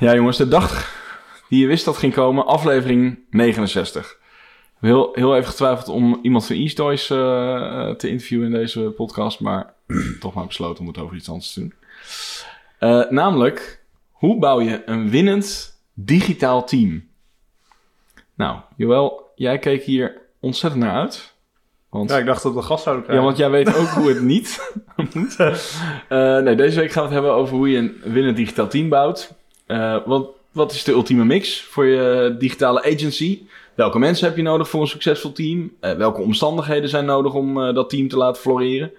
Ja, 0.00 0.14
jongens, 0.14 0.36
de 0.36 0.48
dag 0.48 1.02
die 1.48 1.60
je 1.60 1.66
wist 1.66 1.84
dat 1.84 1.96
ging 1.96 2.14
komen, 2.14 2.46
aflevering 2.46 3.18
69. 3.30 4.10
Ik 4.10 4.10
heb 4.80 4.90
heel, 4.90 5.08
heel 5.12 5.36
even 5.36 5.48
getwijfeld 5.48 5.88
om 5.88 6.18
iemand 6.22 6.46
van 6.46 6.56
East 6.56 6.76
Toys 6.76 7.10
eh, 7.10 7.18
eh, 7.54 7.96
te 7.96 8.08
interviewen 8.08 8.46
in 8.46 8.52
deze 8.52 8.80
podcast, 8.80 9.40
maar 9.40 9.74
toch 10.20 10.34
maar 10.34 10.46
besloten 10.46 10.80
om 10.80 10.86
het 10.86 10.98
over 10.98 11.16
iets 11.16 11.28
anders 11.28 11.52
te 11.52 11.60
doen. 11.60 11.74
Eh, 12.78 13.10
namelijk, 13.10 13.84
hoe 14.10 14.38
bouw 14.38 14.60
je 14.60 14.82
een 14.86 15.10
winnend 15.10 15.78
digitaal 15.92 16.64
team? 16.64 17.08
Nou, 18.34 18.58
Joël, 18.76 19.32
jij 19.34 19.58
keek 19.58 19.82
hier 19.82 20.20
ontzettend 20.40 20.82
naar 20.82 20.94
uit. 20.94 21.34
Want, 21.88 22.10
Ja, 22.10 22.18
ik 22.18 22.26
dacht 22.26 22.42
dat 22.42 22.54
we 22.54 22.62
gast 22.62 22.82
zouden 22.82 23.04
ja, 23.04 23.10
krijgen. 23.10 23.26
want 23.26 23.38
jij 23.38 23.50
weet 23.50 23.76
ook 23.76 23.88
hoe 23.88 24.08
het 24.08 24.22
niet 24.22 24.72
moet. 25.14 25.36
Nee, 26.44 26.56
deze 26.56 26.80
week 26.80 26.90
gaan 26.92 27.02
we 27.02 27.08
het 27.08 27.18
hebben 27.18 27.32
over 27.32 27.56
hoe 27.56 27.70
je 27.70 27.78
een 27.78 28.00
winnend 28.04 28.36
digitaal 28.36 28.68
team 28.68 28.88
bouwt. 28.88 29.34
Eh, 29.66 29.96
wat, 30.06 30.28
wat 30.52 30.72
is 30.72 30.84
de 30.84 30.92
ultieme 30.92 31.24
mix 31.24 31.62
voor 31.62 31.86
je 31.86 32.34
digitale 32.38 32.82
agency? 32.82 33.42
Welke 33.74 33.98
mensen 33.98 34.26
heb 34.26 34.36
je 34.36 34.42
nodig 34.42 34.68
voor 34.68 34.80
een 34.80 34.86
succesvol 34.86 35.32
team? 35.32 35.72
Eh, 35.80 35.92
welke 35.92 36.20
omstandigheden 36.20 36.88
zijn 36.88 37.04
nodig 37.04 37.34
om 37.34 37.62
eh, 37.62 37.74
dat 37.74 37.90
team 37.90 38.08
te 38.08 38.16
laten 38.16 38.42
floreren? 38.42 38.92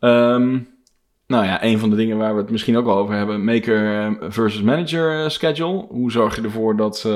Ehm, 0.00 0.58
nou 1.26 1.44
ja, 1.44 1.64
een 1.64 1.78
van 1.78 1.90
de 1.90 1.96
dingen 1.96 2.18
waar 2.18 2.34
we 2.34 2.40
het 2.40 2.50
misschien 2.50 2.76
ook 2.76 2.84
wel 2.84 2.96
over 2.96 3.14
hebben: 3.14 3.44
maker 3.44 4.16
versus 4.20 4.62
manager 4.62 5.30
schedule. 5.30 5.86
Hoe 5.88 6.10
zorg 6.10 6.36
je 6.36 6.42
ervoor 6.42 6.76
dat 6.76 7.08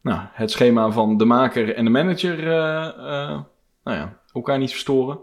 nou, 0.00 0.20
het 0.32 0.50
schema 0.50 0.90
van 0.90 1.16
de 1.16 1.24
maker 1.24 1.74
en 1.74 1.84
de 1.84 1.90
manager 1.90 2.44
nou 3.84 3.96
ja, 3.96 4.18
elkaar 4.32 4.58
niet 4.58 4.70
verstoren? 4.70 5.18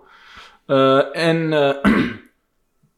En 1.13 1.49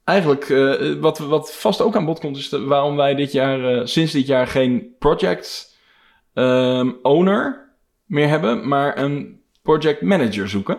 eigenlijk, 0.05 0.49
eh, 0.49 0.93
wat, 0.99 1.17
wat 1.17 1.55
vast 1.55 1.81
ook 1.81 1.95
aan 1.95 2.05
bod 2.05 2.19
komt, 2.19 2.37
is 2.37 2.49
waarom 2.49 2.95
wij 2.95 3.15
dit 3.15 3.31
jaar, 3.31 3.73
eh, 3.73 3.85
sinds 3.85 4.11
dit 4.11 4.27
jaar 4.27 4.47
geen 4.47 4.95
project 4.99 5.73
ehm, 6.33 6.91
owner 7.01 7.73
meer 8.05 8.27
hebben, 8.27 8.67
maar 8.67 8.97
een 8.97 9.41
project 9.61 10.01
manager 10.01 10.49
zoeken. 10.49 10.77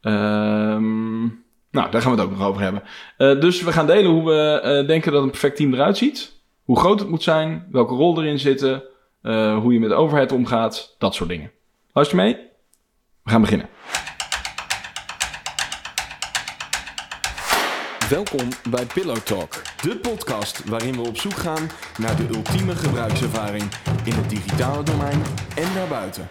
Ehm, 0.00 1.20
nou, 1.70 1.90
daar 1.90 2.02
gaan 2.02 2.14
we 2.14 2.20
het 2.20 2.30
ook 2.30 2.36
nog 2.36 2.46
over 2.46 2.62
hebben. 2.62 2.82
Eh, 3.16 3.40
dus 3.40 3.62
we 3.62 3.72
gaan 3.72 3.86
delen 3.86 4.10
hoe 4.10 4.24
we 4.24 4.84
denken 4.86 5.12
dat 5.12 5.22
een 5.22 5.30
perfect 5.30 5.56
team 5.56 5.74
eruit 5.74 5.96
ziet. 5.96 6.36
Hoe 6.62 6.78
groot 6.78 6.98
het 6.98 7.08
moet 7.08 7.22
zijn, 7.22 7.66
welke 7.70 7.94
rol 7.94 8.22
erin 8.22 8.38
zitten, 8.38 8.82
hoe 9.62 9.72
je 9.72 9.80
met 9.80 9.88
de 9.88 9.94
overheid 9.94 10.32
omgaat, 10.32 10.94
dat 10.98 11.14
soort 11.14 11.28
dingen. 11.28 11.50
Luister 11.92 12.16
mee? 12.16 12.34
We 13.22 13.30
gaan 13.30 13.40
beginnen. 13.40 13.68
Welkom 18.10 18.48
bij 18.70 18.86
Pillow 18.86 19.16
Talk, 19.16 19.62
de 19.82 19.96
podcast 19.98 20.64
waarin 20.64 20.92
we 20.94 21.00
op 21.08 21.16
zoek 21.16 21.32
gaan 21.36 21.70
naar 21.98 22.16
de 22.16 22.26
ultieme 22.34 22.74
gebruikservaring 22.76 23.64
in 24.04 24.12
het 24.12 24.30
digitale 24.30 24.82
domein 24.82 25.22
en 25.54 25.74
daarbuiten. 25.74 26.28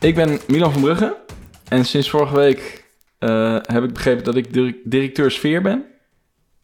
Ik 0.00 0.14
ben 0.14 0.40
Milan 0.48 0.72
van 0.72 0.80
Brugge 0.82 1.16
en 1.68 1.84
sinds 1.84 2.10
vorige 2.10 2.36
week 2.36 2.84
eh, 3.18 3.56
heb 3.62 3.82
ik 3.84 3.92
begrepen 3.92 4.24
dat 4.24 4.36
ik 4.36 4.52
dir- 4.52 4.76
directeur 4.84 5.30
sfeer 5.30 5.62
ben. 5.62 5.84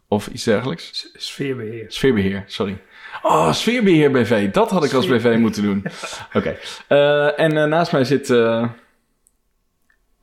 Of 0.09 0.27
iets 0.27 0.45
dergelijks. 0.45 0.89
S- 0.93 1.11
Sfeerbeheer. 1.15 1.85
Sfeerbeheer, 1.89 2.45
sorry. 2.47 2.81
Oh, 3.23 3.53
sfeerbeheer 3.53 4.11
BV. 4.11 4.51
Dat 4.51 4.71
had 4.71 4.85
ik 4.85 4.93
als 4.93 5.07
BV 5.07 5.37
moeten 5.39 5.63
doen. 5.63 5.85
Oké. 6.37 6.57
Eh, 6.89 7.39
en 7.41 7.57
eh, 7.57 7.65
naast 7.65 7.93
mij 7.93 8.05
zit... 8.05 8.31
eh, 8.31 8.65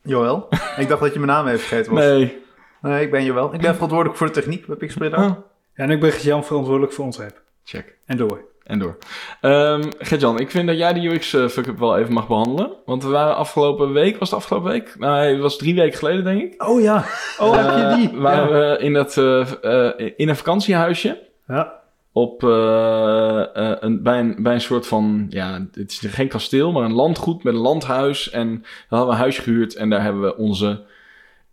Joël. 0.04 0.48
ik 0.78 0.88
dacht 0.88 1.02
dat 1.02 1.14
je 1.14 1.20
mijn 1.20 1.32
naam 1.32 1.48
even 1.48 1.60
vergeten 1.60 1.94
was. 1.94 2.04
Nee. 2.04 2.44
nee. 2.82 3.02
ik 3.06 3.12
ben 3.12 3.24
Joël. 3.24 3.54
Ik 3.54 3.62
ben 3.62 3.74
verantwoordelijk 3.74 4.18
voor 4.18 4.28
de 4.28 4.34
techniek 4.34 4.66
bij 4.66 4.76
Pixsplit. 4.76 5.14
Oh, 5.14 5.20
Ja, 5.20 5.38
en 5.76 5.90
ik 5.92 6.00
ben 6.00 6.12
Jan 6.22 6.46
verantwoordelijk 6.46 6.94
voor 6.94 7.06
ontwerp. 7.06 7.42
check. 7.64 7.96
En 8.06 8.18
door. 8.18 8.46
En 8.64 8.80
door. 8.80 8.98
Ehm 9.42 9.84
Gert-Jan, 10.00 10.40
ik 10.40 10.52
vind 10.52 10.68
dat 10.68 10.78
jij 10.78 10.94
de 10.94 11.08
UX 11.08 11.34
eh, 11.34 11.48
fuck-up 11.48 11.80
wel 11.80 11.98
even 11.98 12.14
mag 12.14 12.28
behandelen. 12.28 12.72
Want 12.86 13.04
we 13.04 13.10
waren 13.10 13.36
afgelopen 13.36 13.94
week... 13.94 14.18
Was 14.18 14.30
het 14.30 14.40
afgelopen 14.40 14.72
week? 14.72 14.96
Nou, 15.00 15.26
het 15.28 15.40
was 15.40 15.58
drie 15.58 15.76
weken 15.76 15.98
geleden, 15.98 16.24
denk 16.24 16.42
ik. 16.42 16.64
Oh 16.68 16.82
ja. 16.82 17.06
Oh, 17.40 17.56
heb 17.56 17.66
je 17.66 17.96
die? 18.10 18.20
Waren 18.20 18.48
we 18.72 18.78
in, 18.84 18.94
dat, 18.94 19.18
eh, 19.18 19.64
eh, 19.64 20.12
in 20.18 20.30
een 20.30 20.36
vakantiehuisje. 20.36 21.28
Ja. 21.48 21.77
Op, 22.18 22.44
eh, 22.44 23.56
eh, 23.56 23.78
een, 23.80 24.04
bij, 24.04 24.20
een, 24.20 24.36
bij 24.44 24.54
een 24.54 24.62
soort 24.62 24.88
van, 24.88 25.26
ja, 25.30 25.68
het 25.72 25.92
is 25.92 26.00
geen 26.00 26.28
kasteel, 26.28 26.72
maar 26.72 26.84
een 26.84 26.94
landgoed 26.94 27.44
met 27.44 27.54
een 27.54 27.60
landhuis. 27.60 28.30
En 28.30 28.62
daar 28.62 28.70
hadden 28.90 29.08
we 29.08 29.14
een 29.14 29.20
huisje 29.20 29.42
gehuurd 29.42 29.76
en 29.76 29.90
daar 29.90 30.02
hebben 30.02 30.22
we 30.22 30.38
onze 30.38 30.84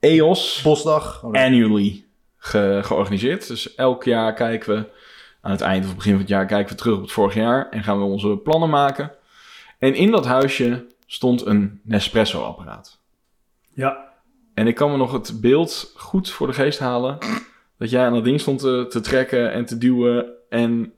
EOS 0.01 0.61
Bosdag. 0.63 1.25
Oh, 1.25 1.33
annually 1.33 2.05
ge- 2.37 2.81
georganiseerd. 2.83 3.49
Dus 3.49 3.75
elk 3.75 4.05
jaar 4.05 4.35
kijken 4.35 4.75
we, 4.75 4.91
aan 5.41 5.51
het 5.51 5.61
eind 5.61 5.85
of 5.85 5.95
begin 5.95 6.13
van 6.13 6.21
het 6.21 6.29
jaar, 6.29 6.47
kijken 6.47 6.73
we 6.73 6.81
terug 6.81 6.97
op 6.97 7.03
het 7.03 7.13
vorig 7.13 7.35
jaar 7.35 7.69
en 7.71 7.83
gaan 7.83 7.99
we 7.99 8.05
onze 8.05 8.37
plannen 8.37 8.71
maken. 8.71 9.13
En 9.79 9.95
in 9.95 10.11
dat 10.11 10.27
huisje 10.27 10.87
stond 11.07 11.47
een 11.47 11.81
Nespresso-apparaat. 11.83 13.01
Ja. 13.75 14.13
En 14.55 14.67
ik 14.67 14.75
kan 14.75 14.91
me 14.91 14.97
nog 14.97 15.13
het 15.13 15.41
beeld 15.41 15.93
goed 15.97 16.31
voor 16.31 16.47
de 16.47 16.53
geest 16.53 16.79
halen. 16.79 17.19
Dat 17.79 17.91
jij 17.91 18.07
aan 18.07 18.13
dat 18.13 18.25
ding 18.25 18.41
stond 18.41 18.59
te, 18.61 18.87
te 18.89 19.01
trekken 19.01 19.53
en 19.53 19.65
te 19.65 19.79
duwen. 19.79 20.34
En 20.55 20.93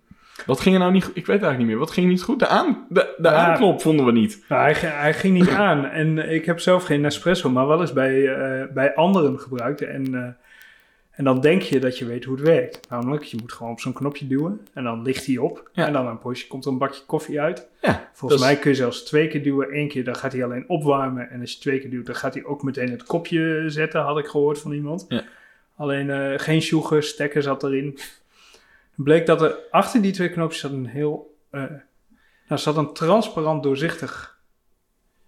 wat 0.47 0.61
ging 0.61 0.75
er 0.75 0.81
nou 0.81 0.93
niet 0.93 1.05
goed? 1.05 1.17
Ik 1.17 1.27
weet 1.27 1.43
eigenlijk 1.43 1.59
niet 1.59 1.67
meer. 1.69 1.79
Wat 1.79 1.91
ging 1.91 2.09
niet 2.09 2.23
goed? 2.23 2.39
De, 2.39 2.47
aan, 2.47 2.87
de, 2.89 3.15
de 3.17 3.29
Ja. 3.29 3.35
aanknop 3.35 3.81
vonden 3.81 4.07
we 4.07 4.13
niet. 4.13 4.45
Nou, 4.49 4.63
hij, 4.73 4.91
hij 4.91 5.15
ging 5.15 5.35
niet 5.35 5.49
aan. 5.49 5.85
En 5.87 6.19
eh, 6.19 6.35
ik 6.35 6.45
heb 6.45 6.61
zelf 6.61 6.85
geen 6.85 7.01
Nespresso, 7.01 7.51
maar 7.51 7.67
wel 7.67 7.81
eens 7.81 7.93
bij, 7.93 8.35
eh, 8.35 8.73
bij 8.75 8.95
anderen 8.95 9.39
gebruikt. 9.41 9.81
En, 9.83 10.15
eh, 10.15 10.29
en 11.11 11.25
dan 11.25 11.41
denk 11.41 11.63
je 11.63 11.79
dat 11.81 11.99
je 11.99 12.05
weet 12.05 12.25
hoe 12.25 12.37
het 12.37 12.47
werkt. 12.47 12.81
Namelijk, 12.91 13.23
je 13.23 13.37
moet 13.41 13.53
gewoon 13.53 13.73
op 13.73 13.81
zo'n 13.81 13.93
knopje 13.93 14.27
duwen. 14.27 14.61
En 14.75 14.85
dan 14.85 15.03
ligt 15.03 15.27
hij 15.27 15.37
op. 15.37 15.71
Ja. 15.73 15.87
En 15.87 15.93
dan 15.93 16.07
een 16.07 16.19
poosje 16.19 16.47
komt 16.47 16.65
er 16.65 16.71
een 16.73 16.79
bakje 16.79 17.03
koffie 17.07 17.41
uit. 17.41 17.69
Ja, 17.81 18.11
Volgens 18.13 18.41
mij 18.41 18.57
kun 18.57 18.71
je 18.71 18.77
zelfs 18.77 19.05
twee 19.05 19.29
keer 19.29 19.43
duwen. 19.43 19.77
Eén 19.79 19.89
keer, 19.89 20.05
dan 20.05 20.17
gaat 20.17 20.33
hij 20.33 20.45
alleen 20.45 20.65
opwarmen. 20.69 21.31
En 21.31 21.41
als 21.41 21.53
je 21.53 21.59
twee 21.59 21.81
keer 21.81 21.91
duwt, 21.91 22.07
dan 22.07 22.15
gaat 22.15 22.35
hij 22.35 22.45
ook 22.45 22.63
meteen 22.63 22.91
het 22.91 23.03
kopje 23.03 23.65
zetten. 23.67 24.01
Had 24.01 24.19
ik 24.19 24.27
gehoord 24.27 24.59
van 24.59 24.73
iemand. 24.73 25.07
Alleen 25.77 26.41
geen 26.41 26.63
sjoegen, 26.63 27.03
stekker 27.03 27.43
zat 27.43 27.63
erin. 27.63 27.99
Het 28.97 29.05
bleek 29.05 29.27
dat 29.27 29.43
er 29.43 29.57
achter 29.71 30.03
die 30.03 30.13
twee 30.13 30.31
knopjes 30.31 30.61
zat 30.61 30.71
een 30.73 30.87
heel... 30.87 31.37
eh 31.51 31.63
nou, 32.49 32.61
zat 32.61 32.77
een 32.77 32.93
transparant 32.93 33.63
doorzichtig 33.63 34.39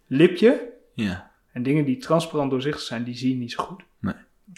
lipje. 0.07 0.73
Ja. 0.95 1.31
En 1.53 1.63
dingen 1.63 1.85
die 1.85 1.97
transparant 1.97 2.51
doorzichtig 2.51 2.83
zijn, 2.83 3.05
die 3.05 3.17
zie 3.17 3.31
je 3.31 3.37
niet 3.37 3.53
zo 3.53 3.65
goed. 3.65 3.83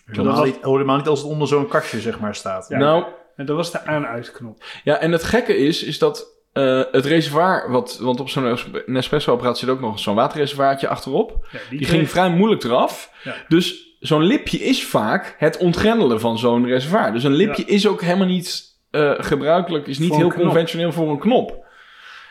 Helemaal, 0.05 0.45
niet, 0.45 0.59
helemaal 0.63 0.97
niet 0.97 1.07
als 1.07 1.21
het 1.23 1.31
onder 1.31 1.49
zo'n 1.49 1.69
kastje 1.69 2.01
zeg 2.01 2.21
maar 2.21 2.35
staat. 2.35 2.69
Ja. 2.69 2.79
Nou, 2.79 3.05
En 3.37 3.47
dat 3.47 3.57
was 3.57 3.71
de 3.73 3.85
aan-uitknop. 3.87 4.65
ja, 4.85 4.99
en 4.99 5.13
het 5.13 5.25
gekke 5.25 5.57
is, 5.57 5.83
is 5.83 5.99
dat 5.99 6.27
eh, 6.53 6.83
het 6.91 7.05
reservoir, 7.05 7.71
wat, 7.71 7.99
want 7.99 8.21
op 8.21 8.29
zo'n 8.29 8.59
Nespresso-apparaat 8.87 9.59
zit 9.59 9.69
ook 9.69 9.81
nog 9.81 9.99
zo'n 9.99 10.15
waterreservoirtje 10.15 10.89
achterop. 10.89 11.49
Ja, 11.53 11.59
Die 11.71 11.85
ging 11.85 12.11
vrij 12.11 12.31
moeilijk 12.31 12.65
eraf. 12.65 13.13
Ja. 13.25 13.35
Dus 13.49 13.97
zo'n 14.01 14.23
lipje 14.23 14.59
is 14.59 14.87
vaak 14.87 15.35
het 15.39 15.57
ontgrendelen 15.57 16.21
van 16.21 16.39
zo'n 16.39 16.67
reservoir. 16.67 17.13
Dus 17.13 17.25
een 17.25 17.33
lipje 17.33 17.65
is 17.65 17.87
ook 17.87 18.01
helemaal 18.03 18.27
niet 18.27 18.70
eh, 18.91 19.13
gebruikelijk, 19.17 19.87
is 19.87 19.99
niet 19.99 20.15
heel 20.17 20.29
knop. 20.29 20.43
conventioneel 20.45 20.93
voor 20.93 21.11
een 21.11 21.19
knop. 21.19 21.65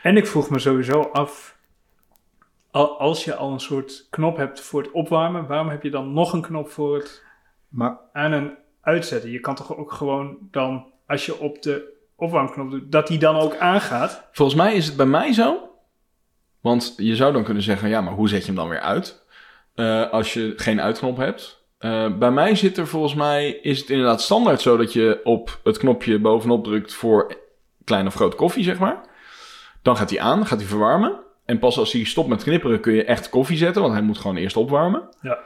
En 0.03 0.17
ik 0.17 0.27
vroeg 0.27 0.49
me 0.49 0.59
sowieso 0.59 1.01
af, 1.01 1.57
al- 2.71 2.99
als 2.99 3.23
je 3.23 3.35
al 3.35 3.51
een 3.51 3.59
soort 3.59 4.07
knop 4.09 4.37
hebt 4.37 4.61
voor 4.61 4.81
het 4.81 4.91
opwarmen, 4.91 5.47
waarom 5.47 5.69
heb 5.69 5.83
je 5.83 5.89
dan 5.89 6.13
nog 6.13 6.33
een 6.33 6.41
knop 6.41 6.69
voor 6.69 6.95
het 6.95 7.23
Maar 7.69 7.97
aan- 8.13 8.31
en 8.33 8.57
uitzetten? 8.81 9.31
Je 9.31 9.39
kan 9.39 9.55
toch 9.55 9.77
ook 9.77 9.91
gewoon 9.91 10.37
dan, 10.51 10.85
als 11.07 11.25
je 11.25 11.39
op 11.39 11.61
de 11.61 11.97
opwarmknop 12.15 12.71
doet, 12.71 12.91
dat 12.91 13.07
die 13.07 13.19
dan 13.19 13.35
ook 13.35 13.57
aangaat? 13.57 14.27
Volgens 14.31 14.57
mij 14.57 14.73
is 14.75 14.85
het 14.85 14.95
bij 14.97 15.05
mij 15.05 15.33
zo. 15.33 15.69
Want 16.61 16.93
je 16.97 17.15
zou 17.15 17.33
dan 17.33 17.43
kunnen 17.43 17.63
zeggen, 17.63 17.89
ja, 17.89 18.01
maar 18.01 18.13
hoe 18.13 18.29
zet 18.29 18.39
je 18.39 18.45
hem 18.45 18.55
dan 18.55 18.69
weer 18.69 18.79
uit? 18.79 19.25
Eh, 19.75 20.09
als 20.11 20.33
je 20.33 20.53
geen 20.55 20.81
uitknop 20.81 21.17
hebt. 21.17 21.58
Eh, 21.79 22.17
bij 22.17 22.31
mij 22.31 22.55
zit 22.55 22.77
er 22.77 22.87
volgens 22.87 23.13
mij, 23.13 23.49
is 23.49 23.79
het 23.79 23.89
inderdaad 23.89 24.21
standaard 24.21 24.61
zo 24.61 24.77
dat 24.77 24.93
je 24.93 25.19
op 25.23 25.59
het 25.63 25.77
knopje 25.77 26.19
bovenop 26.19 26.63
drukt 26.63 26.93
voor 26.93 27.37
klein 27.83 28.07
of 28.07 28.13
groot 28.13 28.35
koffie, 28.35 28.63
zeg 28.63 28.79
maar. 28.79 29.01
Dan 29.81 29.97
gaat 29.97 30.09
hij 30.09 30.19
aan, 30.19 30.45
gaat 30.45 30.59
hij 30.59 30.67
verwarmen. 30.67 31.19
En 31.45 31.59
pas 31.59 31.77
als 31.77 31.93
hij 31.93 32.03
stopt 32.03 32.29
met 32.29 32.43
knipperen 32.43 32.79
kun 32.79 32.93
je 32.93 33.03
echt 33.03 33.29
koffie 33.29 33.57
zetten, 33.57 33.81
want 33.81 33.93
hij 33.93 34.03
moet 34.03 34.17
gewoon 34.17 34.35
eerst 34.35 34.57
opwarmen. 34.57 35.09
Ja. 35.21 35.39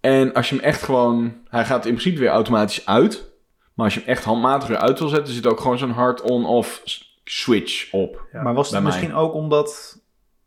En 0.00 0.32
als 0.32 0.48
je 0.48 0.54
hem 0.54 0.64
echt 0.64 0.82
gewoon, 0.82 1.34
hij 1.48 1.64
gaat 1.64 1.86
in 1.86 1.94
principe 1.94 2.20
weer 2.20 2.28
automatisch 2.28 2.86
uit. 2.86 3.32
Maar 3.74 3.84
als 3.84 3.94
je 3.94 4.00
hem 4.00 4.08
echt 4.08 4.24
handmatig 4.24 4.68
weer 4.68 4.78
uit 4.78 4.98
wil 4.98 5.08
zetten, 5.08 5.34
zit 5.34 5.46
ook 5.46 5.60
gewoon 5.60 5.78
zo'n 5.78 5.90
hard 5.90 6.20
on-off 6.22 6.82
switch 7.24 7.92
op. 7.92 8.26
Ja, 8.32 8.42
maar 8.42 8.54
was 8.54 8.70
het 8.70 8.82
misschien 8.82 9.14
ook 9.14 9.34
omdat 9.34 10.00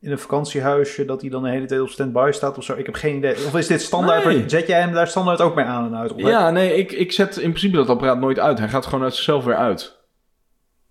in 0.07 0.13
een 0.13 0.19
vakantiehuisje 0.19 1.06
dat 1.06 1.21
hij 1.21 1.30
dan 1.30 1.44
de 1.44 1.50
hele 1.50 1.65
tijd 1.65 1.81
op 1.81 1.89
standby 1.89 2.30
staat 2.33 2.57
of 2.57 2.63
zo? 2.63 2.74
Ik 2.75 2.86
heb 2.86 2.95
geen 2.95 3.15
idee. 3.15 3.33
Of 3.33 3.56
is 3.56 3.68
dit 3.68 3.81
standaard? 3.81 4.25
Nee. 4.25 4.44
Zet 4.50 4.68
jij 4.68 4.80
hem 4.80 4.94
daar 4.94 5.07
standaard 5.07 5.42
ook 5.42 5.56
mee 5.56 5.65
aan 5.65 5.86
en 5.86 6.00
uit? 6.00 6.13
Of 6.13 6.21
Ja, 6.21 6.51
nee, 6.51 6.74
ik, 6.75 6.92
ik 6.92 7.12
zet 7.12 7.38
in 7.38 7.50
principe 7.50 7.75
dat 7.75 7.89
apparaat 7.89 8.19
nooit 8.19 8.39
uit. 8.39 8.59
Hij 8.59 8.68
gaat 8.68 8.86
gewoon 8.86 9.04
uit 9.04 9.13
zichzelf 9.15 9.44
weer 9.44 9.56
uit. 9.56 9.98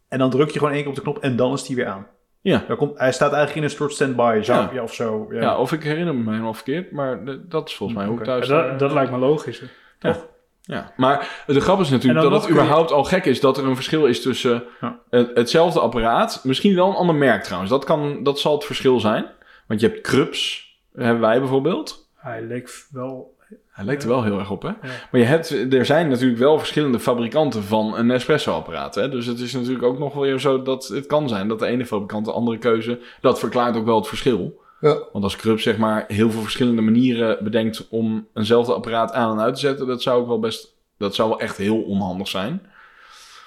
En 0.09 0.19
dan 0.19 0.31
druk 0.31 0.51
je 0.51 0.59
gewoon 0.59 0.73
één 0.73 0.81
keer 0.81 0.91
op 0.91 0.97
de 0.97 1.03
knop 1.03 1.19
en 1.19 1.37
dan 1.37 1.53
is 1.53 1.63
die 1.63 1.77
weer 1.77 1.87
aan. 1.87 2.07
Ja. 2.41 2.65
Daar 2.69 2.77
komt, 2.77 2.99
hij 2.99 3.13
staat 3.13 3.33
eigenlijk 3.33 3.57
in 3.57 3.63
een 3.63 3.77
soort 3.77 3.93
standby 3.93 4.39
zou, 4.43 4.61
Ja. 4.63 4.71
ja. 4.73 4.83
of 4.83 4.95
zo. 4.95 5.27
Ja. 5.31 5.41
Ja. 5.41 5.59
of 5.59 5.73
ik 5.73 5.83
herinner 5.83 6.15
me 6.15 6.31
helemaal 6.31 6.55
verkeerd, 6.55 6.93
maar 6.93 7.21
dat 7.49 7.69
is 7.69 7.75
volgens 7.75 7.99
mij 7.99 8.09
hoe 8.09 8.21
thuis... 8.21 8.49
Dat, 8.49 8.79
dat 8.79 8.93
lijkt 8.93 9.11
me 9.11 9.19
logisch. 9.19 9.63
hè. 9.99 10.13
Ja, 10.69 10.93
maar 10.97 11.43
de 11.47 11.61
grap 11.61 11.81
is 11.81 11.89
natuurlijk 11.91 12.23
dat 12.23 12.33
het 12.33 12.45
je- 12.45 12.51
überhaupt 12.51 12.93
al 12.93 13.05
gek 13.05 13.25
is 13.25 13.41
dat 13.41 13.59
er 13.59 13.65
een 13.65 13.75
verschil 13.75 14.07
is 14.07 14.23
tussen 14.23 14.63
Ja. 14.81 14.99
het- 15.11 15.31
hetzelfde 15.35 15.81
apparaat, 15.81 16.41
misschien 16.45 16.75
wel 16.75 16.89
een 16.89 16.95
ander 16.97 17.15
merk 17.15 17.43
trouwens. 17.43 17.71
Dat, 17.71 17.85
kan, 17.85 18.23
dat 18.23 18.39
zal 18.41 18.55
het 18.55 18.65
verschil 18.65 19.01
zijn. 19.01 19.27
Want 19.67 19.81
je 19.81 19.87
hebt 19.89 20.01
Krups, 20.01 20.75
hebben 20.95 21.21
wij 21.21 21.39
bijvoorbeeld. 21.39 22.09
Hij 22.17 22.43
leek 22.43 22.71
wel... 22.91 23.35
Hij 23.71 23.85
lijkt 23.85 24.03
er 24.03 24.09
wel 24.09 24.23
heel 24.23 24.39
erg 24.39 24.51
op, 24.51 24.63
hè? 24.63 24.69
Ja. 24.69 24.77
Maar 25.11 25.21
je 25.21 25.27
hebt, 25.27 25.73
er 25.73 25.85
zijn 25.87 26.09
natuurlijk 26.09 26.39
wel 26.39 26.59
verschillende 26.59 27.01
fabrikanten 27.01 27.63
van 27.63 27.97
een 27.97 28.11
espresso-apparaat. 28.11 28.95
Hè? 28.95 29.09
Dus 29.09 29.27
het 29.27 29.41
is 29.41 29.53
natuurlijk 29.53 29.85
ook 29.85 29.99
nog 29.99 30.13
wel 30.15 30.23
weer 30.23 30.41
zo 30.41 30.63
dat 30.63 30.87
het 30.89 31.07
kan 31.07 31.29
zijn 31.29 31.49
dat 31.49 31.59
de 31.59 31.67
ene 31.67 31.87
fabrikant 31.87 32.25
de 32.25 32.33
andere 32.33 32.59
keuze... 32.59 33.01
Dat 33.21 33.39
verklaart 33.39 33.77
ook 33.77 33.85
wel 33.85 33.97
het 33.97 34.09
verschil. 34.09 34.61
Ja. 34.81 34.99
Want 35.12 35.25
als 35.25 35.37
Krups 35.37 35.62
zeg 35.62 35.76
maar 35.76 36.05
heel 36.08 36.31
veel 36.31 36.40
verschillende 36.43 36.82
manieren 36.82 37.44
bedenkt 37.44 37.88
om 37.88 38.28
eenzelfde 38.34 38.75
apparaat 38.75 39.12
aan 39.12 39.38
en 39.38 39.44
uit 39.44 39.55
te 39.55 39.61
zetten... 39.61 39.87
Dat 39.87 40.02
zou 40.02 40.20
ook 40.20 40.26
wel 40.26 40.38
best... 40.38 40.75
Dat 40.99 41.14
zou 41.14 41.28
wel 41.28 41.40
echt 41.40 41.56
heel 41.56 41.82
onhandig 41.82 42.28
zijn. 42.28 42.67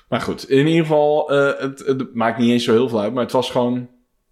Maar 0.10 0.22
goed, 0.22 0.50
in 0.50 0.68
ieder 0.68 0.82
geval, 0.82 1.32
eh, 1.32 1.60
het, 1.62 1.80
het 1.80 2.14
maakt 2.16 2.38
niet 2.38 2.50
eens 2.52 2.64
zo 2.64 2.72
heel 2.72 2.90
veel 2.90 3.00
uit. 3.02 3.14
Maar 3.14 3.24
het 3.24 3.32
was 3.32 3.52
gewoon, 3.52 3.90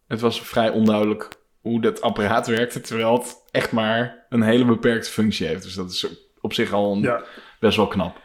het 0.08 0.20
was 0.22 0.42
vrij 0.42 0.70
onduidelijk 0.70 1.30
hoe 1.62 1.82
dat 1.82 2.02
apparaat 2.02 2.48
werkte. 2.48 2.82
Terwijl 2.82 3.14
het 3.14 3.36
echt 3.52 3.72
maar 3.72 4.26
een 4.30 4.42
hele 4.42 4.66
beperkte 4.66 5.10
functie 5.10 5.48
heeft. 5.48 5.64
Dus 5.64 5.74
dat 5.74 5.92
is 5.92 6.08
op 6.42 6.54
zich 6.54 6.74
al 6.74 6.94
een, 6.94 7.02
Ja, 7.02 7.24
best 7.60 7.78
wel 7.78 7.88
knap. 7.88 8.22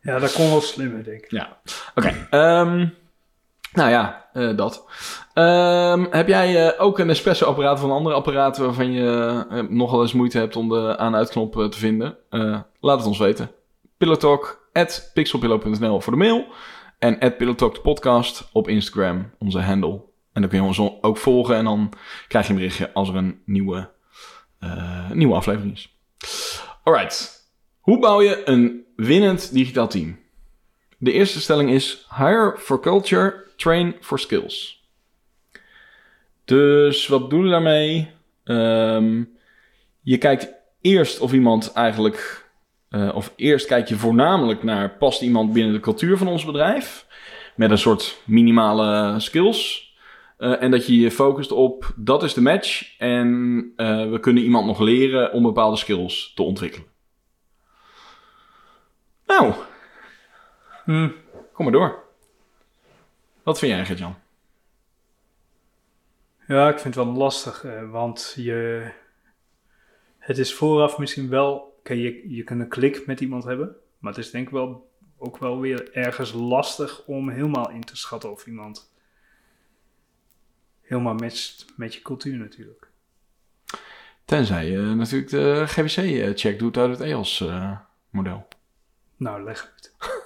ja 0.00 0.18
dat 0.18 0.32
kon 0.32 0.50
wel 0.50 0.60
slimmer, 0.60 1.04
denk 1.04 1.22
ik. 1.24 1.30
Ja, 1.30 1.58
oké. 1.94 2.26
ehm, 2.30 2.86
nou 3.72 3.90
ja, 3.90 4.28
eh, 4.32 4.56
dat. 4.56 4.86
Ehm, 5.34 6.06
heb 6.10 6.28
jij 6.28 6.68
eh, 6.68 6.84
ook 6.84 6.98
een 6.98 7.10
espresso-apparaat 7.10 7.78
of 7.78 7.82
een 7.82 7.90
andere 7.90 8.14
apparaat 8.14 8.58
waarvan 8.58 8.92
je 8.92 9.44
eh, 9.50 9.62
nogal 9.68 10.02
eens 10.02 10.12
moeite 10.12 10.38
hebt 10.38 10.56
om 10.56 10.68
de 10.68 10.96
aan-uitknop 10.98 11.52
te 11.52 11.78
vinden? 11.78 12.16
Laat 12.80 12.98
het 12.98 13.06
ons 13.06 13.18
weten. 13.18 13.50
Pillowtalk 13.98 14.68
at 14.72 15.10
pixelpillow.nl 15.14 16.00
voor 16.00 16.12
de 16.12 16.18
mail. 16.18 16.46
En 16.98 17.18
at 17.18 17.82
podcast 17.82 18.48
op 18.52 18.68
Instagram, 18.68 19.30
onze 19.38 19.60
handle. 19.60 20.02
En 20.32 20.40
dan 20.40 20.50
kun 20.50 20.60
je 20.60 20.66
ons 20.66 21.00
ook 21.00 21.16
volgen 21.16 21.56
en 21.56 21.64
dan 21.64 21.92
krijg 22.28 22.46
je 22.46 22.52
een 22.52 22.58
berichtje 22.58 22.92
als 22.92 23.08
er 23.08 23.16
een 23.16 23.42
nieuwe, 23.44 23.90
nieuwe 25.12 25.34
aflevering 25.34 25.72
is. 25.72 25.96
Alright. 26.82 27.48
Hoe 27.80 27.98
bouw 27.98 28.22
je 28.22 28.48
een 28.48 28.84
winnend 28.96 29.52
digitaal 29.52 29.88
team? 29.88 30.18
De 30.98 31.12
eerste 31.12 31.40
stelling 31.40 31.70
is 31.70 32.06
hire 32.16 32.54
for 32.58 32.80
culture, 32.80 33.44
train 33.60 33.96
for 34.00 34.18
skills. 34.18 34.84
Dus 36.44 37.06
wat 37.06 37.22
bedoelen 37.22 37.48
we 37.48 37.54
daarmee? 37.54 38.10
Ehm, 38.44 39.24
je 40.02 40.18
kijkt 40.18 40.52
eerst 40.80 41.20
of 41.20 41.32
iemand 41.32 41.72
eigenlijk, 41.72 42.48
eh, 42.88 43.10
of 43.14 43.32
eerst 43.36 43.66
kijk 43.66 43.88
je 43.88 43.96
voornamelijk 43.96 44.62
naar 44.62 44.96
past 44.96 45.22
iemand 45.22 45.52
binnen 45.52 45.72
de 45.72 45.80
cultuur 45.80 46.16
van 46.16 46.28
ons 46.28 46.44
bedrijf 46.44 47.06
met 47.56 47.70
een 47.70 47.78
soort 47.78 48.20
minimale 48.24 49.20
skills. 49.20 49.94
Eh, 50.36 50.62
en 50.62 50.70
dat 50.70 50.86
je 50.86 50.98
je 50.98 51.10
focust 51.10 51.52
op 51.52 51.92
dat 51.96 52.22
is 52.22 52.34
de 52.34 52.42
match 52.42 52.98
en 52.98 53.72
eh, 53.76 54.10
we 54.10 54.20
kunnen 54.20 54.42
iemand 54.42 54.66
nog 54.66 54.80
leren 54.80 55.32
om 55.32 55.42
bepaalde 55.42 55.76
skills 55.76 56.32
te 56.34 56.42
ontwikkelen. 56.42 56.86
Nou, 59.26 59.54
Hm. 60.90 61.08
Kom 61.52 61.64
maar 61.64 61.72
door. 61.72 61.99
Wat 63.50 63.58
vind 63.58 63.72
jij, 63.72 63.84
Gert-Jan? 63.84 64.16
Ja, 66.46 66.68
ik 66.68 66.78
vind 66.78 66.94
het 66.94 67.04
wel 67.04 67.14
lastig, 67.14 67.64
eh, 67.64 67.90
want 67.90 68.32
je, 68.36 68.90
het 70.18 70.38
is 70.38 70.54
vooraf 70.54 70.98
misschien 70.98 71.28
wel, 71.28 71.76
oké, 71.78 71.92
je, 71.92 72.34
je 72.34 72.44
kunt 72.44 72.60
een 72.60 72.68
klik 72.68 73.06
met 73.06 73.20
iemand 73.20 73.44
hebben, 73.44 73.76
maar 73.98 74.12
het 74.12 74.24
is 74.24 74.30
denk 74.30 74.46
ik 74.46 74.52
wel 74.52 74.90
ook 75.18 75.38
wel 75.38 75.60
weer 75.60 75.92
ergens 75.92 76.32
lastig 76.32 77.04
om 77.06 77.28
helemaal 77.28 77.70
in 77.70 77.84
te 77.84 77.96
schatten 77.96 78.30
of 78.30 78.46
iemand 78.46 78.92
helemaal 80.80 81.14
matcht 81.14 81.66
met 81.76 81.94
je 81.94 82.02
cultuur 82.02 82.36
natuurlijk. 82.36 82.90
Tenzij 84.24 84.70
je 84.70 84.78
natuurlijk 84.78 85.30
de 85.30 85.64
GWC-check 85.66 86.58
doet 86.58 86.76
uit 86.76 86.90
het 86.90 87.00
EOS-model. 87.00 88.48
Nou, 89.16 89.44
leg 89.44 89.72
uit. 89.74 89.94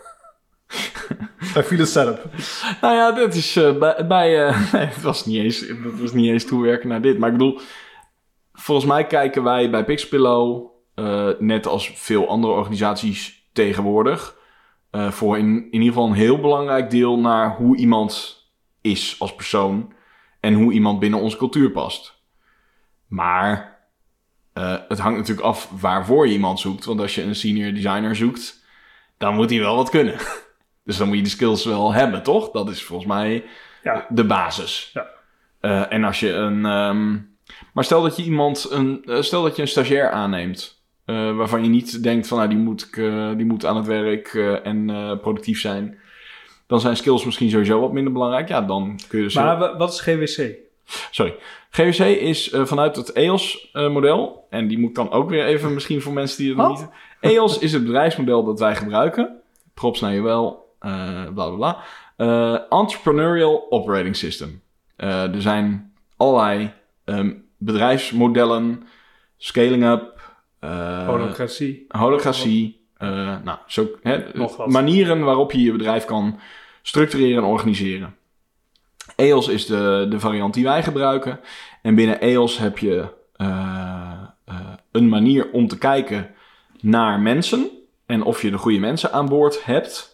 Hij 1.54 1.64
viel 1.64 1.86
setup. 1.86 2.24
nou 2.80 2.94
ja, 2.94 3.12
dat 3.12 3.34
is 3.34 3.56
eh, 3.56 3.78
bij... 3.78 4.06
bij 4.06 4.46
eh, 4.46 4.72
nee, 4.72 4.86
het 4.94 5.02
was, 5.02 5.26
niet 5.26 5.42
eens, 5.42 5.60
het 5.60 6.00
was 6.00 6.12
niet 6.12 6.30
eens 6.30 6.44
toewerken 6.44 6.88
naar 6.88 7.00
dit. 7.00 7.18
Maar 7.18 7.30
ik 7.30 7.36
bedoel, 7.36 7.60
volgens 8.52 8.86
mij 8.86 9.06
kijken 9.06 9.42
wij 9.42 9.70
bij 9.70 9.84
Pixpillow, 9.84 10.66
eh, 10.94 11.28
net 11.38 11.66
als 11.66 11.92
veel 11.94 12.28
andere 12.28 12.52
organisaties 12.52 13.48
tegenwoordig, 13.52 14.42
voor 15.10 15.38
in, 15.38 15.46
in 15.46 15.72
ieder 15.72 15.88
geval 15.88 16.06
een 16.06 16.12
heel 16.12 16.40
belangrijk 16.40 16.90
deel 16.90 17.18
naar 17.18 17.56
hoe 17.56 17.76
iemand 17.76 18.42
is 18.80 19.16
als 19.18 19.34
persoon 19.34 19.92
en 20.40 20.54
hoe 20.54 20.72
iemand 20.72 20.98
binnen 20.98 21.20
onze 21.20 21.36
cultuur 21.36 21.70
past. 21.70 22.22
Maar 23.06 23.78
het 24.88 24.98
hangt 24.98 25.18
natuurlijk 25.18 25.46
af 25.46 25.70
waarvoor 25.80 26.26
je 26.26 26.32
iemand 26.32 26.60
zoekt. 26.60 26.84
Want 26.84 27.00
als 27.00 27.14
je 27.14 27.22
een 27.22 27.34
senior 27.34 27.72
designer 27.72 28.16
zoekt, 28.16 28.64
dan 29.18 29.34
moet 29.34 29.50
hij 29.50 29.58
wel 29.58 29.76
wat 29.76 29.90
kunnen. 29.90 30.16
Dus 30.84 30.96
dan 30.96 31.06
moet 31.06 31.16
je 31.16 31.22
die 31.22 31.30
skills 31.32 31.64
wel 31.64 31.92
hebben, 31.92 32.22
toch? 32.22 32.50
Dat 32.50 32.68
is 32.68 32.82
volgens 32.82 33.08
mij 33.08 33.44
Ja. 33.82 34.06
de 34.08 34.24
basis. 34.24 34.90
Ja. 34.92 35.06
Eh, 35.60 35.92
en 35.92 36.04
als 36.04 36.20
je 36.20 36.32
een. 36.32 36.64
ehm, 36.66 37.16
maar 37.72 37.84
stel 37.84 38.02
dat 38.02 38.16
je 38.16 38.22
iemand 38.22 38.66
een. 38.70 39.02
eh, 39.06 39.20
stel 39.20 39.42
dat 39.42 39.56
je 39.56 39.62
een 39.62 39.68
stagiair 39.68 40.10
aanneemt. 40.10 40.82
eh, 41.04 41.36
waarvan 41.36 41.62
je 41.62 41.68
niet 41.68 42.02
denkt 42.02 42.26
van 42.28 42.36
nou, 42.38 42.48
die 42.50 42.58
moet, 42.58 42.82
ik, 42.82 42.94
die 43.36 43.46
moet 43.46 43.64
aan 43.66 43.76
het 43.76 43.86
werk 43.86 44.34
en 44.62 44.86
productief 45.20 45.60
zijn. 45.60 45.98
Dan 46.66 46.80
zijn 46.80 46.96
skills 46.96 47.24
misschien 47.24 47.50
sowieso 47.50 47.80
wat 47.80 47.92
minder 47.92 48.12
belangrijk. 48.12 48.48
Ja, 48.48 48.60
dan 48.62 48.98
kun 49.08 49.18
je 49.18 49.24
dus. 49.24 49.34
Maar 49.34 49.58
wa- 49.58 49.76
wat 49.76 49.92
is 49.92 50.00
GWC? 50.00 50.52
Sorry. 51.10 51.34
GWC 51.70 51.98
is 52.20 52.50
vanuit 52.54 52.96
het 52.96 53.12
EOS-model. 53.12 54.46
en 54.50 54.68
die 54.68 54.78
moet 54.78 54.94
dan 54.94 55.10
ook 55.10 55.30
weer 55.30 55.44
even 55.46 55.74
misschien 55.74 56.00
voor 56.02 56.12
mensen 56.12 56.38
die 56.38 56.48
het 56.48 56.56
Wat? 56.56 56.78
niet... 56.78 56.88
EOS 57.20 57.58
is 57.58 57.72
het 57.72 57.84
bedrijfsmodel 57.84 58.44
dat 58.44 58.58
wij 58.58 58.76
gebruiken. 58.76 59.40
Props 59.74 60.00
naar 60.00 60.12
je 60.14 60.22
wel. 60.22 60.63
Eh 60.84 61.32
bla 61.34 61.48
bla 61.50 61.56
bla. 61.56 61.82
Eh, 62.16 62.78
Entrepreneurial 62.78 63.66
Operating 63.70 64.16
System. 64.16 64.62
Eh, 64.96 65.34
er 65.34 65.42
zijn 65.42 65.92
allerlei 66.16 66.72
ehm, 67.04 67.32
bedrijfsmodellen. 67.58 68.82
Scaling 69.36 69.84
up. 69.84 70.12
Holocratie. 71.06 71.84
holocratie. 71.88 72.86
nou, 73.44 73.58
zo, 73.66 73.88
hè, 74.02 74.24
manieren 74.66 75.20
waarop 75.20 75.52
je 75.52 75.62
je 75.62 75.72
bedrijf 75.72 76.04
kan 76.04 76.38
structureren 76.82 77.42
en 77.42 77.48
organiseren. 77.48 78.16
EOS 79.16 79.48
is 79.48 79.66
de, 79.66 80.06
de 80.10 80.20
variant 80.20 80.54
die 80.54 80.64
wij 80.64 80.82
gebruiken. 80.82 81.40
En 81.82 81.94
binnen 81.94 82.20
EOS 82.20 82.58
heb 82.58 82.78
je 82.78 83.08
een 84.90 85.08
manier 85.08 85.50
om 85.50 85.68
te 85.68 85.78
kijken 85.78 86.34
naar 86.80 87.20
mensen. 87.20 87.70
En 88.06 88.22
of 88.22 88.42
je 88.42 88.50
de 88.50 88.58
goede 88.58 88.78
mensen 88.78 89.12
aan 89.12 89.28
boord 89.28 89.64
hebt. 89.64 90.13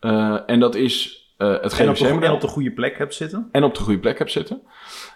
Eh, 0.00 0.38
en 0.46 0.60
dat 0.60 0.74
is 0.74 1.26
eh, 1.36 1.48
het 1.60 1.78
En 1.78 1.88
op, 1.88 1.96
de, 1.96 2.08
en 2.08 2.32
op 2.32 2.40
de 2.40 2.48
goede 2.48 2.72
plek 2.72 2.98
hebt 2.98 3.14
zitten. 3.14 3.48
en 3.52 3.64
op 3.64 3.74
de 3.74 3.80
goede 3.80 3.98
plek 3.98 4.18
hebt 4.18 4.32
zitten. 4.32 4.62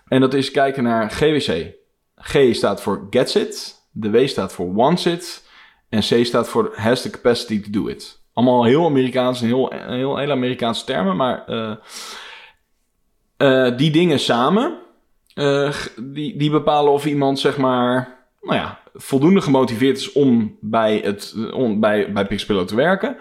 En 0.09 0.21
dat 0.21 0.35
is 0.35 0.51
kijken 0.51 0.83
naar 0.83 1.11
GWC. 1.11 1.75
G 2.17 2.55
staat 2.55 2.83
voor 2.83 3.07
gets 3.11 3.37
it. 3.37 3.81
De 3.91 4.11
W 4.11 4.27
staat 4.27 4.53
voor 4.53 4.75
wants 4.75 5.07
it. 5.07 5.51
En 5.89 6.01
C 6.01 6.25
staat 6.25 6.49
voor 6.49 6.73
has 6.75 7.03
the 7.03 7.11
capacity 7.11 7.63
to 7.63 7.71
do 7.71 7.89
it. 7.89 8.21
Allemaal 8.33 8.65
heel 8.65 8.87
Amerikaans 8.87 9.41
en 9.41 9.47
heel, 9.47 9.73
heel, 9.73 10.17
heel 10.17 10.31
Amerikaanse 10.31 10.85
termen. 10.85 11.17
Maar 11.17 11.45
eh, 13.37 13.77
die 13.77 13.91
dingen 13.91 14.19
samen, 14.19 14.79
die, 15.97 16.37
die 16.37 16.51
bepalen 16.51 16.93
of 16.93 17.07
iemand 17.07 17.39
zeg 17.39 17.57
maar, 17.57 18.19
nou 18.41 18.57
ja, 18.57 18.81
voldoende 18.95 19.41
gemotiveerd 19.41 19.99
is 19.99 20.13
om 20.13 20.57
bij, 20.61 21.01
het, 21.05 21.35
om 21.53 21.81
bij, 21.81 22.13
bij 22.13 22.27
Pixpillow 22.27 22.67
te 22.67 22.75
werken. 22.75 23.17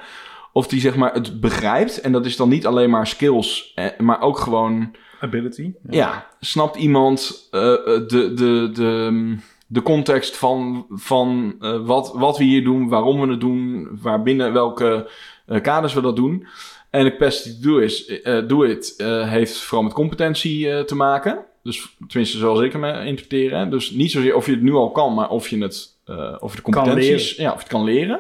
Of 0.53 0.67
die 0.67 0.79
zeg 0.79 0.96
maar 0.96 1.13
het 1.13 1.39
begrijpt. 1.41 2.01
En 2.01 2.12
dat 2.12 2.25
is 2.25 2.36
dan 2.36 2.50
niet 2.50 2.65
alleen 2.65 2.89
maar 2.89 3.08
skills, 3.08 3.72
eh, 3.75 3.86
maar 3.98 4.22
ook 4.22 4.38
gewoon 4.38 4.96
Ability. 5.20 5.72
ja, 5.89 6.27
snapt 6.39 6.75
iemand 6.75 7.48
eh, 7.51 7.62
de, 7.62 8.31
de, 8.36 8.70
de, 8.74 9.36
de 9.67 9.81
context 9.81 10.38
van, 10.38 10.86
van 10.89 11.55
eh, 11.60 11.86
wat, 11.86 12.12
wat 12.15 12.38
we 12.38 12.43
hier 12.43 12.63
doen, 12.63 12.89
waarom 12.89 13.22
we 13.22 13.27
het 13.27 13.39
doen, 13.39 13.88
waarbinnen 14.01 14.53
welke 14.53 15.10
eh, 15.46 15.62
kaders 15.62 15.93
we 15.93 16.01
dat 16.01 16.15
doen. 16.15 16.48
En 16.89 17.03
de 17.03 17.12
capacity 17.12 17.62
to 17.62 17.70
do, 17.70 17.77
is, 17.77 18.05
eh, 18.05 18.48
do 18.48 18.63
it 18.63 18.93
eh, 18.98 19.29
heeft 19.29 19.58
vooral 19.58 19.84
met 19.84 19.93
competentie 19.93 20.72
eh, 20.72 20.84
te 20.84 20.96
maken. 20.96 21.46
Dus 21.63 21.96
tenminste, 22.08 22.38
zoals 22.38 22.60
ik 22.60 22.72
hem 22.72 22.84
eh, 22.84 23.05
interpreteer. 23.05 23.55
Hè? 23.58 23.70
Dus 23.70 23.91
niet 23.91 24.12
zozeer 24.12 24.36
of 24.36 24.46
je 24.46 24.51
het 24.51 24.62
nu 24.62 24.74
al 24.74 24.91
kan, 24.91 25.13
maar 25.13 25.29
of 25.29 25.48
je 25.48 25.58
het, 25.58 25.98
eh, 26.05 26.36
of 26.39 26.55
de 26.55 26.62
competenties, 26.62 27.36
ja, 27.36 27.48
of 27.48 27.53
je 27.53 27.60
het 27.60 27.67
kan 27.67 27.84
leren. 27.84 28.20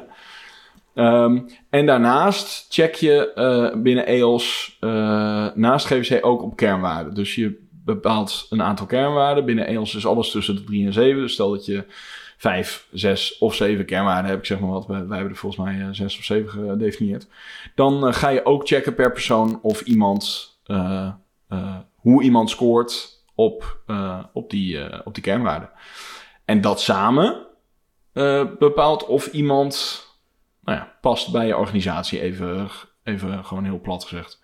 Ehm, 0.93 1.39
en 1.69 1.85
daarnaast 1.85 2.65
check 2.69 2.95
je 2.95 3.33
eh, 3.33 3.81
binnen 3.81 4.05
EOS, 4.05 4.77
eh, 4.79 5.47
naast 5.53 5.85
GWC 5.85 6.25
ook 6.25 6.41
op 6.41 6.55
kernwaarden. 6.55 7.13
Dus 7.13 7.35
je 7.35 7.67
bepaalt 7.71 8.47
een 8.49 8.61
aantal 8.61 8.85
kernwaarden. 8.85 9.45
Binnen 9.45 9.67
EOS 9.67 9.95
is 9.95 10.05
alles 10.05 10.31
tussen 10.31 10.55
de 10.55 10.63
3 10.63 10.85
en 10.85 10.93
7. 10.93 11.21
Dus 11.21 11.33
stel 11.33 11.51
dat 11.51 11.65
je 11.65 11.83
5, 12.37 12.87
6 12.91 13.37
of 13.37 13.55
7 13.55 13.85
kernwaarden 13.85 14.25
hebt, 14.25 14.39
ik 14.39 14.45
zeg 14.45 14.59
maar 14.59 14.69
wat, 14.69 14.87
wij, 14.87 15.07
wij 15.07 15.17
hebben 15.17 15.33
er 15.33 15.39
volgens 15.39 15.63
mij 15.65 15.93
6 15.93 16.17
of 16.17 16.23
7 16.23 16.49
gedefinieerd. 16.49 17.27
Dan 17.75 18.13
ga 18.13 18.29
je 18.29 18.45
ook 18.45 18.67
checken 18.67 18.95
per 18.95 19.11
persoon 19.11 19.59
of 19.61 19.81
iemand, 19.81 20.49
hoe 21.95 22.23
iemand 22.23 22.49
scoort 22.49 23.23
op, 23.35 23.83
op, 24.33 24.49
die, 24.49 25.05
op 25.05 25.13
die 25.13 25.23
kernwaarden. 25.23 25.69
En 26.45 26.61
dat 26.61 26.81
samen 26.81 27.47
bepaalt 28.59 29.05
of 29.05 29.27
iemand 29.27 30.05
nou 30.61 30.77
ja, 30.77 30.93
past 31.01 31.31
bij 31.31 31.47
je 31.47 31.57
organisatie, 31.57 32.21
even, 32.21 32.69
even 33.03 33.45
gewoon 33.45 33.63
heel 33.63 33.79
plat 33.79 34.03
gezegd. 34.03 34.39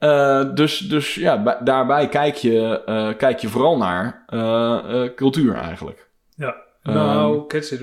Uh, 0.00 0.54
dus, 0.54 0.78
dus 0.78 1.14
ja, 1.14 1.58
daarbij 1.64 2.08
kijk 2.08 2.34
je, 2.34 2.82
uh, 2.86 3.16
kijk 3.16 3.38
je 3.38 3.48
vooral 3.48 3.76
naar 3.76 4.24
uh, 4.28 5.04
cultuur 5.14 5.54
eigenlijk. 5.54 6.08
Ja, 6.36 6.56
nou, 6.82 7.34
um, 7.34 7.46
Cats 7.46 7.72
It, 7.72 7.80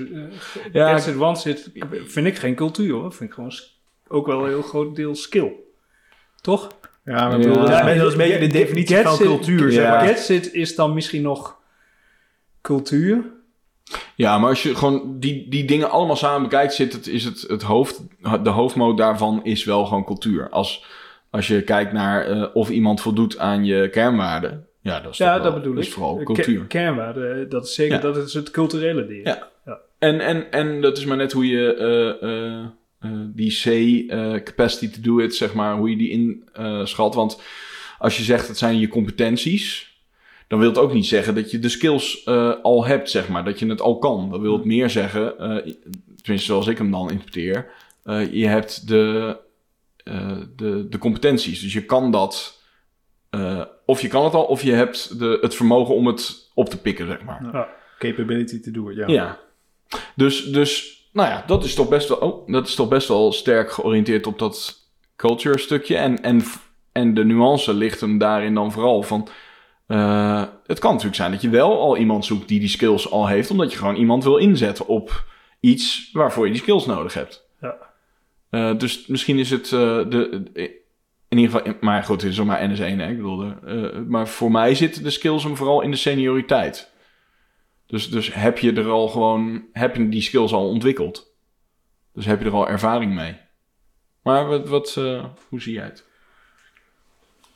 ja, 0.72 0.90
Cats 0.92 1.06
It 1.06 1.16
One 1.16 1.36
zit, 1.36 1.70
vind 2.06 2.26
ik 2.26 2.36
geen 2.36 2.54
cultuur 2.54 2.92
hoor. 2.92 3.12
Vind 3.12 3.30
ik 3.30 3.34
gewoon 3.34 3.52
ook 4.08 4.26
wel 4.26 4.40
een 4.40 4.48
heel 4.48 4.62
groot 4.62 4.96
deel 4.96 5.14
skill. 5.14 5.52
Toch? 6.40 6.68
Ja, 7.04 7.28
maar 7.28 7.30
ja. 7.30 7.36
Bedoel, 7.36 7.54
dat, 7.54 7.68
is, 7.68 7.98
dat 7.98 8.06
is 8.06 8.12
een 8.12 8.18
beetje 8.18 8.38
de 8.38 8.46
definitie 8.46 8.96
van 8.96 9.16
cultuur. 9.16 9.72
Zeg 9.72 9.88
maar. 9.88 10.06
Cats 10.06 10.30
It 10.30 10.52
is 10.52 10.74
dan 10.74 10.94
misschien 10.94 11.22
nog 11.22 11.58
cultuur. 12.62 13.24
Ja, 14.14 14.38
maar 14.38 14.48
als 14.48 14.62
je 14.62 14.74
gewoon 14.74 15.20
die, 15.20 15.48
die 15.48 15.64
dingen 15.64 15.90
allemaal 15.90 16.16
samen 16.16 16.42
bekijkt, 16.42 16.74
zit 16.74 16.92
het, 16.92 17.06
is 17.06 17.24
het, 17.24 17.44
het 17.48 17.62
hoofd, 17.62 18.02
de 18.42 18.50
hoofdmoot 18.50 18.98
daarvan 18.98 19.40
is 19.44 19.64
wel 19.64 19.84
gewoon 19.84 20.04
cultuur. 20.04 20.48
Als, 20.50 20.84
als 21.30 21.46
je 21.46 21.62
kijkt 21.62 21.92
naar 21.92 22.30
uh, 22.30 22.46
of 22.52 22.70
iemand 22.70 23.00
voldoet 23.00 23.38
aan 23.38 23.64
je 23.64 23.88
kernwaarden, 23.90 24.66
ja, 24.80 25.00
dat 25.00 25.12
is, 25.12 25.18
ja, 25.18 25.38
dat 25.38 25.54
bedoel 25.54 25.74
dat 25.74 25.82
is 25.82 25.92
vooral 25.92 26.22
cultuur. 26.22 26.64
K 26.64 26.68
kernwaarden, 26.68 27.48
dat 27.48 27.64
is 27.64 27.74
zeker, 27.74 27.94
ja. 27.94 28.00
dat 28.00 28.16
is 28.16 28.34
het 28.34 28.50
culturele 28.50 29.06
deel. 29.06 29.24
Ja. 29.24 29.48
ja. 29.64 29.78
En, 29.98 30.20
en, 30.20 30.52
en 30.52 30.80
dat 30.80 30.98
is 30.98 31.04
maar 31.04 31.16
net 31.16 31.32
hoe 31.32 31.46
je 31.46 31.76
uh, 32.22 32.30
uh, 32.30 33.20
die 33.34 33.60
C, 33.62 33.64
capacity 34.44 34.90
to 34.90 35.00
do 35.00 35.18
it, 35.18 35.34
zeg 35.34 35.54
maar, 35.54 35.76
hoe 35.76 35.90
je 35.90 35.96
die 35.96 36.10
inschat. 36.52 37.14
Want 37.14 37.40
als 37.98 38.16
je 38.16 38.22
zegt, 38.22 38.48
het 38.48 38.58
zijn 38.58 38.78
je 38.78 38.88
competenties, 38.88 39.85
dan 40.46 40.58
wil 40.58 40.68
het 40.68 40.78
ook 40.78 40.92
niet 40.92 41.06
zeggen 41.06 41.34
dat 41.34 41.50
je 41.50 41.58
de 41.58 41.68
skills 41.68 42.26
uh, 42.26 42.52
al 42.62 42.86
hebt, 42.86 43.10
zeg 43.10 43.28
maar. 43.28 43.44
Dat 43.44 43.58
je 43.58 43.66
het 43.66 43.80
al 43.80 43.98
kan. 43.98 44.30
Dat 44.30 44.40
wil 44.40 44.52
het 44.52 44.64
meer 44.64 44.90
zeggen, 44.90 45.22
uh, 45.22 45.74
tenminste 46.22 46.52
zoals 46.52 46.66
ik 46.66 46.78
hem 46.78 46.90
dan 46.90 47.10
interpreteer. 47.10 47.70
Uh, 48.04 48.32
je 48.32 48.46
hebt 48.46 48.88
de, 48.88 49.36
de, 50.56 50.86
de 50.88 50.98
competenties. 50.98 51.60
Dus 51.60 51.72
je 51.72 51.84
kan 51.84 52.10
dat. 52.10 52.62
of 53.86 54.00
je 54.00 54.08
kan 54.08 54.24
het 54.24 54.34
al, 54.34 54.44
of 54.44 54.62
je 54.62 54.72
hebt 54.72 55.18
de, 55.18 55.38
het 55.40 55.54
vermogen 55.54 55.94
om 55.94 56.06
het 56.06 56.50
op 56.54 56.68
te 56.68 56.80
pikken, 56.80 57.06
zeg 57.06 57.22
maar. 57.22 57.48
Ja. 57.52 57.68
Capability 57.98 58.60
to 58.60 58.70
do 58.70 58.88
it, 58.88 58.96
ja. 58.96 59.06
Ja. 59.06 59.38
Dus, 60.14 60.44
dus 60.44 60.96
nou 61.12 61.28
ja, 61.28 61.44
dat 61.46 61.64
is 61.64 61.74
toch 61.74 61.88
best 61.88 62.08
wel, 62.08 62.18
oh, 62.18 62.48
dat 62.48 62.66
is 62.66 62.74
toch 62.74 62.88
best 62.88 63.08
wel 63.08 63.32
sterk 63.32 63.72
georiënteerd 63.72 64.26
op 64.26 64.38
dat 64.38 64.84
culture 65.16 65.58
stukje. 65.58 65.96
En, 65.96 66.22
en, 66.22 66.42
en 66.92 67.14
de 67.14 67.24
nuance 67.24 67.74
ligt 67.74 68.00
hem 68.00 68.18
daarin 68.18 68.54
dan 68.54 68.72
vooral 68.72 69.02
van 69.02 69.28
uh, 69.86 70.44
het 70.66 70.78
kan 70.78 70.90
natuurlijk 70.90 71.16
zijn 71.16 71.30
dat 71.30 71.42
je 71.42 71.48
wel 71.48 71.80
al 71.80 71.96
iemand 71.96 72.24
zoekt 72.24 72.48
die 72.48 72.60
die 72.60 72.68
skills 72.68 73.10
al 73.10 73.26
heeft, 73.26 73.50
omdat 73.50 73.72
je 73.72 73.78
gewoon 73.78 73.96
iemand 73.96 74.24
wil 74.24 74.36
inzetten 74.36 74.86
op 74.86 75.24
iets 75.60 76.10
waarvoor 76.12 76.46
je 76.46 76.52
die 76.52 76.60
skills 76.60 76.86
nodig 76.86 77.14
hebt. 77.14 77.48
Ja. 77.60 77.76
Uh, 78.50 78.78
dus 78.78 79.06
misschien 79.06 79.38
is 79.38 79.50
het 79.50 79.64
uh, 79.64 79.70
de, 80.08 80.50
in 81.28 81.38
ieder 81.38 81.56
geval, 81.56 81.74
maar 81.80 82.02
goed, 82.02 82.22
het 82.22 82.30
is 82.30 82.42
maar 82.42 82.70
NS1, 82.70 82.78
hè, 82.78 83.08
ik 83.08 83.16
bedoel, 83.16 83.52
maar 84.06 84.28
voor 84.28 84.50
mij 84.50 84.74
zitten 84.74 85.02
de 85.02 85.10
skills 85.10 85.42
hem 85.42 85.56
vooral 85.56 85.80
in 85.80 85.90
de 85.90 85.96
senioriteit. 85.96 86.94
Dus, 87.86 88.10
dus 88.10 88.34
heb 88.34 88.58
je 88.58 88.72
er 88.72 88.88
al 88.88 89.08
gewoon, 89.08 89.66
heb 89.72 89.96
je 89.96 90.08
die 90.08 90.22
skills 90.22 90.52
al 90.52 90.68
ontwikkeld? 90.68 91.34
Dus 92.12 92.24
heb 92.24 92.40
je 92.40 92.46
er 92.46 92.54
al 92.54 92.68
ervaring 92.68 93.14
mee? 93.14 93.36
Maar 94.22 94.46
wat, 94.46 94.68
wat 94.68 94.94
hoe 95.48 95.60
zie 95.60 95.72
jij 95.72 95.84
het? 95.84 96.04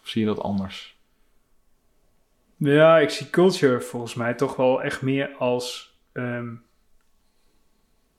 Of 0.03 0.09
zie 0.09 0.21
je 0.21 0.27
dat 0.27 0.41
anders? 0.41 1.00
Ja, 2.61 2.99
ik 2.99 3.11
zie 3.11 3.31
culture 3.31 3.81
volgens 3.81 4.15
mij 4.15 4.35
toch 4.35 4.57
wel 4.57 4.83
echt 4.83 5.03
meer 5.03 5.35
als. 5.39 5.99
Um, 6.13 6.63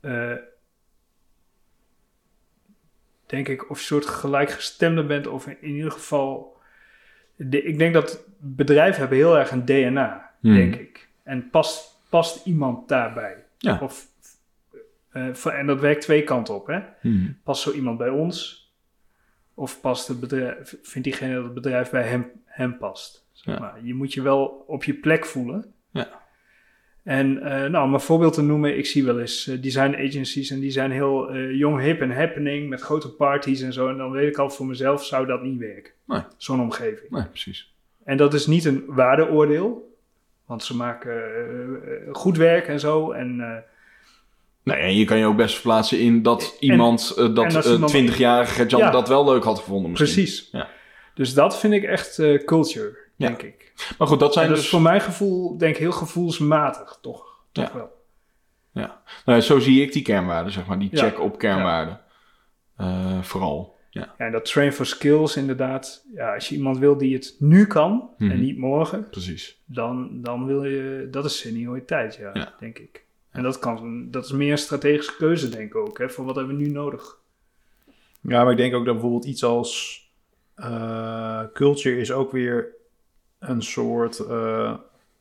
uh, 0.02 0.36
denk 3.26 3.48
ik, 3.48 3.70
of 3.70 3.80
je 3.80 3.86
soort 3.86 4.06
gelijkgestemde 4.06 5.04
bent, 5.04 5.28
of 5.28 5.48
in, 5.48 5.76
ieder 5.76 5.92
geval. 5.92 6.58
De, 7.36 7.64
ik 7.64 7.78
denk 7.78 7.94
dat 7.94 8.26
bedrijven 8.38 9.00
hebben 9.00 9.18
heel 9.18 9.38
erg 9.38 9.52
een 9.52 9.66
DNA, 9.66 10.32
hmm. 10.40 10.54
denk 10.54 10.76
ik. 10.76 11.10
En 11.24 11.50
past, 11.50 12.00
past 12.10 12.46
iemand 12.46 12.88
daarbij? 12.88 13.46
Ja. 13.58 13.80
Of, 13.82 14.08
uh, 15.14 15.60
en 15.60 15.66
dat 15.66 15.80
werkt 15.80 16.02
twee 16.02 16.24
kanten 16.24 16.56
op. 16.56 16.68
Hè? 16.68 16.80
Hmm. 17.02 17.38
Past 17.44 17.62
zo 17.62 17.72
iemand 17.72 17.98
bij 17.98 18.10
ons? 18.10 18.71
Of 19.62 19.82
past 19.82 20.08
het 20.08 20.20
bedrijf, 20.20 20.78
vindt 20.82 21.08
diegene 21.08 21.34
dat 21.34 21.44
het 21.44 21.54
bedrijf 21.54 21.90
bij 21.90 22.04
hem, 22.04 22.32
hem 22.46 22.78
past? 22.78 23.26
Ja. 23.32 23.60
Maar 23.60 23.80
je 23.84 23.94
moet 23.94 24.14
je 24.14 24.22
wel 24.22 24.64
op 24.68 24.84
je 24.84 24.94
plek 24.94 25.26
voelen. 25.26 25.74
Ja. 25.90 26.08
En 27.04 27.36
uh, 27.36 27.44
nou, 27.44 27.86
om 27.86 27.94
een 27.94 28.00
voorbeeld 28.00 28.34
te 28.34 28.42
noemen, 28.42 28.78
ik 28.78 28.86
zie 28.86 29.06
wel 29.06 29.20
eens 29.20 29.48
uh, 29.48 29.62
design 29.62 29.96
agencies 29.96 30.50
en 30.50 30.60
die 30.60 30.72
zijn 30.72 30.92
heel 30.92 31.36
uh, 31.36 31.58
jong, 31.58 31.82
hip 31.82 32.02
en 32.02 32.16
happening 32.16 32.70
met 32.70 32.82
grote 32.82 33.10
parties 33.10 33.62
en 33.62 33.74
zo. 33.74 33.88
En 33.88 33.98
dan 33.98 34.12
weet 34.12 34.28
ik 34.28 34.38
al 34.38 34.50
voor 34.50 34.66
mezelf, 34.66 35.06
zou 35.06 35.26
dat 35.26 35.44
niet 35.44 35.60
werken. 35.60 35.94
Nee. 36.06 36.22
Zo'n 36.38 36.62
omgeving. 36.62 37.10
Nee, 37.10 37.26
precies. 37.26 37.76
En 38.04 38.18
dat 38.18 38.34
is 38.34 38.48
niet 38.48 38.66
een 38.66 38.84
waardeoordeel, 38.88 39.98
want 40.46 40.64
ze 40.64 40.76
maken 40.76 41.22
goed 42.12 42.38
werk 42.38 42.68
en 42.68 42.80
zo. 42.80 43.12
En, 43.12 43.64
nee, 44.64 44.78
en 44.78 44.96
je 44.96 45.06
kan 45.06 45.18
je 45.18 45.26
ook 45.26 45.36
best 45.36 45.54
verplaatsen 45.54 46.00
in 46.00 46.22
dat 46.22 46.58
iemand, 46.60 47.16
dat 47.16 47.78
20-jarige 47.96 48.66
Jan 48.66 48.92
dat 48.92 49.08
wel 49.08 49.26
leuk 49.26 49.44
had 49.44 49.60
gevonden 49.60 49.92
misschien. 49.92 50.14
Precies. 50.14 50.50
Ja. 50.52 50.68
Dus 51.14 51.34
dat 51.34 51.60
vind 51.60 51.74
ik 51.74 51.84
echt 51.84 52.16
culture 52.46 53.02
denk 53.22 53.42
ik. 53.42 53.74
Maar 53.98 54.08
goed, 54.08 54.20
dat 54.20 54.34
zijn 54.34 54.50
dus... 54.50 54.70
voor 54.70 54.82
mijn 54.82 55.02
gevoel, 55.02 55.58
denk 55.58 55.74
ik, 55.74 55.80
heel 55.80 55.92
gevoelsmatig, 55.92 56.98
toch? 57.02 57.40
Toch 57.52 57.68
ja. 57.68 57.74
wel. 57.74 58.00
Ja, 58.74 59.02
nou, 59.26 59.42
zo 59.42 59.60
zie 59.60 59.82
ik 59.82 59.94
die 59.94 60.02
kernwaarden, 60.02 60.54
zeg 60.54 60.66
maar. 60.66 60.80
Die 60.80 60.90
check 60.94 61.20
op 61.20 61.38
kernwaarden. 61.38 62.00
Uh, 62.82 63.22
vooral. 63.22 63.80
Ja. 63.90 64.14
en 64.18 64.32
dat 64.32 64.46
train 64.46 64.74
for 64.74 64.86
skills 64.86 65.38
inderdaad. 65.38 66.06
Ja, 66.14 66.34
als 66.34 66.50
je 66.50 66.56
iemand 66.56 66.78
wil 66.78 66.98
die 66.98 67.14
het 67.14 67.36
nu 67.40 67.68
kan 67.68 68.10
en 68.18 68.26
mhm. 68.26 68.40
niet 68.40 68.58
morgen. 68.58 69.10
Precies. 69.10 69.62
Dan, 69.66 70.22
dan 70.22 70.46
wil 70.46 70.64
je... 70.64 71.08
Dat 71.12 71.26
is 71.26 71.40
senioriteit, 71.40 72.16
ja. 72.16 72.54
denk 72.60 72.80
ik. 72.80 73.06
En 73.32 73.44
dat, 73.44 73.60
kan, 73.60 74.08
dat 74.12 74.26
is 74.26 74.32
meer 74.32 74.52
een 74.52 74.58
strategische 74.58 75.16
keuze, 75.16 75.50
denk 75.50 75.70
ik 75.70 75.76
ook. 75.76 75.98
Hè, 75.98 76.10
voor 76.10 76.26
wat 76.26 76.36
hebben 76.36 76.58
we 76.58 76.62
nu 76.62 76.70
nodig? 76.70 77.20
Ja, 78.22 78.44
maar 78.44 78.52
ik 78.52 78.58
denk 78.58 78.74
ook 78.74 78.86
dat 78.86 78.94
bijvoorbeeld 78.94 79.26
iets 79.26 79.44
als... 79.44 80.00
Uh, 80.58 81.44
culture 81.54 81.98
is 81.98 82.12
ook 82.12 82.32
weer 82.32 82.76
een 83.40 83.62
soort 83.62 84.20
uh, 84.20 84.78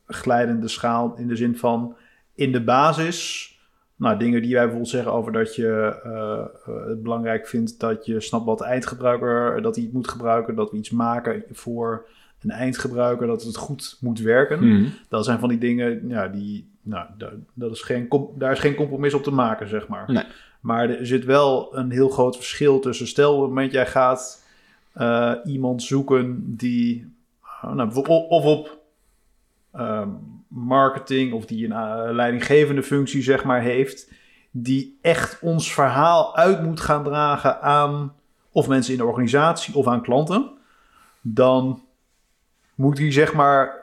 glijdende 0.07 0.67
schaal 0.67 1.15
in 1.17 1.27
de 1.27 1.35
zin 1.35 1.57
van 1.57 1.95
in 2.35 2.51
de 2.51 2.63
basis. 2.63 3.49
Nou, 3.95 4.17
dingen 4.17 4.41
die 4.41 4.51
wij 4.51 4.61
bijvoorbeeld 4.61 4.91
zeggen 4.91 5.11
over 5.11 5.31
dat 5.31 5.55
je 5.55 6.01
uh, 6.05 6.85
het 6.87 7.03
belangrijk 7.03 7.47
vindt 7.47 7.79
dat 7.79 8.05
je 8.05 8.21
snapt 8.21 8.45
wat 8.45 8.57
de 8.57 8.63
eindgebruiker 8.63 9.61
dat 9.61 9.75
hij 9.75 9.83
het 9.83 9.93
moet 9.93 10.07
gebruiken, 10.07 10.55
dat 10.55 10.71
we 10.71 10.77
iets 10.77 10.89
maken 10.89 11.43
voor 11.51 12.07
een 12.43 12.51
eindgebruiker, 12.51 13.27
dat 13.27 13.43
het 13.43 13.55
goed 13.55 13.97
moet 13.99 14.19
werken. 14.19 14.67
Mhm. 14.67 14.89
Dat 15.09 15.25
zijn 15.25 15.39
van 15.39 15.49
die 15.49 15.57
dingen, 15.57 16.07
ja, 16.07 16.27
die, 16.27 16.69
nou, 16.81 17.05
dat 17.53 17.71
is 17.71 17.81
geen, 17.81 18.09
daar 18.35 18.51
is 18.51 18.59
geen 18.59 18.75
compromis 18.75 19.13
op 19.13 19.23
te 19.23 19.31
maken, 19.31 19.67
zeg 19.67 19.87
maar. 19.87 20.11
Nee. 20.11 20.23
Maar 20.59 20.89
er 20.89 21.05
zit 21.07 21.25
wel 21.25 21.77
een 21.77 21.91
heel 21.91 22.09
groot 22.09 22.35
verschil 22.35 22.79
tussen, 22.79 23.07
stel 23.07 23.35
op 23.35 23.41
het 23.41 23.49
moment 23.49 23.71
jij 23.71 23.87
gaat 23.87 24.43
uh, 24.95 25.33
iemand 25.45 25.83
zoeken 25.83 26.55
die 26.57 27.11
Oh, 27.61 27.73
nou, 27.73 28.05
of 28.29 28.45
op 28.45 28.77
ehm, 29.71 30.09
marketing 30.47 31.33
of 31.33 31.45
die 31.45 31.65
een 31.65 31.71
uh, 31.71 32.13
leidinggevende 32.13 32.83
functie 32.83 33.21
zeg 33.21 33.43
maar 33.43 33.61
heeft, 33.61 34.11
die 34.51 34.97
echt 35.01 35.39
ons 35.41 35.73
verhaal 35.73 36.35
uit 36.35 36.63
moet 36.63 36.79
gaan 36.79 37.03
dragen 37.03 37.61
aan 37.61 38.13
of 38.51 38.67
mensen 38.67 38.93
in 38.93 38.99
de 38.99 39.05
organisatie 39.05 39.75
of 39.75 39.87
aan 39.87 40.01
klanten, 40.01 40.51
dan 41.21 41.81
moet 42.81 42.95
die 42.95 43.11
zeg 43.11 43.33
maar 43.33 43.79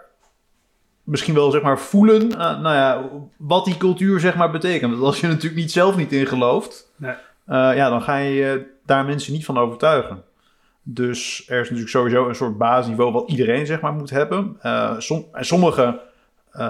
misschien 1.02 1.34
wel 1.34 1.50
zeg 1.50 1.62
maar 1.62 1.78
voelen, 1.78 2.22
uh, 2.30 2.38
nou 2.38 2.74
ja, 2.74 3.08
wat 3.36 3.64
die 3.64 3.76
cultuur 3.76 4.20
zeg 4.20 4.36
maar 4.36 4.50
betekent. 4.50 4.92
Want 4.92 5.04
als 5.04 5.20
je 5.20 5.26
natuurlijk 5.26 5.60
niet 5.60 5.72
zelf 5.72 5.96
niet 5.96 6.12
in 6.12 6.26
gelooft, 6.26 6.92
nee. 6.96 7.10
uh, 7.10 7.16
ja, 7.76 7.88
dan 7.88 8.02
ga 8.02 8.16
je 8.16 8.66
daar 8.86 9.04
mensen 9.04 9.32
niet 9.32 9.44
van 9.44 9.58
overtuigen. 9.58 10.22
Dus 10.82 11.44
er 11.48 11.60
is 11.60 11.62
natuurlijk 11.62 11.90
sowieso 11.90 12.28
een 12.28 12.34
soort 12.34 12.58
basisniveau 12.58 13.12
wat 13.12 13.30
iedereen 13.30 13.66
zeg 13.66 13.80
maar 13.80 13.92
moet 13.92 14.10
hebben. 14.10 14.56
Uh, 14.62 14.96
en 15.32 15.44
sommige, 15.44 16.00
uh, 16.52 16.60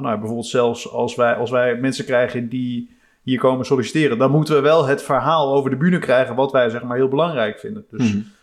nou, 0.00 0.18
bijvoorbeeld 0.18 0.46
zelfs 0.46 0.90
als 0.90 1.14
wij, 1.14 1.34
als 1.34 1.50
wij 1.50 1.76
mensen 1.76 2.04
krijgen 2.04 2.48
die 2.48 2.96
hier 3.22 3.38
komen 3.38 3.66
solliciteren, 3.66 4.18
dan 4.18 4.30
moeten 4.30 4.54
we 4.54 4.60
wel 4.60 4.86
het 4.86 5.02
verhaal 5.02 5.54
over 5.54 5.70
de 5.70 5.76
bühne 5.76 5.98
krijgen 5.98 6.34
wat 6.34 6.52
wij 6.52 6.68
zeg 6.68 6.82
maar 6.82 6.96
heel 6.96 7.08
belangrijk 7.08 7.58
vinden. 7.58 7.84
Dus 7.90 8.12
mm 8.12 8.34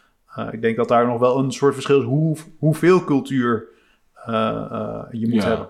ik 0.51 0.61
denk 0.61 0.75
dat 0.75 0.87
daar 0.87 1.07
nog 1.07 1.19
wel 1.19 1.37
een 1.39 1.51
soort 1.51 1.73
verschil 1.73 1.99
is 1.99 2.05
hoe, 2.05 2.37
hoeveel 2.57 3.03
cultuur 3.03 3.67
eh, 4.13 4.65
eh, 4.71 5.03
je 5.11 5.27
moet 5.27 5.41
Ja. 5.43 5.47
hebben. 5.47 5.69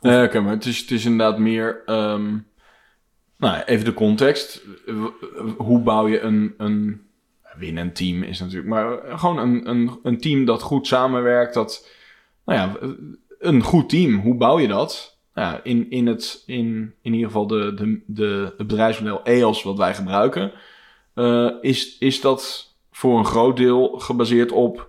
Nee, 0.00 0.24
oké, 0.26 0.40
maar 0.40 0.52
het 0.52 0.64
is, 0.64 0.78
het 0.80 0.90
is 0.90 1.04
inderdaad 1.04 1.38
meer... 1.38 1.82
ehm, 1.86 2.28
nou, 3.36 3.54
ja, 3.56 3.66
even 3.66 3.84
de 3.84 3.94
context. 3.94 4.62
Hoe 5.56 5.80
bouw 5.80 6.08
je 6.08 6.20
een, 6.20 6.54
een 6.56 7.02
winnend 7.56 7.94
team 7.96 8.22
is 8.22 8.40
natuurlijk... 8.40 8.68
Maar 8.68 9.18
gewoon 9.18 9.38
een, 9.38 9.68
een, 9.68 9.98
een 10.02 10.20
team 10.20 10.44
dat 10.44 10.62
goed 10.62 10.86
samenwerkt. 10.86 11.54
Dat, 11.54 11.88
nou 12.44 12.58
ja, 12.58 12.88
een 13.38 13.62
goed 13.62 13.88
team. 13.88 14.20
Hoe 14.20 14.34
bouw 14.34 14.58
je 14.58 14.68
dat? 14.68 15.18
Nou 15.34 15.52
ja, 15.52 15.60
in, 15.62 15.90
in, 15.90 16.06
het, 16.06 16.42
in, 16.46 16.94
in 17.02 17.12
ieder 17.12 17.26
geval 17.26 17.46
de, 17.46 17.74
de, 17.74 18.00
de, 18.06 18.54
het 18.56 18.66
bedrijfsmodel 18.66 19.22
EOS 19.24 19.62
wat 19.62 19.76
wij 19.78 19.94
gebruiken... 19.94 20.52
eh, 21.14 21.50
is, 21.60 21.98
is 21.98 22.20
dat 22.20 22.69
voor 23.00 23.18
een 23.18 23.24
groot 23.24 23.56
deel 23.56 23.88
gebaseerd 23.98 24.52
op... 24.52 24.88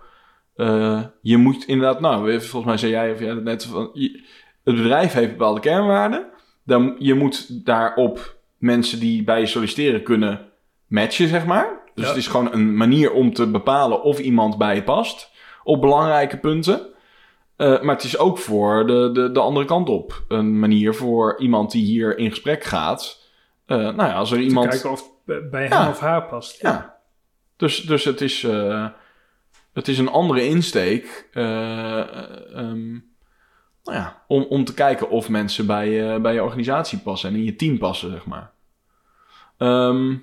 eh, 0.56 1.02
je 1.22 1.38
moet 1.38 1.66
inderdaad... 1.66 2.00
Nou, 2.00 2.32
volgens 2.42 2.66
mij 2.66 2.78
zei 2.78 2.92
jij 2.92 3.12
of 3.12 3.20
jij 3.20 3.34
net... 3.34 3.66
Van, 3.66 3.90
je- 3.94 4.24
het 4.64 4.76
bedrijf 4.76 5.14
heeft 5.14 5.32
bepaalde 5.32 5.60
kernwaarden. 5.60 6.26
Dan, 6.64 6.96
je 7.00 7.14
moet 7.14 7.66
daarop 7.66 8.36
mensen 8.58 9.00
die 9.00 9.24
bij 9.24 9.40
je 9.40 9.46
solliciteren 9.46 10.04
kunnen 10.04 10.40
matchen, 10.88 11.28
zeg 11.28 11.46
maar. 11.46 11.80
Dus 11.96 12.04
Ja. 12.04 12.10
het 12.10 12.20
is 12.20 12.28
gewoon 12.28 12.54
een 12.54 12.78
manier 12.78 13.12
om 13.12 13.34
te 13.34 13.48
bepalen 13.52 14.04
of 14.04 14.20
iemand 14.20 14.58
bij 14.58 14.76
je 14.76 14.84
past. 14.84 15.32
Op 15.64 15.82
belangrijke 15.82 16.38
punten. 16.38 16.80
Eh, 17.56 17.82
maar 17.82 17.96
het 17.96 18.04
is 18.04 18.18
ook 18.18 18.38
voor 18.38 18.88
de, 18.88 19.10
de, 19.14 19.32
de 19.32 19.40
andere 19.40 19.66
kant 19.66 19.90
op. 19.90 20.24
Een 20.28 20.60
manier 20.60 20.94
voor 20.96 21.40
iemand 21.40 21.72
die 21.72 21.86
hier 21.86 22.18
in 22.18 22.30
gesprek 22.30 22.64
gaat. 22.64 23.30
Eh, 23.66 23.78
nou 23.78 23.96
ja, 24.04 24.14
als 24.14 24.32
er 24.32 24.38
Te 24.38 24.44
iemand... 24.44 24.70
kijken 24.70 24.92
of 24.92 25.04
het 25.26 25.50
bij 25.52 25.68
Ja. 25.68 25.82
hem 25.82 25.90
of 25.92 26.00
haar 26.00 26.24
past. 26.26 26.62
Ja. 26.62 27.00
Dus, 27.62 27.82
dus 27.82 28.04
het, 28.04 28.22
is, 28.22 28.44
eh, 28.44 28.88
het 29.74 29.88
is 29.88 29.98
een 29.98 30.08
andere 30.08 30.46
insteek. 30.46 31.28
eh, 31.32 32.00
eh, 32.00 32.56
ehm, 32.56 32.92
nou 33.84 33.98
ja, 33.98 34.24
om, 34.28 34.44
om 34.44 34.64
te 34.64 34.74
kijken 34.74 35.10
of 35.10 35.30
mensen 35.30 35.66
bij, 35.66 35.90
je 35.90 36.20
bij 36.20 36.34
je 36.34 36.44
organisatie 36.44 37.00
passen 37.00 37.30
en 37.30 37.36
in 37.36 37.44
je 37.44 37.56
team 37.56 37.78
passen, 37.78 38.12
zeg 38.12 38.26
maar. 38.26 38.52
Ehm, 39.58 40.18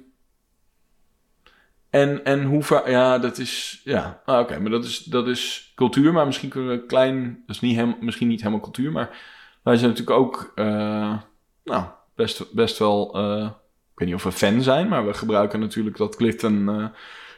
en, 1.91 2.25
en 2.25 2.45
hoe 2.45 2.63
vaak... 2.63 2.89
Ja, 2.89 3.19
dat 3.19 3.39
is... 3.39 3.81
Ja, 3.85 4.23
ah, 4.25 4.41
oké, 4.41 4.59
maar 4.59 4.71
dat 4.71 4.85
is, 4.85 4.99
dat 4.99 5.29
is 5.29 5.73
cultuur. 5.75 6.13
Maar 6.13 6.27
misschien 6.27 6.49
kunnen 6.49 6.71
we 6.71 6.87
klein... 6.87 7.43
Dat 7.47 7.57
is 7.57 7.63
niet 7.63 7.75
helemaal, 7.75 7.99
misschien 8.01 8.29
niet 8.29 8.41
helemaal 8.41 8.61
cultuur, 8.61 8.93
maar... 8.93 9.19
Wij 9.63 9.77
zijn 9.77 9.91
natuurlijk 9.91 10.19
ook... 10.19 10.53
nou, 11.65 11.85
best, 12.15 12.53
best 12.53 12.79
wel... 12.79 13.19
ik 13.93 13.99
weet 13.99 14.09
niet 14.09 14.15
of 14.15 14.23
we 14.23 14.33
fan 14.33 14.63
zijn, 14.63 14.89
maar 14.89 15.07
we 15.07 15.15
gebruiken 15.15 15.61
natuurlijk 15.61 15.97
dat 15.97 16.17
Clifton, 16.17 16.69
eh, 16.69 16.89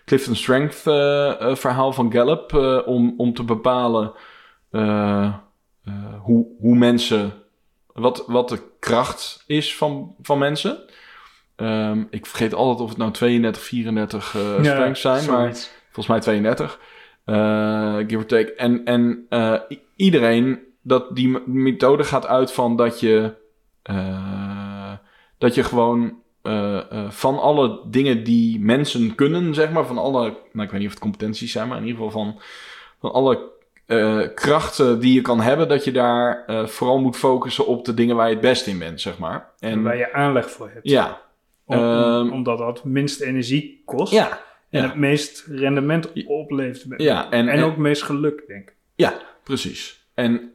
Clifton 0.05 0.37
Strength 0.37 0.87
eh, 0.87 1.41
eh, 1.41 1.57
verhaal 1.57 1.93
van 1.93 2.13
Gallup 2.13 2.53
eh, 2.55 2.79
om, 2.87 3.15
om 3.17 3.35
te 3.35 3.45
bepalen 3.45 4.13
hoe, 6.23 6.47
hoe 6.59 6.77
mensen, 6.77 7.33
wat, 7.87 8.25
wat 8.27 8.49
de 8.49 8.63
kracht 8.79 9.45
is 9.47 9.77
van, 9.77 10.15
van 10.23 10.39
mensen. 10.39 10.79
Ehm, 11.57 12.05
ik 12.11 12.27
vergeet 12.27 12.55
altijd 12.55 12.81
of 12.81 12.89
het 12.89 12.99
nou 12.99 13.11
32, 13.11 13.63
34 13.63 14.35
eh 14.35 14.65
Ja, 14.65 14.73
strengths 14.73 15.01
zijn, 15.01 15.31
maar 15.31 15.53
volgens 15.85 16.07
mij 16.07 16.21
32. 16.21 16.81
eh, 17.25 17.97
give 17.97 18.17
or 18.17 18.27
take. 18.27 18.55
En, 18.55 18.85
en 18.85 19.27
iedereen, 19.97 20.59
dat 20.83 21.17
die 21.17 21.39
methode 21.49 22.05
gaat 22.05 22.27
uit 22.27 22.53
van 22.53 22.77
dat 22.77 23.01
je, 23.01 23.35
dat 25.39 25.55
je 25.55 25.63
gewoon 25.65 26.23
eh, 26.43 26.77
eh, 26.91 27.11
van 27.11 27.39
alle 27.39 27.81
dingen 27.87 28.25
die 28.25 28.61
mensen 28.61 29.15
kunnen, 29.15 29.55
zeg 29.55 29.71
maar, 29.71 29.87
van 29.87 29.99
alle, 29.99 30.21
nou 30.53 30.65
ik 30.67 30.71
weet 30.71 30.73
niet 30.81 30.85
of 30.87 30.91
het 30.95 30.99
competenties 31.03 31.53
zijn, 31.53 31.69
maar 31.69 31.79
in 31.79 31.87
ieder 31.87 32.03
geval 32.03 32.25
van, 32.25 32.41
van 33.01 33.13
alle 33.13 33.49
eh, 33.87 34.21
krachten 34.35 35.01
die 35.01 35.15
je 35.15 35.21
kan 35.21 35.41
hebben, 35.41 35.69
dat 35.69 35.85
je 35.85 35.93
daar 35.93 36.45
vooral 36.69 37.01
moet 37.01 37.17
focussen 37.17 37.67
op 37.67 37.85
de 37.85 37.95
dingen 37.95 38.17
waar 38.17 38.27
je 38.29 38.33
het 38.33 38.43
best 38.43 38.67
in 38.67 38.79
bent, 38.79 39.01
zeg 39.01 39.19
maar. 39.19 39.51
En 39.59 39.83
waar 39.83 39.97
je 39.97 40.13
aanleg 40.13 40.51
voor 40.51 40.71
hebt. 40.75 40.89
ja, 40.89 41.21
Om- 41.65 41.77
Ehm, 41.77 42.31
omdat 42.31 42.59
dat 42.59 42.77
het 42.77 42.85
minst 42.85 43.21
energie 43.21 43.83
kost. 43.85 44.13
ja, 44.13 44.41
En 44.71 44.81
ja. 44.83 44.87
het 44.89 44.97
meest 44.97 45.45
rendement 45.49 46.13
oplevert. 46.27 47.03
Ja, 47.03 47.25
en- 47.31 47.49
en, 47.49 47.55
en- 47.59 47.63
ook 47.65 47.71
het 47.71 47.79
meest 47.79 48.03
geluk, 48.03 48.45
denk 48.47 48.69
ik. 48.69 48.75
Ja, 48.95 49.15
precies. 49.45 50.07
En 50.15 50.53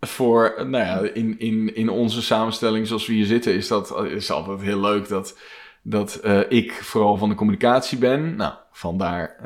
voor, 0.00 0.54
nou 0.56 0.84
ja, 0.84 1.00
in, 1.14 1.38
in, 1.38 1.74
in 1.74 1.88
onze 1.88 2.22
samenstelling 2.22 2.86
zoals 2.86 3.06
we 3.06 3.12
hier 3.12 3.26
zitten, 3.26 3.54
is 3.54 3.68
dat 3.68 4.04
is 4.04 4.30
altijd 4.30 4.60
heel 4.60 4.80
leuk 4.80 5.08
dat, 5.08 5.38
dat 5.82 6.14
eh, 6.14 6.40
ik 6.48 6.72
vooral 6.72 7.16
van 7.16 7.28
de 7.28 7.34
communicatie 7.34 7.98
ben. 7.98 8.36
Nou, 8.36 8.52
vandaar 8.72 9.36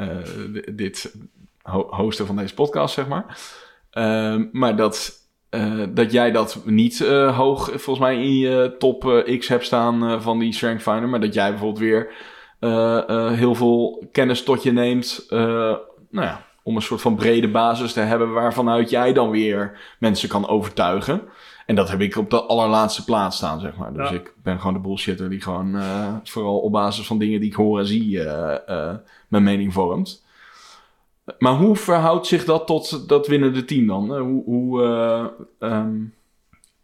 d- 0.52 0.76
dit 0.76 1.14
ho- 1.62 1.88
hosten 1.90 2.26
van 2.26 2.36
deze 2.36 2.54
podcast, 2.54 2.94
zeg 2.94 3.08
maar. 3.08 3.38
Ehm, 3.90 4.46
maar 4.52 4.76
dat, 4.76 5.12
eh, 5.50 5.82
dat 5.90 6.12
jij 6.12 6.30
dat 6.30 6.60
niet 6.64 6.98
hoog, 7.34 7.64
volgens 7.70 7.98
mij, 7.98 8.14
in 8.22 8.36
je 8.38 8.74
top 8.78 9.24
X 9.38 9.48
hebt 9.48 9.64
staan 9.64 10.22
van 10.22 10.38
die 10.38 10.52
Strength 10.52 10.82
Finder, 10.82 11.08
maar 11.08 11.20
dat 11.20 11.34
jij 11.34 11.50
bijvoorbeeld 11.50 11.78
weer 11.82 12.12
heel 13.36 13.54
veel 13.54 14.08
kennis 14.12 14.42
tot 14.42 14.62
je 14.62 14.72
neemt. 14.72 15.26
nou 15.28 16.26
ja, 16.26 16.46
om 16.62 16.76
een 16.76 16.82
soort 16.82 17.00
van 17.00 17.14
brede 17.14 17.48
basis 17.50 17.92
te 17.92 18.00
hebben 18.00 18.32
waarvanuit 18.32 18.90
jij 18.90 19.12
dan 19.12 19.30
weer 19.30 19.78
mensen 19.98 20.28
kan 20.28 20.48
overtuigen. 20.48 21.22
En 21.66 21.74
dat 21.76 21.90
heb 21.90 22.00
ik 22.00 22.16
op 22.16 22.30
de 22.30 22.42
allerlaatste 22.42 23.04
plaats 23.04 23.36
staan, 23.36 23.60
zeg 23.60 23.76
maar. 23.76 23.92
Dus 23.92 24.08
Ja. 24.08 24.14
ik 24.14 24.34
ben 24.42 24.58
gewoon 24.58 24.74
de 24.74 24.80
bullshitter 24.80 25.30
die 25.30 25.40
gewoon 25.40 25.76
eh, 25.76 26.14
vooral 26.24 26.58
op 26.58 26.72
basis 26.72 27.06
van 27.06 27.18
dingen 27.18 27.40
die 27.40 27.48
ik 27.50 27.56
hoor 27.56 27.78
en 27.78 27.86
zie 27.86 28.24
eh, 28.24 28.88
eh, 28.88 28.94
mijn 29.28 29.42
mening 29.42 29.72
vormt. 29.72 30.24
Maar 31.38 31.52
hoe 31.54 31.76
verhoudt 31.76 32.26
zich 32.26 32.44
dat 32.44 32.66
tot 32.66 33.08
dat 33.08 33.26
winnende 33.26 33.64
team 33.64 33.86
dan? 33.86 34.16
Hoe, 34.18 34.44
hoe, 34.44 34.82
eh, 34.84 35.24
ehm, 35.70 35.94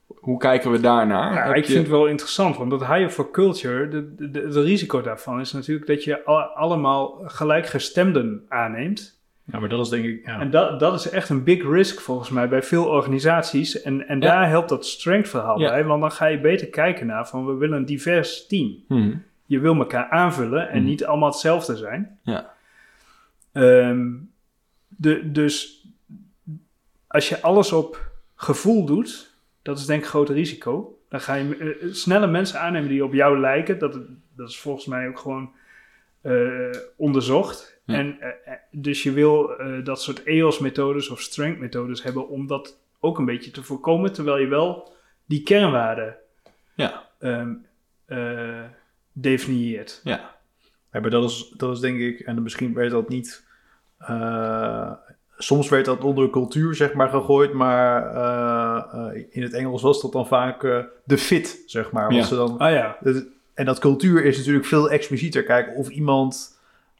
hoe 0.06 0.38
kijken 0.38 0.70
we 0.70 0.80
daarnaar? 0.80 1.34
Ja, 1.34 1.54
ik 1.54 1.64
je- 1.66 1.72
vind 1.72 1.86
het 1.86 1.96
wel 1.96 2.06
interessant, 2.06 2.56
want 2.56 2.70
dat 2.70 2.80
higher 2.80 3.10
for 3.10 3.30
culture, 3.30 3.88
de, 3.88 4.14
de, 4.14 4.30
de- 4.30 4.40
het 4.40 4.56
risico 4.56 5.00
daarvan 5.02 5.40
is 5.40 5.52
natuurlijk 5.52 5.86
dat 5.86 6.04
je 6.04 6.24
al- 6.24 6.42
allemaal 6.54 7.20
gelijkgestemden 7.24 8.44
aanneemt. 8.48 9.15
Ja, 9.52 9.58
maar 9.58 9.68
dat 9.68 9.80
is 9.80 9.88
denk 9.88 10.04
ik... 10.04 10.26
Ja. 10.26 10.40
En 10.40 10.50
dat, 10.50 10.80
dat 10.80 10.94
is 10.94 11.08
echt 11.10 11.28
een 11.28 11.44
big 11.44 11.62
risk 11.62 12.00
volgens 12.00 12.30
mij 12.30 12.48
bij 12.48 12.62
veel 12.62 12.84
organisaties. 12.86 13.82
En, 13.82 14.08
en 14.08 14.20
Ja. 14.20 14.26
daar 14.26 14.48
helpt 14.48 14.68
dat 14.68 14.86
strength 14.86 15.28
verhaal 15.28 15.60
Ja. 15.60 15.70
bij, 15.70 15.84
want 15.84 16.00
dan 16.00 16.12
ga 16.12 16.26
je 16.26 16.40
beter 16.40 16.66
kijken 16.68 17.06
naar 17.06 17.28
van 17.28 17.46
we 17.46 17.52
willen 17.52 17.76
een 17.78 17.84
divers 17.86 18.46
team. 18.46 18.74
Hm, 18.88 19.14
Je 19.46 19.58
wil 19.58 19.74
elkaar 19.74 20.08
aanvullen 20.08 20.68
en 20.68 20.78
Mhm. 20.78 20.86
niet 20.86 21.04
allemaal 21.04 21.28
hetzelfde 21.28 21.76
zijn. 21.76 22.18
Ja. 22.22 22.54
Ehm, 23.52 24.08
de, 24.88 25.30
dus 25.32 25.86
als 27.06 27.28
je 27.28 27.42
alles 27.42 27.72
op 27.72 28.10
gevoel 28.34 28.84
doet, 28.84 29.34
dat 29.62 29.78
is 29.78 29.86
denk 29.86 29.98
ik 29.98 30.04
een 30.04 30.10
groot 30.10 30.28
risico. 30.28 30.98
Dan 31.08 31.20
ga 31.20 31.34
je 31.34 31.56
eh, 31.56 31.92
snelle 31.92 32.26
mensen 32.26 32.60
aannemen 32.60 32.88
die 32.88 33.04
op 33.04 33.12
jou 33.12 33.38
lijken. 33.40 33.78
Dat, 33.78 33.98
dat 34.36 34.48
is 34.48 34.58
volgens 34.58 34.86
mij 34.86 35.08
ook 35.08 35.18
gewoon 35.18 35.50
eh, 36.20 36.34
onderzocht. 36.96 37.75
Ja. 37.86 37.94
En, 37.94 38.16
eh, 38.20 38.28
eh, 38.28 38.58
dus 38.70 39.02
je 39.02 39.12
wil 39.12 39.58
eh, 39.58 39.84
dat 39.84 40.02
soort 40.02 40.22
EOS-methodes 40.22 41.08
of 41.08 41.20
strength-methodes 41.20 42.02
hebben 42.02 42.28
om 42.28 42.46
dat 42.46 42.78
ook 43.00 43.18
een 43.18 43.24
beetje 43.24 43.50
te 43.50 43.62
voorkomen, 43.62 44.12
terwijl 44.12 44.38
je 44.38 44.46
wel 44.46 44.92
die 45.26 45.42
kernwaarden 45.42 46.16
Ja. 46.74 47.02
ehm, 47.18 47.52
eh, 48.06 48.62
definieert. 49.12 50.00
ja. 50.04 50.34
Ja, 50.92 51.00
maar 51.02 51.10
dat 51.10 51.30
is, 51.30 51.52
dat 51.56 51.72
is 51.74 51.80
denk 51.80 51.98
ik, 52.00 52.20
en 52.20 52.42
misschien 52.42 52.74
werd 52.74 52.90
dat 52.90 53.08
niet. 53.08 53.44
eh, 53.98 54.92
soms 55.38 55.68
werd 55.68 55.84
dat 55.84 56.04
onder 56.04 56.30
cultuur, 56.30 56.74
zeg 56.74 56.92
maar, 56.94 57.08
gegooid, 57.08 57.52
maar 57.52 58.14
eh, 58.14 59.16
eh, 59.16 59.24
in 59.30 59.42
het 59.42 59.52
Engels 59.52 59.82
was 59.82 60.02
dat 60.02 60.12
dan 60.12 60.26
vaak 60.26 60.64
eh, 60.64 60.78
de 61.04 61.18
fit, 61.18 61.62
zeg 61.66 61.90
maar. 61.90 62.10
Ja. 62.12 62.18
Wat 62.18 62.26
ze 62.26 62.34
dan, 62.34 62.58
Ah 62.58 62.72
ja, 62.72 62.96
dat- 63.00 63.24
en 63.54 63.64
dat 63.64 63.78
cultuur 63.78 64.24
is 64.24 64.36
natuurlijk 64.36 64.64
veel 64.66 64.90
explicieter. 64.90 65.44
Kijken 65.44 65.74
of 65.74 65.88
iemand, 65.88 66.55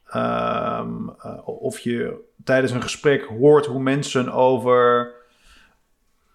ehm, 0.08 1.08
eh, 1.22 1.48
of 1.48 1.78
je 1.78 2.24
tijdens 2.44 2.72
een 2.72 2.82
gesprek 2.82 3.24
hoort 3.24 3.66
hoe 3.66 3.80
mensen 3.82 4.32
over 4.32 5.14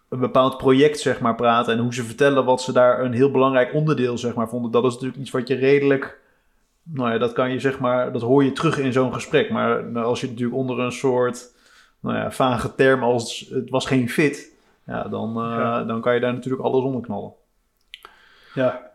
een 0.10 0.19
bepaald 0.19 0.57
project, 0.57 0.99
zeg 0.99 1.19
maar, 1.19 1.36
praten 1.36 1.73
en 1.73 1.79
hoe 1.79 1.93
ze 1.93 2.03
vertellen 2.03 2.45
wat 2.45 2.62
ze 2.62 2.71
daar 2.71 3.03
een 3.03 3.13
heel 3.13 3.31
belangrijk 3.31 3.73
onderdeel, 3.73 4.17
zeg 4.17 4.34
maar, 4.34 4.49
vonden. 4.49 4.71
Dat 4.71 4.84
is 4.84 4.93
natuurlijk 4.93 5.21
iets 5.21 5.31
wat 5.31 5.47
je 5.47 5.55
redelijk 5.55 6.19
nou 6.84 7.12
ja, 7.12 7.17
dat 7.17 7.34
kan 7.34 7.51
je 7.51 7.60
zeg 7.60 7.79
maar, 7.79 8.12
dat 8.12 8.21
hoor 8.21 8.43
je 8.43 8.51
terug 8.51 8.77
in 8.77 8.93
zo'n 8.93 9.13
gesprek. 9.13 9.49
Maar 9.49 9.86
nou, 9.86 10.05
als 10.05 10.19
je 10.19 10.25
het 10.25 10.36
natuurlijk 10.36 10.62
onder 10.62 10.79
een 10.79 10.91
soort, 10.91 11.53
nou 11.99 12.17
ja, 12.17 12.31
vage 12.31 12.75
term 12.75 13.03
als 13.03 13.39
het 13.49 13.69
was 13.69 13.86
geen 13.86 14.10
fit, 14.10 14.55
ja, 14.86 15.03
dan, 15.03 15.29
eh, 15.38 15.57
Ja. 15.57 15.84
dan 15.84 16.01
kan 16.01 16.13
je 16.13 16.19
daar 16.19 16.34
natuurlijk 16.34 16.63
alles 16.63 16.84
onder 16.84 17.01
knallen. 17.01 17.34
ja. 18.53 18.89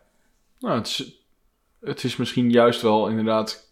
Nou, 0.59 0.79
het 0.79 0.87
is, 0.87 1.21
het 1.81 2.05
is 2.05 2.17
misschien 2.17 2.51
juist 2.51 2.83
wel 2.83 3.09
inderdaad... 3.09 3.66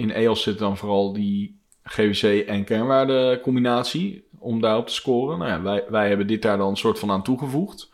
In 0.00 0.10
EOS 0.10 0.42
zit 0.42 0.58
dan 0.58 0.76
vooral 0.76 1.12
die 1.12 1.58
GWC 1.82 2.46
en 2.46 2.64
kernwaarde 2.64 3.38
combinatie 3.42 4.24
om 4.38 4.60
daarop 4.60 4.86
te 4.86 4.92
scoren. 4.92 5.38
Nou 5.38 5.50
ja, 5.50 5.62
wij, 5.62 5.84
wij 5.88 6.08
hebben 6.08 6.26
dit 6.26 6.42
daar 6.42 6.58
dan 6.58 6.68
een 6.68 6.76
soort 6.76 6.98
van 6.98 7.10
aan 7.10 7.22
toegevoegd. 7.22 7.90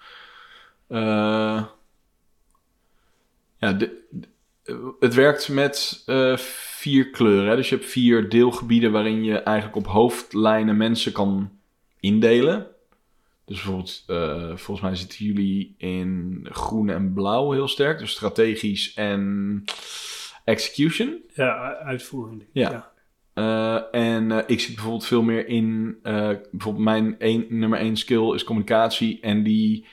Eh, 0.86 1.64
ja, 3.58 3.72
de, 3.72 4.02
het 5.00 5.14
werkt 5.14 5.48
met 5.48 6.02
eh, 6.06 6.36
vier 6.36 7.10
kleuren. 7.10 7.50
Hè? 7.50 7.56
Dus 7.56 7.68
je 7.68 7.74
hebt 7.74 7.88
vier 7.88 8.28
deelgebieden 8.28 8.92
waarin 8.92 9.24
je 9.24 9.38
eigenlijk 9.38 9.76
op 9.76 9.86
hoofdlijnen 9.86 10.76
mensen 10.76 11.12
kan 11.12 11.50
indelen. 12.00 12.66
Dus 13.44 13.56
bijvoorbeeld, 13.56 14.04
eh, 14.06 14.46
volgens 14.46 14.80
mij 14.80 14.94
zitten 14.94 15.24
jullie 15.24 15.74
in 15.78 16.40
groen 16.50 16.90
en 16.90 17.12
blauw 17.12 17.50
heel 17.50 17.68
sterk. 17.68 17.98
Dus 17.98 18.10
strategisch 18.10 18.94
en 18.94 19.64
execution. 20.46 21.22
Ja, 21.34 21.76
uitvoering. 21.76 22.44
Ja. 22.52 22.92
Eh, 23.34 23.94
en 23.94 24.32
eh, 24.32 24.42
ik 24.46 24.60
zit 24.60 24.74
bijvoorbeeld 24.74 25.06
veel 25.06 25.22
meer 25.22 25.48
in... 25.48 25.98
eh, 26.02 26.30
bijvoorbeeld 26.50 26.84
mijn 26.84 27.18
één, 27.18 27.46
nummer 27.48 27.78
één 27.78 27.96
skill 27.96 28.34
is 28.34 28.44
communicatie. 28.44 29.20
En 29.20 29.42
die 29.42 29.86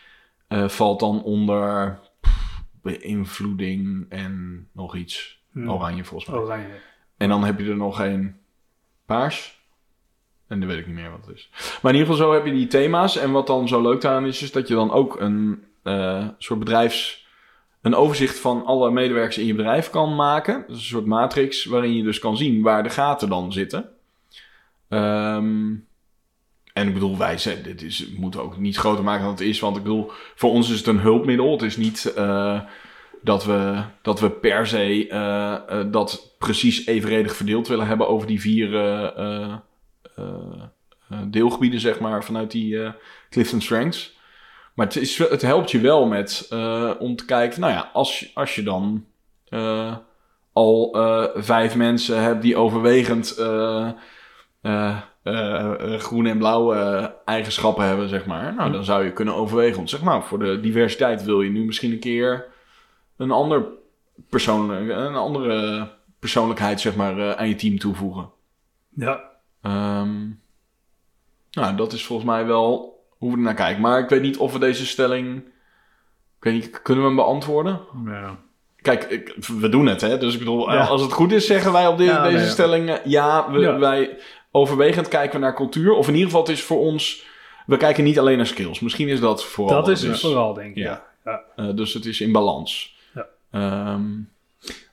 valt 0.67 0.99
dan 0.99 1.23
onder 1.23 1.99
pff, 2.21 2.63
beïnvloeding 2.81 4.05
en 4.09 4.67
nog 4.71 4.95
iets. 4.95 5.43
Hmm. 5.51 5.69
Oranje 5.69 6.03
volgens 6.03 6.29
mij. 6.29 6.39
Oranje. 6.39 6.79
En 7.17 7.29
dan 7.29 7.43
heb 7.43 7.59
je 7.59 7.69
er 7.69 7.75
nog 7.75 7.99
een 7.99 8.35
paars. 9.05 9.61
En 10.47 10.59
dan 10.59 10.69
weet 10.69 10.77
ik 10.77 10.85
niet 10.87 10.95
meer 10.95 11.11
wat 11.11 11.25
het 11.25 11.35
is. 11.35 11.49
Maar 11.81 11.93
in 11.93 11.99
ieder 11.99 12.13
geval 12.13 12.27
zo 12.27 12.33
heb 12.33 12.45
je 12.45 12.51
die 12.51 12.67
thema's. 12.67 13.17
En 13.17 13.31
wat 13.31 13.47
dan 13.47 13.67
zo 13.67 13.81
leuk 13.81 14.05
aan 14.05 14.25
is, 14.25 14.41
is 14.41 14.51
dat 14.51 14.67
je 14.67 14.73
dan 14.73 14.91
ook 14.91 15.19
een 15.19 15.63
soort 16.37 16.59
bedrijfs... 16.59 17.22
Een 17.83 17.95
overzicht 17.95 18.39
van 18.39 18.65
alle 18.65 18.91
medewerkers 18.91 19.37
in 19.37 19.45
je 19.45 19.55
bedrijf 19.55 19.89
kan 19.89 20.15
maken. 20.15 20.63
Dat 20.67 20.69
is 20.69 20.81
een 20.81 20.89
soort 20.89 21.05
matrix 21.05 21.65
waarin 21.65 21.95
je 21.95 22.03
dus 22.03 22.19
kan 22.19 22.37
zien 22.37 22.61
waar 22.61 22.83
de 22.83 22.89
gaten 22.89 23.29
dan 23.29 23.53
zitten. 23.53 23.89
Ehm, 24.89 25.71
en 26.73 26.87
ik 26.87 26.93
bedoel, 26.93 27.17
wij 27.17 27.37
zijn, 27.37 27.63
dit 27.63 27.81
is, 27.81 28.07
moeten 28.17 28.41
ook 28.41 28.57
niet 28.57 28.77
groter 28.77 29.03
maken 29.03 29.23
dan 29.23 29.31
het 29.31 29.41
is. 29.41 29.59
Want 29.59 29.77
ik 29.77 29.83
bedoel, 29.83 30.11
voor 30.35 30.51
ons 30.51 30.71
is 30.71 30.77
het 30.77 30.87
een 30.87 30.99
hulpmiddel. 30.99 31.51
Het 31.51 31.61
is 31.61 31.77
niet 31.77 32.13
eh, 32.13 32.61
dat, 33.21 33.45
we, 33.45 33.83
dat 34.01 34.19
we 34.19 34.29
per 34.29 34.67
se 34.67 35.07
eh, 35.07 35.53
eh, 35.53 35.91
dat 35.91 36.35
precies 36.37 36.85
evenredig 36.85 37.35
verdeeld 37.35 37.67
willen 37.67 37.87
hebben 37.87 38.07
over 38.07 38.27
die 38.27 38.41
vier 38.41 38.69
deelgebieden, 41.27 41.79
zeg 41.79 41.99
maar, 41.99 42.23
vanuit 42.23 42.51
die 42.51 42.91
Clifton 43.29 43.61
Strengths. 43.61 44.17
Maar 44.73 44.85
het, 44.85 44.95
is, 44.95 45.17
het 45.17 45.41
helpt 45.41 45.71
je 45.71 45.79
wel 45.79 46.05
met 46.05 46.47
eh, 46.49 46.91
om 46.99 47.15
te 47.15 47.25
kijken, 47.25 47.59
nou 47.61 47.73
ja, 47.73 47.89
als, 47.93 48.19
je- 48.19 48.29
als 48.33 48.55
je 48.55 48.63
dan 48.63 49.05
eh, 49.49 49.95
al 50.53 50.91
eh, 50.95 51.23
vijf 51.35 51.75
mensen 51.75 52.21
hebt 52.21 52.41
die 52.41 52.55
overwegend 52.57 53.37
eh, 53.37 53.89
eh, 54.61 54.97
eh, 55.23 55.93
eh, 55.93 55.99
groen 55.99 56.25
en 56.25 56.37
blauwe 56.37 57.13
eigenschappen 57.25 57.85
hebben, 57.85 58.09
zeg 58.09 58.25
maar. 58.25 58.53
Nou, 58.55 58.71
dan 58.71 58.83
zou 58.83 59.03
je 59.03 59.13
kunnen 59.13 59.35
overwegen. 59.35 59.75
Want 59.77 59.89
zeg 59.89 60.01
maar, 60.01 60.23
voor 60.23 60.39
de 60.39 60.59
diversiteit 60.59 61.23
wil 61.23 61.41
je 61.41 61.49
nu 61.49 61.65
misschien 61.65 61.91
een 61.91 61.99
keer 61.99 62.45
een, 63.17 63.31
ander 63.31 63.65
een 64.29 65.15
andere 65.15 65.89
persoonlijkheid, 66.19 66.81
zeg 66.81 66.95
maar, 66.95 67.35
aan 67.35 67.47
je 67.47 67.55
team 67.55 67.77
toevoegen. 67.79 68.29
Ja. 68.95 69.31
Ehm, 69.61 70.21
nou, 71.51 71.75
dat 71.75 71.93
is 71.93 72.05
volgens 72.05 72.27
mij 72.29 72.45
wel 72.45 72.92
hoe 73.23 73.31
we 73.31 73.37
er 73.37 73.43
naar 73.43 73.53
kijken. 73.53 73.81
Maar 73.81 73.99
ik 73.99 74.09
weet 74.09 74.21
niet 74.21 74.37
of 74.37 74.53
we 74.53 74.59
deze 74.59 74.85
stelling... 74.85 75.37
Ik 76.37 76.43
weet 76.51 76.53
niet, 76.53 76.81
kunnen 76.81 77.03
we 77.03 77.09
hem 77.09 77.17
beantwoorden? 77.17 77.79
Ja. 78.05 78.37
Kijk, 78.81 79.03
ik- 79.03 79.35
we 79.59 79.69
doen 79.69 79.85
het, 79.87 80.01
hè. 80.01 80.17
Dus 80.17 80.33
ik 80.33 80.39
bedoel, 80.39 80.71
Ja. 80.71 80.85
als 80.85 81.01
het 81.01 81.11
goed 81.13 81.31
is, 81.31 81.45
zeggen 81.45 81.71
wij 81.71 81.87
op 81.87 81.97
de- 81.97 82.03
Ja, 82.03 82.23
deze 82.23 82.37
nee, 82.37 82.47
stelling... 82.47 82.89
eh, 82.89 82.95
ja, 83.05 83.51
we, 83.51 83.59
Ja. 83.59 83.79
wij 83.79 84.17
overwegend 84.51 85.07
kijken 85.07 85.39
we 85.39 85.45
naar 85.45 85.55
cultuur. 85.55 85.91
Of 85.93 86.07
in 86.07 86.13
ieder 86.13 86.27
geval, 86.29 86.41
het 86.43 86.51
is 86.51 86.63
voor 86.63 86.79
ons... 86.79 87.25
We 87.65 87.77
kijken 87.77 88.03
niet 88.03 88.19
alleen 88.19 88.37
naar 88.37 88.45
skills. 88.47 88.79
Misschien 88.79 89.07
is 89.07 89.19
dat 89.19 89.43
vooral... 89.45 89.75
Dat 89.75 89.87
is 89.87 90.01
het 90.01 90.19
vooral, 90.19 90.53
denk 90.53 90.69
ik. 90.75 90.83
Ja. 90.83 91.03
Ja. 91.25 91.41
Eh, 91.55 91.69
dus 91.75 91.93
het 91.93 92.05
is 92.05 92.21
in 92.21 92.31
balans. 92.31 92.97
Ja. 93.13 93.25
Ehm, 93.51 94.01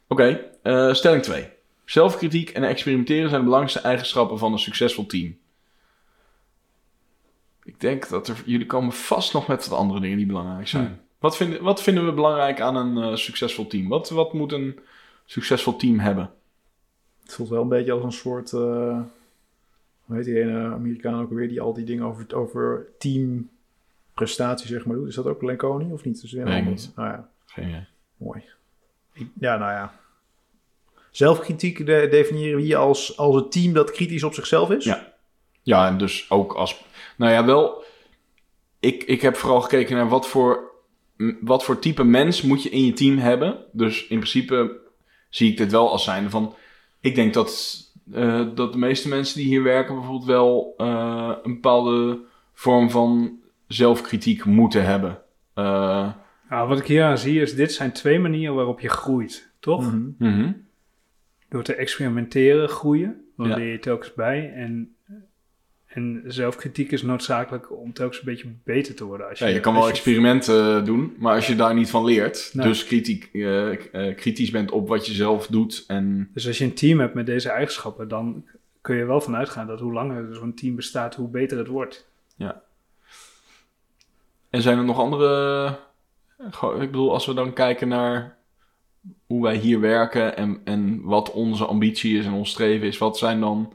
Oké, 0.08 0.40
eh, 0.62 0.92
stelling 0.92 1.22
2. 1.22 1.48
Zelfkritiek 1.84 2.50
en 2.50 2.64
experimenteren 2.64 3.28
zijn 3.28 3.40
de 3.40 3.46
belangrijkste 3.46 3.88
eigenschappen 3.88 4.38
van 4.38 4.52
een 4.52 4.58
succesvol 4.58 5.06
team. 5.06 5.36
Ik 7.62 7.80
denk 7.80 8.08
dat 8.08 8.28
er, 8.28 8.42
jullie 8.44 8.66
komen 8.66 8.92
vast 8.92 9.32
nog 9.32 9.46
met 9.46 9.68
wat 9.68 9.78
andere 9.78 10.00
dingen 10.00 10.16
die 10.16 10.26
belangrijk 10.26 10.68
zijn. 10.68 10.86
Hm. 10.86 10.92
Wat, 11.18 11.36
vinden, 11.36 11.62
wat 11.62 11.82
vinden 11.82 12.06
we 12.06 12.12
belangrijk 12.12 12.60
aan 12.60 12.76
een 12.76 13.10
eh, 13.10 13.16
succesvol 13.16 13.66
team? 13.66 13.88
Wat, 13.88 14.10
wat 14.10 14.32
moet 14.32 14.52
een 14.52 14.78
succesvol 15.24 15.76
team 15.76 15.98
hebben? 15.98 16.30
Het 17.22 17.34
voelt 17.34 17.48
wel 17.48 17.62
een 17.62 17.68
beetje 17.68 17.92
als 17.92 18.04
een 18.04 18.12
soort... 18.12 18.52
eh 18.52 19.00
hoe 20.04 20.16
heet 20.18 20.24
die 20.24 20.40
ene 20.40 20.72
Amerikaan 20.72 21.20
ook 21.20 21.30
alweer... 21.30 21.48
die 21.48 21.60
al 21.60 21.72
die 21.74 21.84
dingen 21.84 22.04
over, 22.04 22.34
over 22.34 22.86
teamprestatie 22.98 24.66
zeg 24.68 24.86
maar 24.86 24.96
doet. 24.96 25.08
Is 25.08 25.14
dat 25.14 25.26
ook 25.26 25.42
Lenconi 25.42 25.92
of 25.92 26.04
niet? 26.04 26.30
Weer 26.30 26.46
ik 26.46 26.54
ander. 26.54 26.62
niet. 26.62 26.92
Nou 26.96 27.08
ja, 27.08 27.28
Geen 27.46 27.68
idee. 27.68 27.86
mooi. 28.16 28.44
Ja, 29.38 29.56
nou 29.56 29.72
ja. 29.72 29.94
Zelfkritiek 31.10 31.86
de, 31.86 32.06
definiëren 32.10 32.56
we 32.56 32.62
hier 32.62 32.76
als, 32.76 33.16
als 33.18 33.36
een 33.36 33.50
team 33.50 33.72
dat 33.72 33.90
kritisch 33.90 34.22
op 34.22 34.34
zichzelf 34.34 34.70
is. 34.70 34.84
Ja. 34.84 35.12
Ja, 35.62 35.86
en 35.86 35.98
dus 35.98 36.30
ook 36.30 36.52
als. 36.52 36.84
Nou 37.20 37.32
ja, 37.32 37.44
wel. 37.44 37.84
Ik, 38.78 39.02
ik 39.02 39.20
heb 39.20 39.36
vooral 39.36 39.60
gekeken 39.60 39.96
naar 39.96 40.08
wat 40.08 40.28
voor, 40.28 40.70
wat 41.40 41.64
voor 41.64 41.78
type 41.78 42.04
mens 42.04 42.42
moet 42.42 42.62
je 42.62 42.70
in 42.70 42.84
je 42.84 42.92
team 42.92 43.18
hebben. 43.18 43.64
Dus 43.72 44.06
in 44.06 44.16
principe 44.16 44.80
zie 45.28 45.50
ik 45.50 45.56
dit 45.56 45.70
wel 45.70 45.90
als 45.90 46.04
zijnde 46.04 46.30
van. 46.30 46.54
Ik 47.00 47.14
denk 47.14 47.34
dat, 47.34 47.80
eh, 48.12 48.46
dat 48.54 48.72
de 48.72 48.78
meeste 48.78 49.08
mensen 49.08 49.38
die 49.38 49.46
hier 49.46 49.62
werken 49.62 49.94
bijvoorbeeld 49.94 50.24
wel 50.24 50.74
eh, 50.76 51.32
een 51.42 51.54
bepaalde 51.54 52.20
vorm 52.52 52.90
van 52.90 53.38
zelfkritiek 53.66 54.44
moeten 54.44 54.84
hebben. 54.84 55.18
Eh, 55.54 56.12
Nou, 56.48 56.68
wat 56.68 56.78
ik 56.78 56.86
hier 56.86 57.04
aan 57.04 57.18
zie 57.18 57.40
is, 57.40 57.54
dit 57.54 57.72
zijn 57.72 57.92
twee 57.92 58.18
manieren 58.18 58.54
waarop 58.54 58.80
je 58.80 58.88
groeit, 58.88 59.52
toch? 59.58 59.92
Mhm. 59.92 60.08
mhm. 60.18 60.52
Door 61.48 61.62
te 61.62 61.74
experimenteren 61.74 62.68
groeien, 62.68 63.24
dan 63.36 63.48
Ja. 63.48 63.56
leer 63.56 63.72
je 63.72 63.78
telkens 63.78 64.14
bij. 64.14 64.52
En, 64.52 64.94
en 65.90 66.22
zelfkritiek 66.26 66.92
is 66.92 67.02
noodzakelijk 67.02 67.78
om 67.80 67.92
telkens 67.92 68.18
een 68.18 68.24
beetje 68.24 68.48
beter 68.64 68.94
te 68.94 69.04
worden. 69.04 69.28
Als 69.28 69.38
Ja, 69.38 69.46
je 69.46 69.60
kan 69.60 69.74
wel 69.74 69.84
je- 69.84 69.90
experimenten 69.90 70.76
eh, 70.78 70.84
doen, 70.84 71.14
maar 71.18 71.34
als 71.34 71.46
je 71.46 71.56
daar 71.56 71.74
niet 71.74 71.90
van 71.90 72.04
leert, 72.04 72.50
Nee. 72.52 72.66
dus 72.66 72.84
kritiek, 72.84 73.28
eh, 73.32 73.72
eh, 74.08 74.16
kritisch 74.16 74.50
bent 74.50 74.70
op 74.70 74.88
wat 74.88 75.06
je 75.06 75.12
zelf 75.12 75.46
doet 75.46 75.84
en 75.86 76.30
Dus 76.34 76.46
als 76.46 76.58
je 76.58 76.64
een 76.64 76.74
team 76.74 77.00
hebt 77.00 77.14
met 77.14 77.26
deze 77.26 77.48
eigenschappen, 77.50 78.08
dan 78.08 78.44
kun 78.80 78.96
je 78.96 79.04
wel 79.04 79.20
vanuit 79.20 79.48
gaan 79.48 79.66
dat 79.66 79.80
hoe 79.80 79.92
langer 79.92 80.34
zo'n 80.34 80.54
team 80.54 80.76
bestaat, 80.76 81.14
hoe 81.14 81.28
beter 81.28 81.58
het 81.58 81.66
wordt. 81.68 82.08
En 84.50 84.62
zijn 84.62 84.78
er 84.78 84.84
nog 84.84 84.98
andere. 84.98 85.66
Ik 86.74 86.78
bedoel, 86.78 87.12
als 87.12 87.26
we 87.26 87.34
dan 87.34 87.52
kijken 87.52 87.88
naar 87.88 88.36
hoe 89.26 89.42
wij 89.42 89.56
hier 89.56 89.80
werken 89.80 90.36
en, 90.36 90.60
en 90.64 91.02
wat 91.02 91.32
onze 91.32 91.64
ambitie 91.64 92.18
is 92.18 92.24
en 92.26 92.32
ons 92.32 92.50
streven 92.50 92.86
is, 92.86 92.98
wat 92.98 93.18
zijn 93.18 93.40
dan 93.40 93.72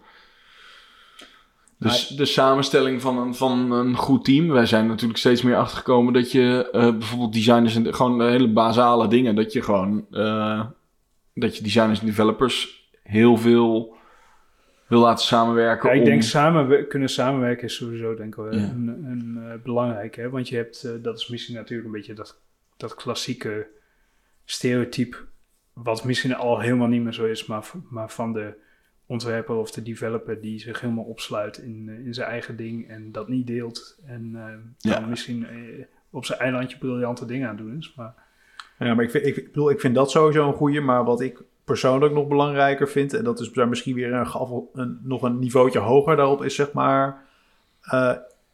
de, 1.77 1.89
s- 1.89 2.07
de 2.07 2.25
samenstelling 2.25 3.01
van 3.01 3.17
een, 3.17 3.35
van 3.35 3.71
een 3.71 3.95
goed 3.95 4.25
team? 4.25 4.47
Wij 4.47 4.65
zijn 4.65 4.88
natuurlijk 4.88 5.19
steeds 5.19 5.41
meer 5.41 5.55
achtergekomen 5.55 6.13
dat 6.13 6.31
je 6.31 6.69
eh, 6.71 6.91
bijvoorbeeld 6.91 7.33
designers 7.33 7.75
en 7.75 7.95
gewoon 7.95 8.21
hele 8.29 8.47
basale 8.51 9.07
dingen, 9.07 9.35
dat 9.35 9.53
je 9.53 9.61
gewoon 9.61 10.05
eh, 10.11 10.65
dat 11.33 11.57
je 11.57 11.63
designers 11.63 11.99
en 11.99 12.05
developers 12.05 12.89
heel 13.03 13.38
veel 13.38 13.93
wil 14.88 14.99
laten 14.99 15.25
samenwerken. 15.25 15.89
Ja, 15.89 15.93
ik 15.95 16.01
om- 16.01 16.05
denk 16.05 16.21
samen, 16.23 16.88
kunnen 16.88 17.09
samenwerken 17.09 17.63
is 17.67 17.75
sowieso 17.75 18.15
denk 18.15 18.29
ik 18.29 18.35
wel 18.35 18.53
Ja. 18.53 18.59
een, 18.61 18.88
een 18.88 19.38
eh, 19.51 19.63
belangrijk. 19.63 20.15
Hè? 20.15 20.29
Want 20.29 20.49
je 20.49 20.55
hebt, 20.55 20.83
eh, 20.83 20.91
dat 21.01 21.19
is 21.19 21.27
misschien 21.27 21.55
natuurlijk 21.55 21.88
een 21.88 21.93
beetje 21.93 22.13
dat, 22.13 22.39
dat 22.77 22.95
klassieke 22.95 23.67
stereotype, 24.45 25.17
wat 25.73 26.03
misschien 26.03 26.35
al 26.35 26.59
helemaal 26.59 26.88
niet 26.88 27.01
meer 27.01 27.13
zo 27.13 27.25
is, 27.25 27.45
maar, 27.45 27.71
maar 27.89 28.09
van 28.11 28.33
de 28.33 28.53
ontwerper 29.05 29.55
of 29.55 29.71
de 29.71 29.83
developer 29.83 30.41
die 30.41 30.59
zich 30.59 30.81
helemaal 30.81 31.03
opsluit 31.03 31.57
in, 31.57 31.85
eh, 31.89 32.05
in 32.05 32.13
zijn 32.13 32.29
eigen 32.29 32.55
ding 32.55 32.87
en 32.89 33.11
dat 33.11 33.27
niet 33.27 33.47
deelt. 33.47 33.99
En 34.05 34.31
eh, 34.35 34.53
Ja. 34.91 34.99
dan 34.99 35.09
misschien 35.09 35.47
eh, 35.47 35.85
op 36.09 36.25
zijn 36.25 36.39
eilandje 36.39 36.77
briljante 36.77 37.25
dingen 37.25 37.49
aan 37.49 37.55
het 37.55 37.65
doen 37.65 37.77
is. 37.77 37.93
Maar 37.95 38.13
Ja, 38.79 38.93
maar 38.93 39.03
ik, 39.03 39.11
vind, 39.11 39.25
ik, 39.25 39.35
ik 39.35 39.45
bedoel, 39.45 39.69
ik 39.69 39.79
vind 39.79 39.95
dat 39.95 40.11
sowieso 40.11 40.47
een 40.47 40.53
goeie. 40.53 40.81
Maar 40.81 41.03
wat 41.05 41.21
ik 41.21 41.41
persoonlijk 41.63 42.13
nog 42.13 42.27
belangrijker 42.27 42.89
vind... 42.89 43.13
en 43.13 43.23
dat 43.23 43.39
is 43.39 43.51
daar 43.51 43.67
misschien 43.67 43.95
weer 43.95 44.13
een, 44.13 44.27
een, 44.73 44.99
nog 45.03 45.21
een 45.21 45.39
niveautje 45.39 45.79
hoger 45.79 46.15
daarop... 46.15 46.43
is 46.43 46.55
zeg 46.55 46.71
maar 46.71 47.23
eh, 47.81 48.11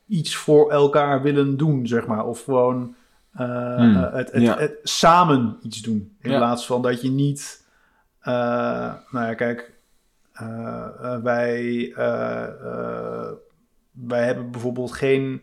iets 0.08 0.36
voor 0.36 0.72
elkaar 0.72 1.22
willen 1.22 1.58
doen, 1.58 1.88
zeg 1.88 2.08
maar. 2.08 2.26
Of 2.26 2.44
gewoon 2.44 2.96
eh, 3.34 3.76
Hmm, 3.76 3.96
het, 3.96 4.32
het, 4.32 4.42
ja. 4.42 4.58
het 4.58 4.74
samen 4.84 5.58
iets 5.64 5.82
doen. 5.82 6.16
In 6.22 6.32
Ja. 6.32 6.38
plaats 6.38 6.66
van 6.66 6.82
dat 6.82 7.02
je 7.02 7.10
niet... 7.10 7.66
eh, 8.20 8.34
nou 9.12 9.26
ja, 9.28 9.34
kijk... 9.34 9.80
eh, 10.42 11.14
eh, 11.14 11.22
wij, 11.24 11.92
eh, 11.96 13.28
wij 13.92 14.24
hebben 14.26 14.52
bijvoorbeeld 14.52 14.92
geen... 14.92 15.42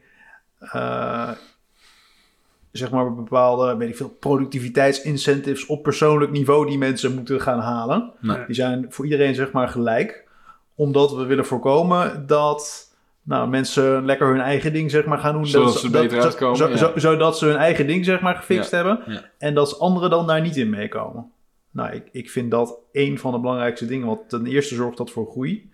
zeg 2.73 2.91
maar 2.91 3.15
bepaalde, 3.15 3.77
weet 3.77 3.89
ik 3.89 3.97
veel, 3.97 4.09
productiviteitsincentives 4.21 5.67
op 5.67 5.83
persoonlijk 5.83 6.31
niveau 6.33 6.67
die 6.67 6.79
mensen 6.79 7.15
moeten 7.15 7.41
gaan 7.41 7.61
halen. 7.61 8.13
Nee. 8.21 8.47
Die 8.47 8.55
zijn 8.55 8.87
voor 8.89 9.05
iedereen 9.05 9.35
zeg 9.35 9.53
maar 9.53 9.69
gelijk. 9.69 10.27
Omdat 10.75 11.15
we 11.15 11.25
willen 11.25 11.47
voorkomen 11.47 12.27
dat 12.27 12.87
nou, 13.23 13.49
mensen 13.49 14.05
lekker 14.05 14.27
hun 14.29 14.41
eigen 14.41 14.73
ding 14.73 14.91
zeg 14.91 15.05
maar 15.05 15.19
gaan 15.19 15.33
doen. 15.33 15.47
Zodat 15.47 15.73
Dat- 15.73 15.81
ze 15.81 15.91
dat- 15.91 16.03
beter 16.03 16.21
zo- 16.21 16.27
uitkomen, 16.27 16.57
zo- 16.57 16.69
ja. 16.69 16.77
zo- 16.77 16.93
zodat 16.95 17.39
ze 17.39 17.47
hun 17.47 17.57
eigen 17.57 17.87
ding 17.87 18.05
zeg 18.05 18.21
maar 18.21 18.35
gefixt 18.37 18.71
Ja, 18.71 18.77
hebben. 18.77 19.01
ja. 19.07 19.21
En 19.39 19.55
dat 19.55 19.79
anderen 19.79 20.11
dan 20.11 20.27
daar 20.27 20.41
niet 20.41 20.57
in 20.57 20.71
meekomen. 20.71 21.31
Nou, 21.79 21.93
ik, 21.93 22.09
ik 22.13 22.31
vind 22.31 22.51
dat 22.51 22.79
een 22.93 23.19
van 23.19 23.33
de 23.33 23.39
belangrijkste 23.39 23.87
dingen. 23.87 24.07
Want 24.07 24.29
ten 24.29 24.47
eerste 24.47 24.75
zorgt 24.75 24.97
dat 24.97 25.11
voor 25.11 25.31
groei. 25.31 25.71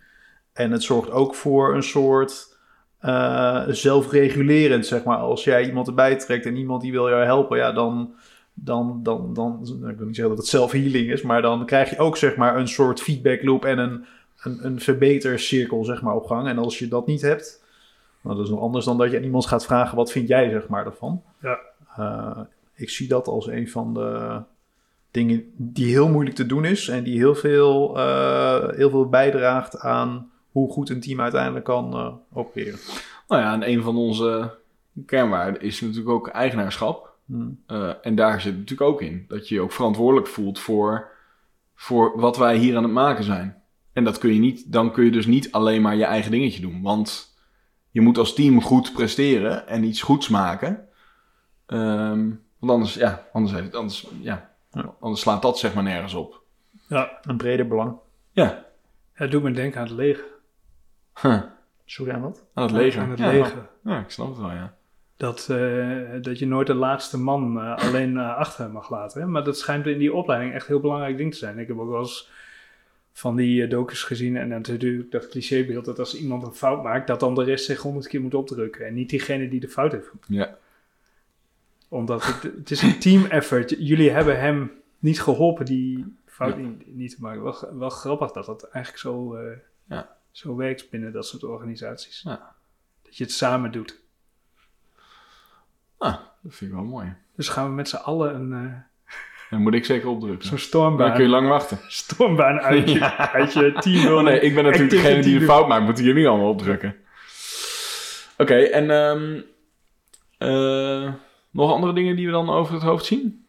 En 0.52 0.70
het 0.70 0.82
zorgt 0.82 1.10
ook 1.10 1.34
voor 1.34 1.74
een 1.74 1.82
soort 1.82 2.56
eh, 2.98 3.64
zelfregulerend, 3.68 4.86
zeg 4.86 5.04
maar. 5.04 5.16
Als 5.16 5.44
jij 5.44 5.66
iemand 5.66 5.86
erbij 5.86 6.16
trekt 6.16 6.46
en 6.46 6.56
iemand 6.56 6.82
die 6.82 6.92
wil 6.92 7.08
jou 7.08 7.24
helpen, 7.24 7.58
ja, 7.58 7.72
dan, 7.72 8.14
dan, 8.54 9.00
dan, 9.02 9.34
dan 9.34 9.58
nou, 9.80 9.92
ik 9.92 9.96
wil 9.96 10.06
niet 10.06 10.16
zeggen 10.16 10.34
dat 10.34 10.44
het 10.44 10.52
zelfhealing 10.52 11.10
is, 11.10 11.22
maar 11.22 11.42
dan 11.42 11.66
krijg 11.66 11.90
je 11.90 11.98
ook, 11.98 12.16
zeg 12.16 12.36
maar, 12.36 12.56
een 12.56 12.68
soort 12.68 13.00
feedback 13.00 13.42
loop 13.42 13.64
en 13.64 13.78
een, 13.78 14.04
een, 14.42 14.66
een 14.66 14.80
verbetercirkel, 14.80 15.84
zeg 15.84 16.02
maar, 16.02 16.14
op 16.14 16.26
gang. 16.26 16.48
En 16.48 16.58
als 16.58 16.78
je 16.78 16.88
dat 16.88 17.06
niet 17.06 17.22
hebt, 17.22 17.64
nou, 18.20 18.36
dat 18.36 18.44
is 18.44 18.50
nog 18.50 18.60
anders 18.60 18.84
dan 18.84 18.98
dat 18.98 19.10
je 19.10 19.16
aan 19.16 19.22
iemand 19.22 19.46
gaat 19.46 19.64
vragen, 19.64 19.96
wat 19.96 20.12
vind 20.12 20.28
jij, 20.28 20.50
zeg 20.50 20.68
maar, 20.68 20.86
ervan? 20.86 21.22
Ja. 21.42 21.58
Eh, 21.96 22.40
ik 22.74 22.90
zie 22.90 23.08
dat 23.08 23.26
als 23.26 23.46
een 23.46 23.68
van 23.68 23.94
de 23.94 24.42
dingen 25.14 25.52
die 25.56 25.86
heel 25.86 26.08
moeilijk 26.08 26.36
te 26.36 26.46
doen 26.46 26.64
is 26.64 26.88
en 26.88 27.04
die 27.04 27.18
heel 27.18 27.34
veel, 27.34 27.98
eh, 27.98 28.68
heel 28.68 28.90
veel 28.90 29.08
bijdraagt 29.08 29.78
aan 29.78 30.30
hoe 30.50 30.72
goed 30.72 30.90
een 30.90 31.00
team 31.00 31.20
uiteindelijk 31.20 31.64
kan 31.64 31.92
eh, 31.92 32.12
opereren. 32.32 32.78
Nou 33.28 33.42
ja, 33.42 33.52
en 33.52 33.68
een 33.68 33.82
van 33.82 33.96
onze 33.96 34.54
kernwaarden 35.06 35.62
is 35.62 35.80
natuurlijk 35.80 36.08
ook 36.08 36.28
eigenaarschap. 36.28 37.12
Hmm. 37.26 37.60
Eh, 37.66 37.90
en 38.02 38.14
daar 38.14 38.40
zit 38.40 38.50
het 38.50 38.60
natuurlijk 38.60 38.90
ook 38.90 39.02
in 39.02 39.24
dat 39.28 39.48
je 39.48 39.54
je 39.54 39.60
ook 39.60 39.72
verantwoordelijk 39.72 40.26
voelt 40.26 40.58
voor, 40.58 41.10
voor 41.74 42.20
wat 42.20 42.36
wij 42.36 42.56
hier 42.56 42.76
aan 42.76 42.82
het 42.82 42.92
maken 42.92 43.24
zijn. 43.24 43.62
En 43.92 44.04
dat 44.04 44.18
kun 44.18 44.32
je 44.34 44.40
niet, 44.40 44.72
dan 44.72 44.92
kun 44.92 45.04
je 45.04 45.10
dus 45.10 45.26
niet 45.26 45.52
alleen 45.52 45.82
maar 45.82 45.96
je 45.96 46.04
eigen 46.04 46.30
dingetje 46.30 46.60
doen. 46.60 46.82
Want 46.82 47.36
je 47.90 48.00
moet 48.00 48.18
als 48.18 48.34
team 48.34 48.62
goed 48.62 48.92
presteren 48.92 49.68
en 49.68 49.84
iets 49.84 50.02
goeds 50.02 50.28
maken. 50.28 50.88
Ehm, 51.66 52.30
want 52.58 52.72
anders, 52.72 52.94
ja, 52.94 53.26
anders, 53.32 53.54
heeft 53.54 53.74
anders, 53.74 54.06
ja, 54.20 54.53
Ja. 54.74 54.94
anders 55.00 55.20
slaat 55.20 55.42
dat 55.42 55.58
zeg 55.58 55.74
maar 55.74 55.82
nergens 55.82 56.14
op. 56.14 56.42
Ja, 56.88 57.18
Een 57.22 57.36
breder 57.36 57.68
belang. 57.68 57.96
Ja, 58.32 58.64
het 59.12 59.30
doet 59.30 59.42
me 59.42 59.52
denken 59.52 59.80
aan 59.80 59.86
het 59.86 59.96
leger. 59.96 60.24
huh. 61.20 61.42
Sorry 61.84 62.12
aan 62.12 62.20
wat? 62.20 62.44
aan 62.54 62.62
het 62.62 62.72
leger. 62.72 63.02
Aan 63.02 63.10
het 63.10 63.18
ja, 63.18 63.30
leger. 63.30 63.68
Ja, 63.84 63.98
ik 64.00 64.10
snap 64.10 64.28
het 64.28 64.38
wel, 64.38 64.50
ja. 64.50 64.74
Dat, 65.16 65.48
eh, 65.50 66.22
dat 66.22 66.38
je 66.38 66.46
nooit 66.46 66.66
de 66.66 66.74
laatste 66.74 67.18
man 67.18 67.60
eh, 67.60 67.76
alleen 67.76 68.16
eh, 68.18 68.36
achter 68.36 68.70
mag 68.70 68.90
laten. 68.90 69.20
Hè? 69.20 69.26
Maar 69.26 69.44
dat 69.44 69.58
schijnt 69.58 69.86
in 69.86 69.98
die 69.98 70.14
opleiding 70.14 70.52
echt 70.54 70.62
een 70.66 70.72
heel 70.72 70.80
belangrijk 70.80 71.16
ding 71.16 71.32
te 71.32 71.38
zijn. 71.38 71.58
Ik 71.58 71.68
heb 71.68 71.78
ook 71.78 71.90
wel 71.90 72.00
eens 72.00 72.30
van 73.12 73.36
die 73.36 73.66
docus 73.66 74.02
gezien. 74.02 74.36
En 74.36 74.48
dan 74.48 74.58
natuurlijk 74.58 75.10
dat 75.10 75.28
clichébeeld 75.28 75.84
dat 75.84 75.98
als 75.98 76.16
iemand 76.16 76.42
een 76.42 76.54
fout 76.54 76.82
maakt, 76.82 77.06
dat 77.06 77.20
dan 77.20 77.34
de 77.34 77.44
rest 77.44 77.64
zich 77.64 77.80
honderd 77.80 78.06
keer 78.08 78.20
moet 78.20 78.34
opdrukken. 78.34 78.86
En 78.86 78.94
niet 78.94 79.10
diegene 79.10 79.48
die 79.48 79.60
de 79.60 79.68
fout 79.68 79.92
heeft 79.92 80.06
gemaakt. 80.08 80.26
Ja, 80.28 80.58
Omdat 81.94 82.24
het, 82.26 82.42
het 82.42 82.70
is 82.70 82.82
een 82.82 82.98
team 82.98 83.24
effort. 83.24 83.74
Jullie 83.78 84.10
hebben 84.10 84.40
hem 84.40 84.70
niet 84.98 85.20
geholpen 85.22 85.64
die 85.64 86.16
fout 86.26 86.56
Ja. 86.56 86.62
niet, 86.86 87.10
te 87.10 87.16
maken. 87.20 87.42
Wel, 87.42 87.68
wel 87.78 87.90
grappig 87.90 88.30
dat 88.32 88.46
dat 88.46 88.62
eigenlijk 88.68 89.02
zo, 89.02 89.34
eh, 89.34 89.56
Ja. 89.88 90.16
zo 90.30 90.56
werkt 90.56 90.90
binnen 90.90 91.12
dat 91.12 91.26
soort 91.26 91.44
organisaties. 91.44 92.20
Ja. 92.24 92.54
Dat 93.02 93.16
je 93.16 93.24
het 93.24 93.32
samen 93.32 93.72
doet. 93.72 94.00
ah, 95.98 96.16
dat 96.42 96.54
vind 96.54 96.70
ik 96.70 96.76
wel 96.76 96.86
mooi. 96.86 97.14
Dus 97.36 97.48
gaan 97.48 97.68
we 97.68 97.74
met 97.74 97.88
z'n 97.88 97.96
allen 97.96 98.34
een, 98.34 98.82
Dan 99.50 99.62
moet 99.62 99.74
ik 99.74 99.84
zeker 99.84 100.08
opdrukken. 100.08 100.42
zo'n 100.42 100.56
Dan 100.56 100.64
stormbaan, 100.66 101.12
kun 101.14 101.22
je 101.22 101.28
lang 101.28 101.48
wachten. 101.48 101.78
stormbaan 101.88 102.60
uit 102.60 102.90
je, 102.90 102.98
Ja. 103.04 103.32
uit 103.32 103.52
je 103.52 103.76
team 103.80 104.12
Oh 104.12 104.22
nee, 104.22 104.40
ik 104.40 104.54
ben 104.54 104.64
natuurlijk 104.64 104.90
degene 104.90 105.22
die 105.22 105.38
de 105.38 105.44
fout 105.44 105.68
maakt. 105.68 105.84
Moeten 105.84 106.04
jullie 106.04 106.28
allemaal 106.28 106.48
opdrukken. 106.48 106.96
Oké, 108.38 108.54
en 108.54 108.90
ehm, 108.90 109.40
eh, 110.38 111.12
nog 111.54 111.72
andere 111.72 111.92
dingen 111.92 112.16
die 112.16 112.26
we 112.26 112.32
dan 112.32 112.50
over 112.50 112.74
het 112.74 112.82
hoofd 112.82 113.04
zien? 113.04 113.44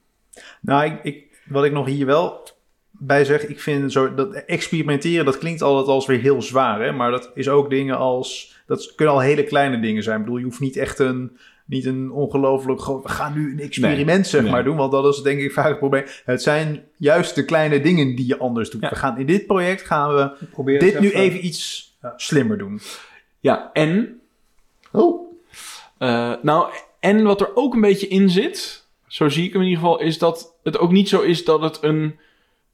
Nou, 0.61 0.85
ik, 0.85 1.03
ik, 1.03 1.23
wat 1.45 1.63
ik 1.65 1.71
nog 1.71 1.85
hier 1.85 2.05
wel 2.05 2.43
bij 2.91 3.25
zeg, 3.25 3.45
ik 3.47 3.59
vind 3.59 3.91
zo 3.91 4.13
dat 4.13 4.33
experimenteren, 4.33 5.25
dat 5.25 5.37
klinkt 5.37 5.61
altijd 5.61 5.87
als 5.87 6.05
weer 6.05 6.19
heel 6.19 6.41
zwaar, 6.41 6.81
hè? 6.81 6.91
maar 6.91 7.11
dat 7.11 7.31
is 7.33 7.49
ook 7.49 7.69
dingen 7.69 7.97
als, 7.97 8.55
dat 8.67 8.95
kunnen 8.95 9.13
al 9.15 9.19
hele 9.21 9.43
kleine 9.43 9.79
dingen 9.79 10.03
zijn. 10.03 10.17
Ik 10.17 10.23
bedoel, 10.23 10.39
je 10.39 10.45
hoeft 10.45 10.59
niet 10.59 10.77
echt 10.77 10.99
een, 10.99 11.37
niet 11.65 11.85
een 11.85 12.11
ongelooflijk 12.11 12.81
groot, 12.81 13.03
we 13.03 13.09
gaan 13.09 13.33
nu 13.33 13.51
een 13.51 13.59
experiment 13.59 14.07
Nee, 14.07 14.23
zeg 14.23 14.41
nee. 14.41 14.51
maar 14.51 14.63
doen, 14.63 14.77
want 14.77 14.91
dat 14.91 15.13
is 15.15 15.21
denk 15.21 15.39
ik 15.39 15.51
vaak 15.51 15.67
het 15.67 15.77
probleem. 15.77 16.05
Het 16.25 16.41
zijn 16.41 16.83
juist 16.97 17.35
de 17.35 17.45
kleine 17.45 17.79
dingen 17.81 18.15
die 18.15 18.27
je 18.27 18.37
anders 18.37 18.69
doet. 18.69 18.81
Ja. 18.81 18.89
We 18.89 18.95
gaan 18.95 19.17
in 19.17 19.25
dit 19.25 19.45
project 19.45 19.81
gaan 19.81 20.13
we 20.15 20.77
dit 20.79 20.99
nu 20.99 21.11
even 21.11 21.45
iets 21.45 21.93
Ja. 22.01 22.13
slimmer 22.15 22.57
doen. 22.57 22.79
Ja, 23.39 23.69
en, 23.73 24.19
Oh. 24.91 25.33
eh, 25.97 26.33
nou, 26.41 26.71
en 27.05 27.23
wat 27.23 27.41
er 27.41 27.51
ook 27.55 27.73
een 27.73 27.81
beetje 27.81 28.07
in 28.07 28.29
zit, 28.29 28.87
zo 29.07 29.29
zie 29.29 29.45
ik 29.45 29.53
hem 29.53 29.61
in 29.61 29.67
ieder 29.67 29.83
geval, 29.83 29.99
is 29.99 30.17
dat 30.17 30.57
het 30.63 30.77
ook 30.77 30.91
niet 30.91 31.09
zo 31.09 31.21
is 31.21 31.43
dat 31.45 31.61
het 31.61 31.77
een 31.81 32.19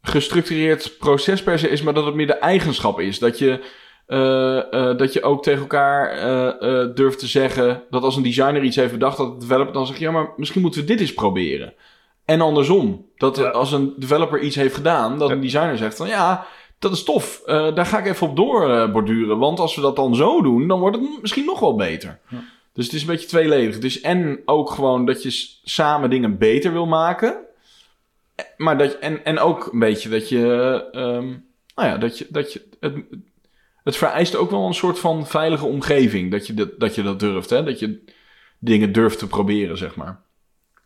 gestructureerd 0.02 0.96
proces 1.00 1.44
per 1.44 1.60
se 1.60 1.70
is, 1.70 1.82
maar 1.82 1.94
dat 1.94 2.06
het 2.06 2.16
meer 2.16 2.28
de 2.28 2.34
eigenschap 2.34 3.00
is. 3.00 3.20
Dat 3.20 3.40
je, 3.40 3.60
eh, 4.08 4.58
eh, 4.74 4.98
dat 4.98 5.14
je 5.14 5.24
ook 5.24 5.44
tegen 5.44 5.60
elkaar 5.62 6.10
eh, 6.10 6.96
durft 6.96 7.20
te 7.20 7.28
zeggen 7.28 7.84
dat 7.90 8.04
als 8.04 8.16
een 8.16 8.24
designer 8.24 8.64
iets 8.64 8.76
heeft 8.76 8.92
bedacht, 8.92 9.18
dat 9.18 9.32
de 9.34 9.40
developer 9.48 9.74
dan 9.74 9.88
zegt, 9.88 10.00
ja, 10.00 10.12
maar 10.12 10.34
misschien 10.38 10.62
moeten 10.62 10.82
we 10.82 10.88
dit 10.88 11.00
eens 11.00 11.14
proberen. 11.14 11.74
En 12.26 12.42
andersom, 12.42 13.06
dat 13.18 13.38
Ja. 13.38 13.50
als 13.50 13.72
een 13.72 13.94
developer 13.98 14.40
iets 14.40 14.56
heeft 14.56 14.76
gedaan, 14.76 15.20
dat 15.20 15.30
Ja. 15.30 15.36
een 15.36 15.42
designer 15.42 15.78
zegt 15.78 15.98
van 15.98 16.08
ja, 16.08 16.46
dat 16.80 16.92
is 16.92 17.04
tof, 17.04 17.42
daar 17.46 17.86
ga 17.86 18.00
ik 18.00 18.06
even 18.06 18.28
op 18.28 18.36
doorborduren, 18.36 19.38
want 19.38 19.60
als 19.60 19.76
we 19.76 19.82
dat 19.82 19.96
dan 19.96 20.16
zo 20.16 20.42
doen, 20.42 20.68
dan 20.68 20.80
wordt 20.80 20.98
het 20.98 21.22
misschien 21.22 21.46
nog 21.46 21.60
wel 21.60 21.76
beter. 21.76 22.20
Ja. 22.30 22.38
Dus 22.74 22.86
het 22.86 22.94
is 22.94 23.02
een 23.02 23.08
beetje 23.08 23.28
tweeledig. 23.28 23.80
Dus 23.80 24.02
en 24.02 24.42
ook 24.46 24.70
gewoon 24.70 25.06
dat 25.06 25.24
je 25.24 25.58
samen 25.64 26.10
dingen 26.10 26.38
beter 26.38 26.72
wil 26.72 26.86
maken. 26.86 27.46
Maar 28.58 28.78
dat, 28.78 28.94
en, 28.94 29.26
en 29.26 29.40
ook 29.40 29.74
een 29.74 29.80
beetje 29.80 30.10
dat 30.10 30.30
je. 30.30 30.44
ehm, 30.92 31.28
nou 31.76 31.90
ja, 31.90 31.98
dat 31.98 32.18
je. 32.18 32.28
Dat 32.30 32.54
je 32.54 32.68
het, 32.80 32.96
het 33.84 33.98
vereist 33.98 34.36
ook 34.36 34.52
wel 34.52 34.68
een 34.68 34.74
soort 34.74 35.00
van 35.00 35.28
veilige 35.28 35.66
omgeving. 35.66 36.32
Dat 36.32 36.48
je 36.48 36.54
dat, 36.54 36.80
dat, 36.80 36.96
je 36.96 37.04
dat 37.04 37.20
durft. 37.20 37.50
Hè? 37.50 37.64
Dat 37.64 37.80
je 37.80 38.04
dingen 38.60 38.92
durft 38.92 39.20
te 39.20 39.28
proberen, 39.28 39.78
zeg 39.78 39.96
maar. 39.96 40.22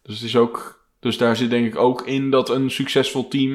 Dus 0.02 0.16
het 0.16 0.24
is 0.24 0.36
ook. 0.36 0.86
Dus 1.00 1.18
daar 1.18 1.36
zit 1.36 1.50
denk 1.50 1.66
ik 1.66 1.76
ook 1.76 2.08
in 2.08 2.30
dat 2.32 2.50
een 2.50 2.72
succesvol 2.72 3.28
team. 3.28 3.52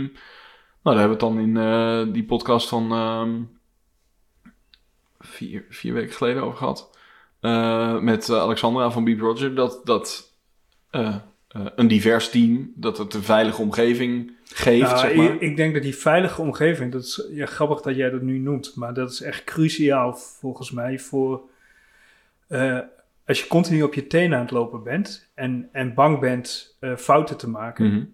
Nou, 0.83 0.97
daar 0.97 0.99
hebben 0.99 1.19
we 1.19 1.25
het 1.25 1.35
dan 1.35 1.39
in 1.39 1.57
eh, 1.57 2.13
die 2.13 2.25
podcast 2.25 2.69
van. 2.69 2.93
ehm, 2.93 3.43
vier, 5.19 5.65
vier 5.69 5.93
weken 5.95 6.15
geleden 6.15 6.43
over 6.43 6.59
gehad. 6.59 6.90
Eh, 7.41 7.99
met 7.99 8.29
eh, 8.29 8.37
Alexandra 8.37 8.91
van 8.91 9.05
Beep 9.05 9.21
Roger. 9.21 9.55
Dat, 9.55 9.81
dat 9.85 10.35
eh, 10.91 11.17
een 11.49 11.89
divers 11.89 12.31
team. 12.31 12.73
Dat 12.75 12.99
het 12.99 13.15
een 13.15 13.23
veilige 13.23 13.63
omgeving 13.63 14.33
geeft. 14.45 14.87
Nou, 14.87 14.99
zeg 14.99 15.15
maar. 15.15 15.35
ik, 15.35 15.41
ik 15.41 15.57
denk 15.57 15.75
dat 15.75 15.83
die 15.83 15.97
veilige 15.97 16.41
omgeving, 16.41 16.93
dat 16.93 17.03
is 17.03 17.29
ja, 17.31 17.47
grappig 17.47 17.81
dat 17.81 17.97
jij 17.97 18.11
dat 18.11 18.23
nu 18.23 18.39
noemt, 18.39 18.77
maar 18.77 18.95
dat 18.95 19.11
is 19.11 19.21
echt 19.21 19.45
cruciaal 19.45 20.15
volgens 20.17 20.71
mij 20.71 20.99
voor 20.99 21.41
als 23.27 23.41
je 23.41 23.47
continu 23.49 23.83
op 23.83 23.95
je 23.95 24.07
tenen 24.07 24.37
aan 24.39 24.45
het 24.45 24.51
lopen 24.51 24.83
bent 24.83 25.31
en, 25.35 25.69
en 25.73 25.95
bang 25.95 26.19
bent 26.19 26.77
fouten 26.97 27.37
te 27.37 27.49
maken. 27.49 27.87
Mhm. 27.87 28.05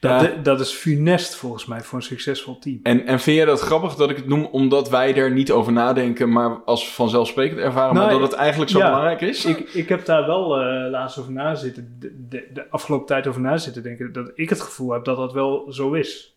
Dat, 0.00 0.20
Ja. 0.20 0.32
dat 0.42 0.60
is 0.60 0.72
funest 0.72 1.34
volgens 1.34 1.66
mij 1.66 1.80
voor 1.80 1.98
een 1.98 2.04
succesvol 2.04 2.58
team. 2.58 2.80
En, 2.82 3.06
en 3.06 3.20
vind 3.20 3.36
jij 3.36 3.44
dat 3.44 3.60
grappig 3.60 3.94
dat 3.94 4.10
ik 4.10 4.16
het 4.16 4.26
noem 4.28 4.44
omdat 4.44 4.90
wij 4.90 5.14
er 5.14 5.30
niet 5.30 5.50
over 5.50 5.72
nadenken, 5.72 6.32
maar 6.32 6.60
als 6.64 6.92
vanzelfsprekend 6.92 7.60
ervaren, 7.60 7.94
maar 7.94 8.06
Nou, 8.06 8.20
dat 8.20 8.30
het 8.30 8.40
eigenlijk 8.40 8.70
zo 8.70 8.78
ja. 8.78 8.84
belangrijk 8.84 9.20
is? 9.20 9.44
Ik, 9.44 9.58
ik 9.58 9.88
heb 9.88 10.04
daar 10.04 10.26
wel 10.26 10.60
eh, 10.60 10.90
laatst 10.90 11.18
over 11.18 11.32
na 11.32 11.54
zitten, 11.54 11.96
de, 11.98 12.26
de, 12.28 12.46
de 12.52 12.70
afgelopen 12.70 13.06
tijd 13.06 13.26
over 13.26 13.40
na 13.40 13.56
zitten 13.56 13.82
denken, 13.82 14.12
dat 14.12 14.32
ik 14.34 14.48
het 14.48 14.60
gevoel 14.60 14.92
heb 14.92 15.04
dat 15.04 15.16
dat 15.16 15.32
wel 15.32 15.66
zo 15.72 15.92
is. 15.92 16.34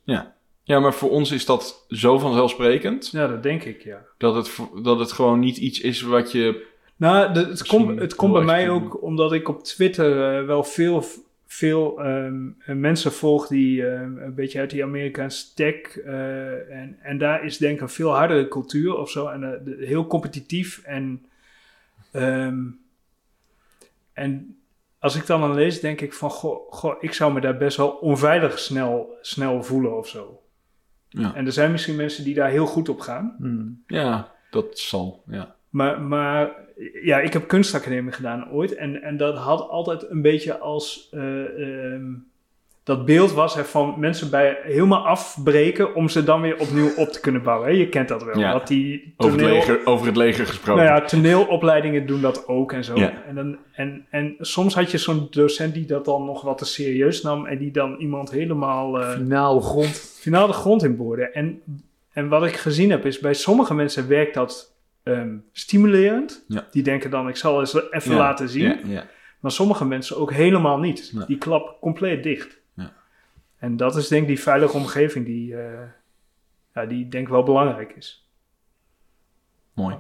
Ja, 0.66 0.80
maar 0.80 0.94
voor 0.94 1.10
ons 1.10 1.32
is 1.32 1.46
dat 1.46 1.86
zo 1.90 2.20
vanzelfsprekend 2.20 3.10
Ja, 3.12 3.28
dat 3.28 3.44
denk 3.44 3.64
ik, 3.64 3.84
ja. 3.84 4.02
dat 4.18 4.36
het, 4.36 4.60
dat 4.84 5.00
het 5.00 5.12
gewoon 5.12 5.40
niet 5.40 5.58
iets 5.58 5.82
is 5.82 6.02
wat 6.02 6.32
je. 6.32 6.72
Nou, 6.96 7.40
het 7.40 7.68
komt, 7.68 8.00
het 8.00 8.16
komt 8.16 8.34
bij 8.34 8.44
mij 8.44 8.70
ook 8.70 9.04
omdat 9.04 9.34
ik 9.34 9.50
op 9.50 9.64
Twitter 9.64 10.38
eh, 10.40 10.46
wel 10.46 10.64
veel, 10.64 11.04
veel 11.54 12.04
ehm, 12.04 12.48
eh, 12.60 12.76
mensen 12.76 13.12
volg 13.12 13.48
die 13.48 13.88
ehm, 13.88 14.18
een 14.18 14.34
beetje 14.36 14.60
uit 14.60 14.70
die 14.70 14.84
Amerikaanse 14.84 15.54
tech. 15.54 15.98
eh, 15.98 16.72
en, 16.82 16.98
en 17.02 17.18
daar 17.18 17.44
is 17.46 17.58
denk 17.58 17.76
ik 17.76 17.82
een 17.82 17.90
veel 17.90 18.10
hardere 18.16 18.48
cultuur 18.48 18.96
of 18.98 19.10
zo. 19.10 19.28
En 19.28 19.44
eh, 19.44 19.60
de- 19.66 19.86
heel 19.86 20.08
competitief. 20.08 20.82
En, 20.84 21.26
ehm, 22.12 22.62
en 24.14 24.58
als 25.00 25.16
ik 25.16 25.26
dan 25.28 25.42
dan 25.42 25.54
lees, 25.54 25.80
denk 25.80 26.02
ik 26.02 26.14
van, 26.14 26.30
goh, 26.30 26.72
goh, 26.72 26.96
ik 27.00 27.14
zou 27.14 27.34
me 27.34 27.42
daar 27.42 27.58
best 27.58 27.78
wel 27.78 27.90
onveilig 27.90 28.60
snel, 28.60 29.18
snel 29.22 29.64
voelen 29.64 29.98
of 29.98 30.08
zo. 30.08 30.42
Ja, 31.10 31.36
En 31.36 31.46
er 31.46 31.52
zijn 31.52 31.72
misschien 31.72 31.96
mensen 31.96 32.24
die 32.24 32.34
daar 32.36 32.50
heel 32.50 32.66
goed 32.66 32.90
op 32.90 33.00
gaan. 33.00 33.36
Hmm. 33.38 33.84
ja 33.88 34.32
dat 34.52 34.80
zal. 34.80 35.24
Ja. 35.28 35.56
Maar, 35.70 36.02
maar 36.02 36.52
ja, 37.04 37.20
ik 37.20 37.34
heb 37.34 37.48
kunstacademie 37.48 38.12
gedaan 38.12 38.52
ooit. 38.52 38.76
En, 38.76 39.02
en 39.02 39.18
dat 39.18 39.38
had 39.38 39.70
altijd 39.70 40.10
een 40.10 40.22
beetje 40.22 40.58
als... 40.58 41.10
eh, 41.12 41.92
ehm, 41.94 42.04
dat 42.84 43.06
beeld 43.06 43.32
was 43.32 43.56
hè, 43.56 43.64
van 43.66 43.96
mensen 43.98 44.30
bij 44.30 44.58
helemaal 44.64 45.06
afbreken... 45.08 45.96
om 45.96 46.10
ze 46.10 46.24
dan 46.24 46.42
weer 46.42 46.60
opnieuw 46.60 46.90
op 46.96 47.08
te 47.10 47.20
kunnen 47.20 47.42
bouwen. 47.44 47.68
Hè. 47.68 47.74
Je 47.74 47.90
kent 47.90 48.08
dat 48.08 48.24
wel. 48.24 48.40
Ja. 48.40 48.52
Dat 48.52 48.68
die 48.68 49.14
Over, 49.18 49.40
het 49.40 49.50
leger, 49.50 49.86
over 49.86 50.06
het 50.08 50.16
leger 50.18 50.46
gesproken. 50.46 50.84
nou 50.84 50.96
ja, 51.00 51.06
toneelopleidingen 51.06 52.06
doen 52.08 52.22
dat 52.22 52.48
ook 52.48 52.72
en 52.72 52.84
zo. 52.84 52.96
Ja. 52.96 53.14
En, 53.28 53.36
dan, 53.36 53.58
en, 53.72 54.06
en 54.10 54.36
soms 54.40 54.76
had 54.76 54.92
je 54.92 54.98
zo'n 54.98 55.28
docent 55.32 55.74
die 55.74 55.86
dat 55.86 56.06
dan 56.06 56.26
nog 56.26 56.42
wat 56.42 56.58
te 56.58 56.66
serieus 56.66 57.22
nam... 57.22 57.46
en 57.46 57.58
die 57.58 57.72
dan 57.72 57.96
iemand 58.00 58.32
helemaal... 58.32 59.00
eh, 59.02 59.12
Finaal 59.12 59.60
grond. 59.60 60.18
finaal 60.20 60.48
de 60.48 60.54
grond 60.54 60.84
in 60.84 60.98
boorden. 60.98 61.34
En, 61.34 61.62
en 62.14 62.28
wat 62.30 62.46
ik 62.46 62.56
gezien 62.56 62.90
heb 62.90 63.06
is, 63.06 63.20
bij 63.20 63.34
sommige 63.34 63.74
mensen 63.74 64.08
werkt 64.08 64.34
dat 64.34 64.73
ehm, 65.04 65.38
stimulerend. 65.52 66.44
Ja. 66.48 66.68
Die 66.72 66.84
denken 66.84 67.10
dan, 67.10 67.28
ik 67.28 67.36
zal 67.36 67.60
eens 67.60 67.92
even 67.92 68.12
Ja, 68.12 68.18
laten 68.18 68.50
zien. 68.50 68.64
Ja, 68.64 68.80
ja. 68.84 69.08
Maar 69.40 69.52
sommige 69.52 69.86
mensen 69.86 70.18
ook 70.18 70.32
helemaal 70.32 70.80
niet. 70.80 71.28
Die 71.28 71.38
klappen 71.38 71.76
compleet 71.82 72.24
dicht. 72.24 72.58
Ja. 72.74 72.94
En 73.58 73.78
dat 73.78 73.96
is 73.96 74.08
denk 74.08 74.22
ik 74.22 74.28
die 74.28 74.40
veilige 74.40 74.78
omgeving 74.78 75.26
die, 75.26 75.56
eh, 75.56 75.88
ja, 76.74 76.86
die 76.86 77.08
denk 77.08 77.26
ik 77.26 77.32
wel 77.32 77.44
belangrijk 77.44 77.94
is. 77.96 78.28
Mooi. 79.74 79.98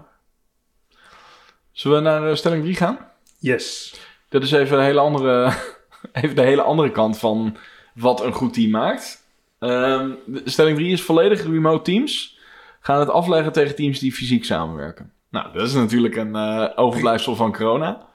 Zullen 1.71 1.97
we 1.97 2.03
naar 2.03 2.29
eh, 2.29 2.35
stelling 2.35 2.63
3 2.63 2.75
gaan? 2.75 2.97
Yes. 3.37 3.95
Dat 4.29 4.43
is 4.43 4.51
even, 4.51 4.77
een 4.77 4.83
hele 4.83 4.99
andere, 4.99 5.53
even 6.21 6.35
de 6.35 6.41
hele 6.41 6.61
andere 6.61 6.91
kant 6.91 7.17
van 7.17 7.57
wat 7.93 8.23
een 8.23 8.33
goed 8.33 8.53
team 8.53 8.69
maakt. 8.71 9.27
Ehm, 9.59 10.11
stelling 10.45 10.77
3 10.77 10.91
is 10.91 11.01
volledig 11.01 11.43
remote 11.43 11.83
teams 11.91 12.39
gaan 12.83 12.99
het 12.99 13.09
afleggen 13.09 13.51
tegen 13.51 13.75
teams 13.75 13.99
die 13.99 14.13
fysiek 14.13 14.45
samenwerken. 14.45 15.11
Nou, 15.29 15.53
dat 15.53 15.67
is 15.67 15.73
natuurlijk 15.73 16.15
een 16.15 16.35
eh, 16.35 16.69
overblijfsel 16.75 17.35
van 17.35 17.53
corona. 17.53 18.07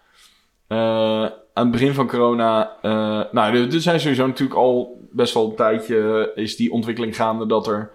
Eh, 0.66 1.22
aan 1.52 1.64
het 1.66 1.70
begin 1.70 1.94
van 1.94 2.09
corona, 2.09 2.76
eh, 2.83 3.33
nou, 3.33 3.57
er, 3.57 3.81
zijn 3.81 4.00
sowieso 4.00 4.26
natuurlijk 4.26 4.59
al 4.59 5.00
best 5.12 5.35
wel 5.35 5.50
een 5.50 5.57
tijdje 5.57 6.33
is 6.35 6.57
die 6.57 6.72
ontwikkeling 6.72 7.16
gaande 7.16 7.46
dat 7.46 7.66
er 7.66 7.90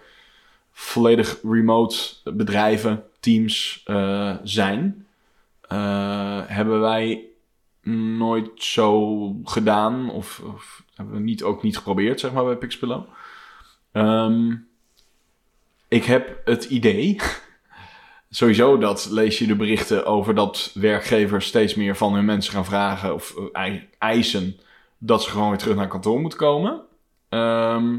volledig 0.72 1.38
remote 1.42 1.96
bedrijven, 2.24 3.02
teams 3.20 3.82
zijn. 4.42 5.06
Hebben 6.46 6.80
wij 6.80 7.24
nooit 8.18 8.50
zo 8.54 9.28
gedaan 9.44 10.10
of, 10.10 10.42
hebben 10.94 11.14
we 11.14 11.20
niet, 11.20 11.42
ook 11.42 11.62
niet 11.62 11.76
geprobeerd, 11.76 12.20
zeg 12.20 12.32
maar, 12.32 12.44
bij 12.44 12.56
Pixpillow. 12.56 13.04
Ehm, 13.92 14.54
ik 15.94 16.04
heb 16.04 16.40
het 16.44 16.64
idee, 16.64 17.16
sowieso 18.30 18.78
dat 18.78 19.08
lees 19.10 19.38
je 19.38 19.46
de 19.46 19.56
berichten 19.56 20.06
over 20.06 20.34
dat 20.34 20.70
werkgevers 20.74 21.46
steeds 21.46 21.74
meer 21.74 21.96
van 21.96 22.14
hun 22.14 22.24
mensen 22.24 22.52
gaan 22.52 22.64
vragen 22.64 23.14
of 23.14 23.34
eh, 23.36 23.44
ei- 23.52 23.88
eisen 23.98 24.60
dat 24.98 25.22
ze 25.22 25.30
gewoon 25.30 25.48
weer 25.48 25.58
terug 25.58 25.76
naar 25.76 25.88
kantoor 25.88 26.20
moeten 26.20 26.38
komen. 26.38 26.82
Ehm, 27.28 27.92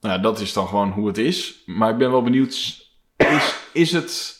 nou, 0.00 0.14
ja, 0.14 0.18
dat 0.18 0.40
is 0.40 0.52
dan 0.52 0.68
gewoon 0.68 0.90
hoe 0.90 1.06
het 1.06 1.18
is. 1.18 1.62
Maar 1.66 1.90
ik 1.90 1.98
ben 1.98 2.10
wel 2.10 2.22
benieuwd, 2.22 2.90
is, 3.16 3.54
is 3.72 3.92
het... 3.92 4.36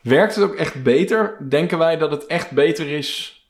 Werkt 0.00 0.34
het 0.34 0.44
ook 0.44 0.54
echt 0.54 0.82
beter? 0.82 1.36
Denken 1.48 1.78
wij 1.78 1.96
dat 1.96 2.10
het 2.10 2.26
echt 2.26 2.50
beter 2.50 2.88
is, 2.88 3.42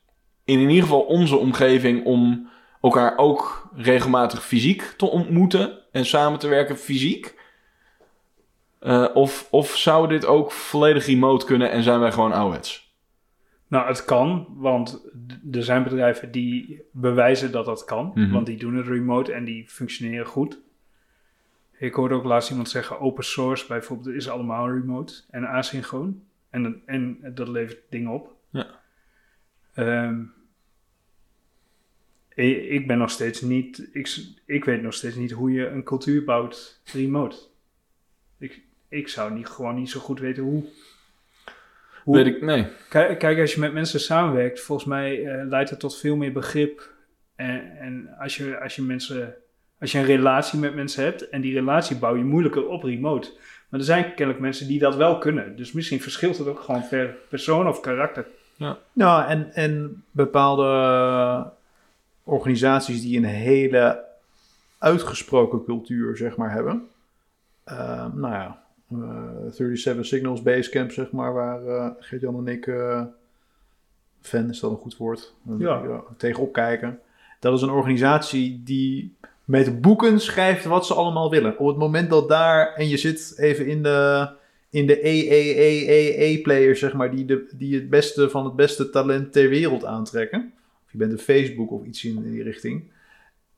in 0.44 0.60
in 0.60 0.68
ieder 0.68 0.82
geval 0.82 1.00
onze 1.00 1.36
omgeving, 1.36 2.04
om 2.04 2.48
elkaar 2.80 3.16
ook 3.16 3.68
regelmatig 3.74 4.44
fysiek 4.44 4.94
te 4.96 5.10
ontmoeten 5.10 5.78
en 5.92 6.06
samen 6.06 6.38
te 6.38 6.48
werken 6.48 6.78
fysiek? 6.78 7.40
Eh, 8.82 9.08
of, 9.14 9.48
of 9.50 9.76
zou 9.76 10.08
dit 10.08 10.26
ook 10.26 10.52
volledig 10.52 11.06
remote 11.06 11.46
kunnen 11.46 11.70
en 11.70 11.82
zijn 11.82 12.00
wij 12.00 12.12
gewoon 12.12 12.32
ouderwets? 12.32 12.94
Nou, 13.68 13.86
het 13.86 14.04
kan, 14.04 14.46
want 14.48 15.08
er 15.52 15.62
zijn 15.62 15.82
bedrijven 15.82 16.30
die 16.30 16.82
bewijzen 16.92 17.52
dat 17.52 17.64
dat 17.64 17.84
kan. 17.84 18.12
Mhm. 18.14 18.32
Want 18.32 18.46
die 18.46 18.58
doen 18.58 18.74
het 18.74 18.86
remote 18.86 19.32
en 19.32 19.44
die 19.44 19.68
functioneren 19.68 20.26
goed. 20.26 20.58
Ik 21.78 21.94
hoorde 21.94 22.14
ook 22.14 22.24
laatst 22.24 22.50
iemand 22.50 22.68
zeggen, 22.68 23.00
open 23.00 23.24
source 23.24 23.66
bijvoorbeeld 23.66 24.14
is 24.14 24.28
allemaal 24.28 24.70
remote 24.70 25.14
en 25.30 25.46
asynchroon. 25.46 26.22
En, 26.50 26.82
en 26.86 27.18
dat 27.34 27.48
levert 27.48 27.80
dingen 27.88 28.10
op. 28.10 28.36
Ja. 28.50 28.66
Ehm, 29.74 30.22
ik, 32.34 32.64
ik 32.64 32.86
ben 32.86 32.98
nog 32.98 33.10
steeds 33.10 33.40
niet, 33.40 33.88
ik, 33.92 34.18
ik 34.46 34.64
weet 34.64 34.82
nog 34.82 34.94
steeds 34.94 35.16
niet 35.16 35.30
hoe 35.30 35.52
je 35.52 35.68
een 35.68 35.84
cultuur 35.84 36.24
bouwt 36.24 36.80
remote. 36.92 37.36
Ik, 38.38 38.62
ik 38.92 39.08
zou 39.08 39.32
niet, 39.32 39.46
gewoon 39.46 39.74
niet 39.74 39.90
zo 39.90 40.00
goed 40.00 40.20
weten 40.20 40.42
hoe. 40.42 40.64
hoe 42.04 42.16
Weet 42.16 42.26
ik, 42.26 42.42
nee. 42.42 42.66
Kijk, 42.88 43.18
kijk, 43.18 43.40
als 43.40 43.54
je 43.54 43.60
met 43.60 43.72
mensen 43.72 44.00
samenwerkt, 44.00 44.60
volgens 44.60 44.88
mij 44.88 45.26
eh, 45.26 45.46
leidt 45.46 45.70
het 45.70 45.80
tot 45.80 45.98
veel 45.98 46.16
meer 46.16 46.32
begrip. 46.32 46.90
En, 47.36 47.78
en 47.78 48.16
als, 48.18 48.36
je, 48.36 48.60
als, 48.60 48.76
je 48.76 48.82
mensen, 48.82 49.34
als 49.80 49.92
je 49.92 49.98
een 49.98 50.04
relatie 50.04 50.58
met 50.58 50.74
mensen 50.74 51.04
hebt, 51.04 51.28
en 51.28 51.40
die 51.40 51.54
relatie 51.54 51.96
bouw 51.96 52.16
je 52.16 52.24
moeilijker 52.24 52.68
op 52.68 52.82
remote. 52.82 53.30
Maar 53.68 53.80
er 53.80 53.86
zijn 53.86 54.14
kennelijk 54.14 54.40
mensen 54.40 54.66
die 54.66 54.78
dat 54.78 54.96
wel 54.96 55.18
kunnen. 55.18 55.56
Dus 55.56 55.72
misschien 55.72 56.00
verschilt 56.00 56.38
het 56.38 56.46
ook 56.46 56.60
gewoon 56.60 56.88
per 56.88 57.16
persoon 57.28 57.68
of 57.68 57.80
karakter. 57.80 58.26
Nou, 58.92 59.28
en, 59.28 59.54
en 59.54 60.04
bepaalde 60.10 61.50
organisaties 62.24 63.00
die 63.00 63.16
een 63.16 63.24
hele 63.24 64.04
uitgesproken 64.78 65.64
cultuur, 65.64 66.16
zeg 66.16 66.36
maar, 66.36 66.52
hebben. 66.52 66.88
Eh, 67.64 68.06
nou 68.14 68.32
ja, 68.32 68.61
37 69.50 70.06
Signals 70.06 70.42
Basecamp, 70.42 70.90
zeg 70.90 71.10
maar, 71.10 71.32
waar 71.32 71.66
eh 71.66 71.88
Gert-Jan 71.98 72.46
en 72.46 72.52
ik 72.52 72.66
eh, 72.66 73.02
fan, 74.20 74.50
is 74.50 74.60
dat 74.60 74.70
een 74.70 74.76
goed 74.76 74.96
woord? 74.96 75.34
Ja. 75.58 76.02
tegenop 76.16 76.52
kijken. 76.52 77.00
Dat 77.40 77.56
is 77.56 77.62
een 77.62 77.70
organisatie 77.70 78.62
die 78.64 79.14
met 79.44 79.80
boeken 79.80 80.20
schrijft 80.20 80.64
wat 80.64 80.86
ze 80.86 80.94
allemaal 80.94 81.30
willen. 81.30 81.58
Op 81.58 81.66
het 81.66 81.76
moment 81.76 82.10
dat 82.10 82.28
daar, 82.28 82.74
en 82.74 82.88
je 82.88 82.96
zit 82.96 83.34
even 83.36 83.66
in 83.66 83.82
de, 83.82 84.28
in 84.70 84.86
de 84.86 85.04
EEEEE-player, 85.04 86.76
zeg 86.76 86.92
maar, 86.92 87.10
die, 87.10 87.24
de, 87.24 87.48
die 87.56 87.74
het 87.74 87.90
beste 87.90 88.30
van 88.30 88.44
het 88.44 88.56
beste 88.56 88.90
talent 88.90 89.32
ter 89.32 89.48
wereld 89.48 89.84
aantrekken. 89.84 90.52
Of 90.84 90.92
je 90.92 90.98
bent 90.98 91.12
een 91.12 91.18
Facebook 91.18 91.70
of 91.70 91.84
iets 91.84 92.04
in 92.04 92.22
die 92.22 92.42
richting. 92.42 92.90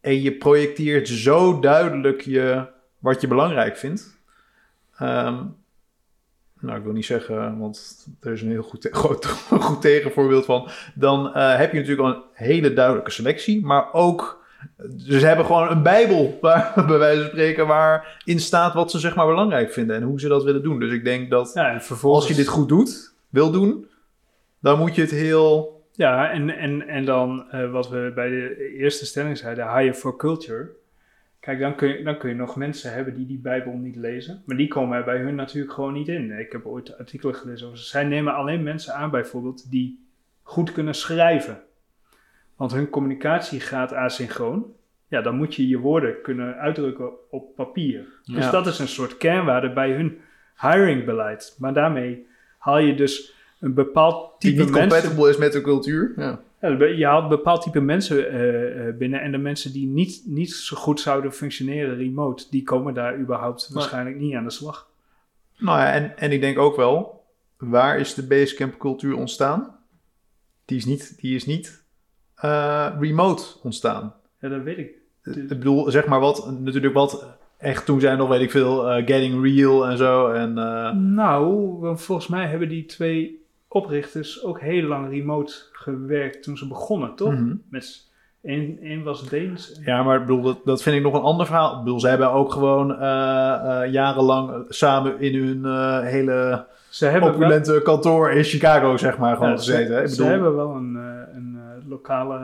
En 0.00 0.22
je 0.22 0.32
projecteert 0.32 1.08
zo 1.08 1.60
duidelijk 1.60 2.20
je, 2.20 2.66
wat 2.98 3.20
je 3.20 3.28
belangrijk 3.28 3.76
vindt. 3.76 4.13
Ehm, 5.04 5.44
nou, 6.60 6.78
ik 6.78 6.84
wil 6.84 6.92
niet 6.92 7.04
zeggen, 7.04 7.58
want 7.58 8.06
er 8.20 8.32
is 8.32 8.42
een 8.42 8.50
heel 8.50 8.62
goed, 8.62 8.88
goed, 9.02 9.26
goed 9.50 9.80
tegenvoorbeeld 9.80 10.44
van. 10.44 10.68
Dan 10.94 11.34
eh, 11.34 11.56
heb 11.56 11.72
je 11.72 11.78
natuurlijk 11.78 12.08
al 12.08 12.14
een 12.14 12.22
hele 12.32 12.72
duidelijke 12.72 13.10
selectie, 13.10 13.64
maar 13.64 13.92
ook. 13.92 14.42
Dus 14.78 15.20
ze 15.20 15.26
hebben 15.26 15.46
gewoon 15.46 15.70
een 15.70 15.82
Bijbel, 15.82 16.38
waar, 16.40 16.72
bij 16.86 16.98
wijze 16.98 17.20
van 17.20 17.30
spreken, 17.30 17.66
waarin 17.66 18.40
staat 18.40 18.74
wat 18.74 18.90
ze 18.90 18.98
zeg 18.98 19.14
maar 19.14 19.26
belangrijk 19.26 19.72
vinden 19.72 19.96
en 19.96 20.02
hoe 20.02 20.20
ze 20.20 20.28
dat 20.28 20.44
willen 20.44 20.62
doen. 20.62 20.80
Dus 20.80 20.92
ik 20.92 21.04
denk 21.04 21.30
dat 21.30 21.50
Ja, 21.54 21.80
als 22.02 22.28
je 22.28 22.34
dit 22.34 22.48
goed 22.48 22.68
doet, 22.68 23.14
wil 23.28 23.50
doen, 23.50 23.86
dan 24.60 24.78
moet 24.78 24.94
je 24.94 25.00
het 25.00 25.10
heel. 25.10 25.72
Ja, 25.92 26.30
en, 26.30 26.50
en, 26.50 26.88
en 26.88 27.04
dan 27.04 27.50
eh, 27.50 27.70
wat 27.70 27.88
we 27.88 28.12
bij 28.14 28.28
de 28.28 28.74
eerste 28.78 29.06
stelling 29.06 29.38
zeiden, 29.38 29.78
hire 29.78 29.94
for 29.94 30.16
culture. 30.16 30.70
Kijk, 31.44 31.58
dan 31.58 31.74
kun, 31.74 31.88
je, 31.88 32.02
dan 32.02 32.18
kun 32.18 32.28
je 32.28 32.34
nog 32.34 32.56
mensen 32.56 32.92
hebben 32.92 33.14
die 33.14 33.26
die 33.26 33.38
Bijbel 33.38 33.72
niet 33.72 33.96
lezen. 33.96 34.42
Maar 34.46 34.56
die 34.56 34.68
komen 34.68 34.98
er 34.98 35.04
bij 35.04 35.18
hun 35.18 35.34
natuurlijk 35.34 35.72
gewoon 35.72 35.92
niet 35.92 36.08
in. 36.08 36.38
Ik 36.38 36.52
heb 36.52 36.66
ooit 36.66 36.98
artikelen 36.98 37.34
gelezen 37.34 37.66
over. 37.66 37.78
Zij 37.78 38.04
nemen 38.04 38.34
alleen 38.34 38.62
mensen 38.62 38.94
aan, 38.94 39.10
bijvoorbeeld, 39.10 39.70
die 39.70 40.06
goed 40.42 40.72
kunnen 40.72 40.94
schrijven. 40.94 41.60
Want 42.56 42.72
hun 42.72 42.90
communicatie 42.90 43.60
gaat 43.60 43.92
asynchroon. 43.92 44.66
Ja, 45.08 45.20
dan 45.20 45.36
moet 45.36 45.54
je 45.54 45.68
je 45.68 45.78
woorden 45.78 46.20
kunnen 46.22 46.56
uitdrukken 46.56 47.10
op 47.30 47.54
papier. 47.54 48.06
Dus 48.24 48.50
dat 48.50 48.66
is 48.66 48.78
een 48.78 48.88
soort 48.88 49.16
kernwaarde 49.16 49.72
bij 49.72 49.92
hun 49.92 50.20
hiringbeleid. 50.60 51.56
Maar 51.58 51.74
daarmee 51.74 52.26
haal 52.58 52.78
je 52.78 52.94
dus 52.94 53.34
een 53.60 53.74
bepaald 53.74 54.40
Die 54.40 54.50
type 54.50 54.62
niet 54.62 54.72
mensen... 54.72 54.90
compatible 54.90 55.30
is 55.30 55.36
met 55.36 55.52
de 55.52 55.60
cultuur. 55.60 56.12
Ja. 56.16 56.40
Be- 56.72 56.96
je 56.96 57.06
haalt 57.06 57.22
een 57.22 57.28
bepaald 57.28 57.62
type 57.62 57.80
mensen 57.80 58.30
eh, 58.30 58.88
eh, 58.88 58.96
binnen. 58.96 59.20
En 59.20 59.32
de 59.32 59.38
mensen 59.38 59.72
die 59.72 59.86
niet, 59.86 60.22
niet 60.26 60.52
zo 60.52 60.76
goed 60.76 61.00
zouden 61.00 61.32
functioneren 61.32 61.96
remote, 61.96 62.44
die 62.50 62.62
komen 62.62 62.94
daar 62.94 63.18
überhaupt 63.18 63.70
waarschijnlijk 63.72 64.16
niet 64.16 64.34
aan 64.34 64.44
de 64.44 64.50
slag. 64.50 64.88
Nou 65.58 65.78
ja, 65.78 65.92
en, 65.92 66.18
en 66.18 66.32
ik 66.32 66.40
denk 66.40 66.58
ook 66.58 66.76
wel, 66.76 67.24
waar 67.58 67.98
is 67.98 68.14
de 68.14 68.26
Basecamp 68.26 68.78
cultuur 68.78 69.16
ontstaan? 69.16 69.76
Die 70.64 70.76
is 70.76 70.84
niet, 70.84 71.18
die 71.20 71.34
is 71.34 71.46
niet 71.46 71.84
eh, 72.34 72.88
remote 73.00 73.42
ontstaan. 73.62 74.14
Ja, 74.40 74.48
dat 74.48 74.62
weet 74.62 74.78
ik. 74.78 74.90
Ik 75.22 75.48
bedoel, 75.48 75.90
zeg 75.90 76.06
maar 76.06 76.20
wat, 76.20 76.50
natuurlijk 76.60 76.94
wat 76.94 77.26
echt 77.58 77.86
toen 77.86 78.00
zijn 78.00 78.18
nog, 78.18 78.28
weet 78.28 78.40
ik 78.40 78.50
veel, 78.50 78.82
Getting 78.82 79.42
Real 79.42 79.86
en 79.86 79.96
zo. 79.96 80.30
En, 80.30 80.52
Nou, 81.14 81.78
volgens 81.98 82.28
mij 82.28 82.46
hebben 82.46 82.68
die 82.68 82.84
twee 82.84 83.43
oprichters 83.74 84.44
ook 84.44 84.60
heel 84.60 84.82
lang 84.82 85.08
remote 85.10 85.54
gewerkt 85.72 86.42
toen 86.42 86.56
ze 86.56 86.68
begonnen, 86.68 87.14
toch? 87.14 87.32
mhm. 87.32 87.54
Met 87.68 87.84
s- 87.84 88.10
één, 88.42 88.78
één 88.82 89.02
was 89.02 89.28
Deens. 89.28 89.80
Ja, 89.84 90.02
maar 90.02 90.14
ik 90.20 90.26
bedoel, 90.26 90.42
dat, 90.42 90.58
dat 90.64 90.82
vind 90.82 90.96
ik 90.96 91.02
nog 91.02 91.14
een 91.14 91.20
ander 91.20 91.46
verhaal. 91.46 91.72
Ik 91.78 91.84
bedoel, 91.84 92.00
ze 92.00 92.08
hebben 92.08 92.30
ook 92.30 92.52
gewoon 92.52 92.90
eh, 93.00 93.82
eh, 93.82 93.92
jarenlang 93.92 94.64
samen 94.68 95.20
in 95.20 95.34
hun 95.44 95.64
eh, 95.64 96.00
hele 96.00 96.66
Ze 96.88 97.06
hebben 97.06 97.30
wel, 97.30 97.38
opulente 97.38 97.80
kantoor 97.84 98.30
in 98.30 98.44
Chicago, 98.44 98.96
zeg 98.96 99.18
maar, 99.18 99.36
gewoon 99.36 99.50
ja, 99.50 99.56
ze, 99.56 99.70
gezeten. 99.72 99.94
hè. 99.96 100.02
Ik 100.02 100.08
ze 100.08 100.16
bedoel, 100.16 100.30
hebben 100.32 100.56
wel 100.56 100.70
een, 100.74 100.96
eh, 100.96 101.34
een 101.36 101.58
lokale 101.88 102.38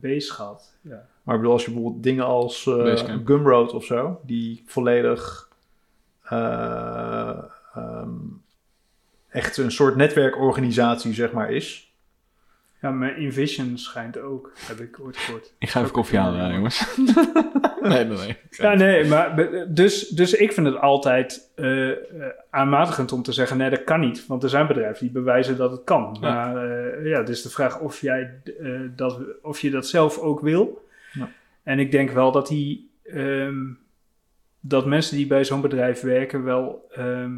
base 0.00 0.32
gehad. 0.32 0.72
Ja. 0.80 1.02
Maar 1.22 1.34
ik 1.34 1.40
bedoel, 1.40 1.52
als 1.56 1.64
je 1.64 1.70
bijvoorbeeld 1.72 2.02
dingen 2.02 2.24
als 2.24 2.66
eh. 2.66 2.96
Gumroad 3.24 3.72
of 3.72 3.84
zo, 3.84 4.20
die 4.26 4.62
volledig 4.66 5.48
eh, 6.22 7.38
ehm, 7.74 8.08
echt 9.30 9.56
een 9.56 9.72
soort 9.72 9.96
netwerkorganisatie, 9.96 11.14
zeg 11.14 11.32
maar, 11.32 11.50
is. 11.52 11.88
Ja, 12.82 12.90
maar 12.90 13.18
Invision 13.18 13.78
schijnt 13.78 14.18
ook, 14.18 14.52
heb 14.66 14.80
ik 14.80 15.00
ooit 15.00 15.16
gehoord. 15.16 15.52
Ik 15.58 15.68
ga 15.68 15.80
even 15.80 15.92
koffie 15.92 16.18
halen, 16.18 16.52
jongens. 16.54 16.86
nee, 17.82 18.04
nee, 18.04 18.16
nee. 18.16 18.36
Ja, 18.50 18.74
nee, 18.74 19.04
maar 19.04 19.48
dus, 19.74 20.08
dus 20.08 20.34
ik 20.34 20.52
vind 20.52 20.66
het 20.66 20.76
altijd 20.76 21.50
eh, 21.54 21.90
eh, 21.90 21.96
aanmatigend 22.50 23.12
om 23.12 23.22
te 23.22 23.32
zeggen: 23.32 23.56
nee, 23.56 23.70
dat 23.70 23.84
kan 23.84 24.00
niet. 24.00 24.26
Want 24.26 24.42
er 24.42 24.48
zijn 24.48 24.66
bedrijven 24.66 25.00
die 25.00 25.10
bewijzen 25.10 25.56
dat 25.56 25.70
het 25.70 25.84
kan. 25.84 26.18
Ja. 26.20 26.28
Maar 26.34 26.70
eh, 26.70 27.06
ja, 27.06 27.18
het 27.18 27.28
is 27.28 27.42
de 27.42 27.50
vraag 27.50 27.80
of, 27.80 28.00
jij, 28.00 28.40
eh, 28.60 28.80
dat, 28.96 29.18
of 29.42 29.60
je 29.60 29.70
dat 29.70 29.86
zelf 29.86 30.18
ook 30.18 30.40
wil. 30.40 30.88
Ja. 31.12 31.28
En 31.62 31.78
ik 31.78 31.90
denk 31.90 32.10
wel 32.10 32.32
dat 32.32 32.48
die. 32.48 32.90
ehm, 33.04 33.64
dat 34.60 34.86
mensen 34.86 35.16
die 35.16 35.26
bij 35.26 35.44
zo'n 35.44 35.60
bedrijf 35.60 36.00
werken 36.00 36.44
wel. 36.44 36.88
ehm, 36.92 37.32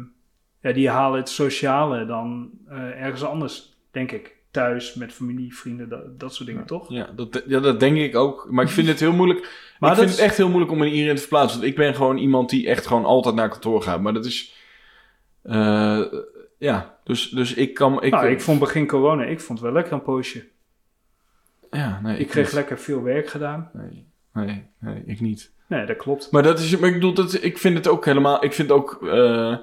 ja, 0.63 0.71
die 0.71 0.89
halen 0.89 1.19
het 1.19 1.29
sociale 1.29 2.05
dan 2.05 2.49
eh, 2.69 2.77
ergens 3.03 3.23
anders, 3.23 3.77
denk 3.91 4.11
ik. 4.11 4.41
Thuis, 4.51 4.93
met 4.93 5.13
familie, 5.13 5.55
vrienden, 5.55 5.89
dat, 5.89 6.19
dat 6.19 6.33
soort 6.33 6.49
dingen, 6.49 6.65
toch? 6.65 6.89
Ja 6.89 7.09
dat, 7.15 7.43
ja, 7.47 7.59
dat 7.59 7.79
denk 7.79 7.97
ik 7.97 8.15
ook. 8.15 8.47
Maar 8.49 8.63
ik 8.65 8.69
vind 8.71 8.87
het 8.87 8.99
heel 8.99 9.13
moeilijk. 9.13 9.39
Maar 9.79 9.91
ik 9.91 9.97
vind 9.97 10.09
is- 10.09 10.15
het 10.15 10.25
echt 10.25 10.37
heel 10.37 10.47
moeilijk 10.49 10.71
om 10.71 10.77
me 10.77 10.85
hierin 10.85 11.15
te 11.15 11.21
verplaatsen. 11.21 11.59
Want 11.59 11.71
ik 11.71 11.77
ben 11.77 11.95
gewoon 11.95 12.17
iemand 12.17 12.49
die 12.49 12.67
echt 12.67 12.87
gewoon 12.87 13.05
altijd 13.05 13.35
naar 13.35 13.49
kantoor 13.49 13.81
gaat. 13.81 14.01
Maar 14.01 14.13
dat 14.13 14.25
is... 14.25 14.53
eh, 15.41 16.01
ja, 16.57 16.97
dus, 17.03 17.29
dus 17.29 17.53
ik 17.53 17.73
kan... 17.73 18.03
Ik, 18.03 18.11
nou, 18.11 18.27
ik 18.27 18.41
vond 18.41 18.59
begin 18.59 18.87
corona, 18.87 19.23
ik 19.23 19.39
vond 19.39 19.57
het 19.59 19.67
wel 19.67 19.75
lekker 19.77 19.93
een 19.93 20.01
poosje. 20.01 20.45
Ja, 21.71 21.99
nee, 22.03 22.17
Ik 22.17 22.27
kreeg 22.27 22.45
niet. 22.45 22.53
lekker 22.53 22.79
veel 22.79 23.01
werk 23.03 23.27
gedaan. 23.29 23.69
Nee, 23.73 24.05
nee, 24.33 24.63
nee, 24.79 25.03
ik 25.05 25.19
niet. 25.19 25.51
Nee, 25.67 25.85
dat 25.85 25.97
klopt. 25.97 26.31
Maar 26.31 26.43
dat 26.43 26.59
is, 26.59 26.77
maar 26.77 26.89
ik 26.89 26.95
bedoel, 26.95 27.13
dat, 27.13 27.43
ik 27.43 27.57
vind 27.57 27.75
het 27.75 27.87
ook 27.87 28.05
helemaal, 28.05 28.43
ik 28.43 28.53
vind 28.53 28.71
ook, 28.71 28.99
eh, 29.07 29.55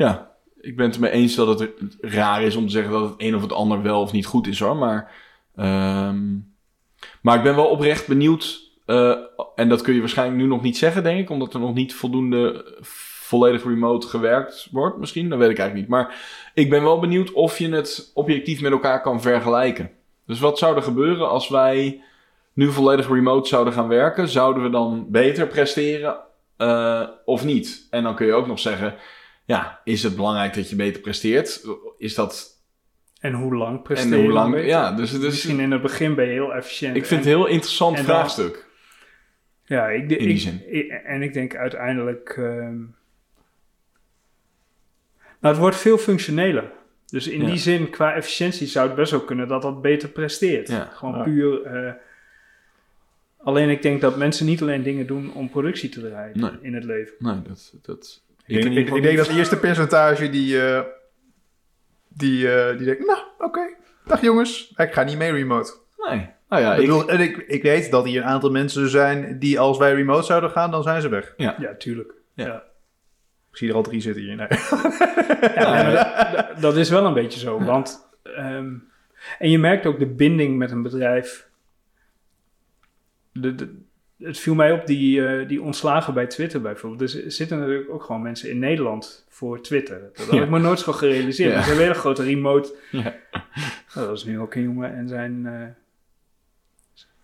ja, 0.00 0.30
ik 0.60 0.76
ben 0.76 0.86
het 0.86 0.94
ermee 0.94 1.10
eens 1.10 1.34
dat 1.34 1.60
het 1.60 1.72
raar 2.00 2.42
is 2.42 2.56
om 2.56 2.66
te 2.66 2.72
zeggen 2.72 2.92
dat 2.92 3.02
het 3.02 3.14
een 3.16 3.34
of 3.34 3.42
het 3.42 3.52
ander 3.52 3.82
wel 3.82 4.00
of 4.00 4.12
niet 4.12 4.26
goed 4.26 4.46
is 4.46 4.60
hoor. 4.60 4.76
Maar, 4.76 5.12
ehm, 5.56 6.38
maar 7.22 7.36
ik 7.36 7.42
ben 7.42 7.56
wel 7.56 7.66
oprecht 7.66 8.06
benieuwd, 8.06 8.70
eh, 8.86 9.16
en 9.54 9.68
dat 9.68 9.82
kun 9.82 9.94
je 9.94 10.00
waarschijnlijk 10.00 10.40
nu 10.40 10.46
nog 10.46 10.62
niet 10.62 10.76
zeggen, 10.76 11.02
denk 11.02 11.20
ik, 11.20 11.30
omdat 11.30 11.54
er 11.54 11.60
nog 11.60 11.74
niet 11.74 11.94
voldoende 11.94 12.76
volledig 12.80 13.64
remote 13.64 14.06
gewerkt 14.06 14.68
wordt, 14.70 14.98
misschien, 14.98 15.28
dat 15.28 15.38
weet 15.38 15.50
ik 15.50 15.58
eigenlijk 15.58 15.88
niet. 15.88 15.98
Maar 15.98 16.14
ik 16.54 16.70
ben 16.70 16.82
wel 16.82 16.98
benieuwd 16.98 17.32
of 17.32 17.58
je 17.58 17.68
het 17.68 18.10
objectief 18.14 18.60
met 18.60 18.72
elkaar 18.72 19.02
kan 19.02 19.20
vergelijken. 19.20 19.90
Dus 20.26 20.40
wat 20.40 20.58
zou 20.58 20.76
er 20.76 20.82
gebeuren 20.82 21.28
als 21.28 21.48
wij 21.48 22.02
nu 22.52 22.72
volledig 22.72 23.08
remote 23.08 23.48
zouden 23.48 23.72
gaan 23.72 23.88
werken? 23.88 24.28
Zouden 24.28 24.62
we 24.62 24.70
dan 24.70 25.06
beter 25.08 25.46
presteren 25.46 26.16
eh, 26.56 27.02
of 27.24 27.44
niet? 27.44 27.86
En 27.90 28.02
dan 28.02 28.14
kun 28.14 28.26
je 28.26 28.32
ook 28.32 28.46
nog 28.46 28.58
zeggen, 28.58 28.94
ja, 29.44 29.80
is 29.84 30.02
het 30.02 30.16
belangrijk 30.16 30.54
dat 30.54 30.70
je 30.70 30.76
beter 30.76 31.00
presteert? 31.00 31.64
Is 31.98 32.14
dat... 32.14 32.58
En 33.20 33.32
hoe 33.32 33.54
lang 33.56 33.82
presteer 33.82 34.12
En 34.12 34.20
hoe 34.20 34.32
lang... 34.32 34.64
Ja, 34.64 34.92
dus, 34.92 35.10
dus 35.10 35.20
Misschien 35.22 35.60
in 35.60 35.70
het 35.70 35.82
begin 35.82 36.14
ben 36.14 36.24
je 36.26 36.32
heel 36.32 36.54
efficiënt. 36.54 36.96
ik 36.96 37.06
vind 37.06 37.24
het 37.24 37.28
en- 37.32 37.38
een 37.38 37.44
heel 37.44 37.54
interessant 37.54 37.96
dan- 37.96 38.04
vraagstuk. 38.04 38.68
Ja, 39.64 39.88
ik, 39.88 40.08
de- 40.08 40.16
in 40.16 40.24
die 40.26 40.34
ik- 40.34 40.40
zin. 40.40 40.62
ik- 40.74 40.90
en 40.90 41.22
ik 41.22 41.32
denk 41.32 41.56
uiteindelijk... 41.56 42.28
ehm, 42.36 42.78
nou, 45.40 45.54
het 45.54 45.58
wordt 45.58 45.76
veel 45.76 45.98
functioneler. 45.98 46.72
Dus 47.06 47.28
in 47.28 47.40
Ja. 47.40 47.46
die 47.46 47.56
zin, 47.58 47.90
qua 47.90 48.14
efficiëntie 48.14 48.66
zou 48.66 48.86
het 48.86 48.96
best 48.96 49.10
wel 49.10 49.20
kunnen 49.20 49.48
dat 49.48 49.62
dat 49.62 49.82
beter 49.82 50.08
presteert. 50.08 50.68
Ja. 50.68 50.84
Gewoon 50.92 51.16
Ja. 51.16 51.22
puur... 51.22 51.62
eh, 51.62 51.92
alleen 53.38 53.68
ik 53.68 53.82
denk 53.82 54.00
dat 54.00 54.16
mensen 54.16 54.46
niet 54.46 54.62
alleen 54.62 54.82
dingen 54.82 55.06
doen 55.06 55.32
om 55.34 55.50
productie 55.50 55.88
te 55.88 56.00
draaien 56.00 56.40
Nee. 56.40 56.50
in 56.60 56.74
het 56.74 56.84
leven. 56.84 57.14
Nee, 57.18 57.42
dat... 57.42 57.74
dat 57.82 58.22
Ik, 58.58 58.64
ik, 58.94 59.02
denk 59.02 59.16
dat 59.16 59.26
het 59.26 59.36
eerste 59.36 59.58
percentage 59.58 60.30
die, 60.30 60.62
eh, 60.62 60.80
die, 62.08 62.52
eh, 62.52 62.76
die 62.76 62.86
denkt, 62.86 63.06
nou, 63.06 63.18
oké, 63.38 63.60
dag 64.04 64.20
jongens, 64.20 64.72
ik 64.76 64.92
ga 64.92 65.02
niet 65.02 65.16
mee 65.18 65.32
remote. 65.32 65.72
Nee. 66.10 66.28
Nou 66.48 66.62
ja, 66.62 66.72
ik, 66.74 66.80
ik... 66.80 66.86
bedoel, 66.86 67.08
en 67.08 67.20
ik, 67.20 67.36
ik 67.36 67.62
weet 67.62 67.90
dat 67.90 68.04
hier 68.04 68.22
een 68.22 68.28
aantal 68.28 68.50
mensen 68.50 68.88
zijn 68.88 69.38
die 69.38 69.58
als 69.60 69.78
wij 69.78 69.94
remote 69.94 70.22
zouden 70.26 70.50
gaan, 70.50 70.70
dan 70.70 70.82
zijn 70.82 71.00
ze 71.00 71.08
weg. 71.08 71.34
Ja, 71.36 71.74
tuurlijk. 71.78 72.12
Ja. 72.34 72.46
Ja. 72.46 72.62
Ik 73.50 73.56
zie 73.56 73.68
er 73.68 73.74
al 73.74 73.82
drie 73.82 74.00
zitten 74.00 74.22
hier. 74.22 74.36
Nee. 74.36 74.46
Ja, 75.54 75.72
nee, 75.74 75.82
maar 75.84 75.92
dat, 75.92 76.32
dat- 76.48 76.60
dat 76.60 76.76
is 76.76 76.90
wel 76.90 77.04
een 77.04 77.14
beetje 77.14 77.40
zo. 77.40 77.64
Want, 77.64 78.08
ehm, 78.22 78.74
en 79.38 79.50
je 79.50 79.58
merkt 79.58 79.86
ook 79.86 79.98
de 79.98 80.06
binding 80.06 80.58
met 80.58 80.70
een 80.70 80.82
bedrijf. 80.82 81.48
De, 83.32 83.54
de- 83.54 83.82
het 84.20 84.38
viel 84.38 84.54
mij 84.54 84.72
op, 84.72 84.86
die, 84.86 85.26
eh, 85.26 85.48
die 85.48 85.62
ontslagen 85.62 86.14
bij 86.14 86.26
Twitter 86.26 86.60
bijvoorbeeld. 86.60 87.00
Dus 87.00 87.24
er 87.24 87.32
zitten 87.32 87.58
natuurlijk 87.58 87.90
ook 87.90 88.02
gewoon 88.02 88.22
mensen 88.22 88.50
in 88.50 88.58
Nederland 88.58 89.26
voor 89.28 89.60
Twitter. 89.62 90.00
Dat 90.14 90.26
had 90.26 90.34
Ja. 90.34 90.42
ik 90.42 90.50
me 90.50 90.58
nooit 90.58 90.78
zo 90.78 90.92
gerealiseerd. 90.92 91.50
Ja. 91.50 91.56
Dat 91.56 91.66
is 91.66 91.72
een 91.72 91.78
hele 91.78 91.94
grote 91.94 92.22
remote. 92.22 92.74
Ja. 92.90 93.14
Nou, 93.94 94.06
dat 94.06 94.16
is 94.16 94.24
nu 94.24 94.40
ook 94.40 94.54
een 94.54 94.62
jongen 94.62 94.94
en 94.94 95.08
zijn... 95.08 95.46
eh, 95.46 95.52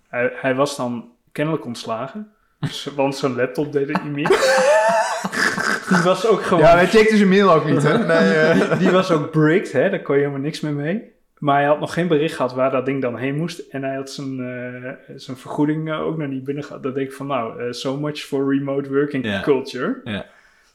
hij, 0.08 0.32
hij 0.34 0.54
was 0.54 0.76
dan 0.76 1.10
kennelijk 1.32 1.64
ontslagen. 1.64 2.30
Dus- 2.60 2.84
Want 2.96 3.16
zijn 3.16 3.36
laptop 3.36 3.72
deed 3.72 3.88
het 3.88 4.04
niet 4.04 4.12
meer. 4.12 4.28
Die 5.88 6.02
was 6.04 6.26
ook 6.26 6.42
gewoon... 6.42 6.62
Ja, 6.62 6.74
hij 6.74 6.86
checkte 6.86 7.16
zijn 7.16 7.28
mail 7.28 7.52
ook 7.52 7.64
niet, 7.64 7.82
hè? 7.82 7.98
Nee. 8.06 8.52
Die, 8.68 8.76
die 8.78 8.90
was 8.90 9.10
ook 9.10 9.30
bricked, 9.30 9.72
hè? 9.72 9.90
daar 9.90 10.02
kon 10.02 10.14
je 10.14 10.20
helemaal 10.20 10.42
niks 10.42 10.60
meer 10.60 10.72
mee. 10.72 11.12
Maar 11.46 11.56
hij 11.56 11.66
had 11.66 11.80
nog 11.80 11.92
geen 11.92 12.08
bericht 12.08 12.34
gehad 12.36 12.54
waar 12.54 12.70
dat 12.70 12.86
ding 12.86 13.02
dan 13.02 13.16
heen 13.16 13.36
moest. 13.36 13.58
En 13.58 13.82
hij 13.82 13.94
had 13.94 14.10
zijn, 14.10 14.40
eh, 14.40 14.92
zijn 15.16 15.36
vergoeding 15.36 15.88
eh, 15.90 16.00
ook 16.00 16.16
nog 16.18 16.28
niet 16.28 16.44
binnen 16.44 16.64
gehad. 16.64 16.82
Dat 16.82 16.94
denk 16.94 17.06
ik 17.08 17.12
van, 17.14 17.26
nou, 17.26 17.60
eh, 17.60 17.72
so 17.72 17.96
much 17.96 18.18
for 18.18 18.54
remote 18.54 18.92
working 18.92 19.24
Ja. 19.24 19.40
culture. 19.40 20.00
Ja. 20.04 20.26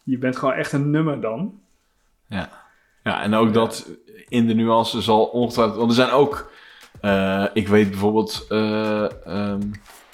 Je 0.04 0.18
bent 0.18 0.38
gewoon 0.38 0.54
echt 0.54 0.72
een 0.72 0.90
nummer 0.90 1.22
dan. 1.22 1.60
Ja, 3.04 3.22
en 3.24 3.34
ook 3.34 3.54
dat 3.54 3.90
in 4.28 4.48
de 4.48 4.54
nuance 4.54 5.02
zal 5.02 5.26
ongetwijfeld... 5.26 5.78
Want 5.78 5.90
er 5.90 5.96
zijn 5.96 6.12
ook... 6.12 6.52
ik 7.54 7.68
weet 7.68 7.90
bijvoorbeeld... 7.90 8.46
eh, 8.50 9.04
ehm, 9.26 9.60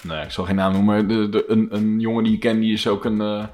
nou 0.01 0.17
ja, 0.17 0.21
ik 0.21 0.31
zal 0.31 0.45
geen 0.45 0.55
naam 0.55 0.73
noemen, 0.73 0.95
maar 0.95 1.07
de, 1.07 1.29
de, 1.29 1.43
een, 1.47 1.67
een 1.71 1.99
jongen 1.99 2.23
die 2.23 2.33
ik 2.33 2.39
ken, 2.39 2.59
die 2.59 2.73
is 2.73 2.87
ook 2.87 3.05
een, 3.05 3.19
een, 3.19 3.49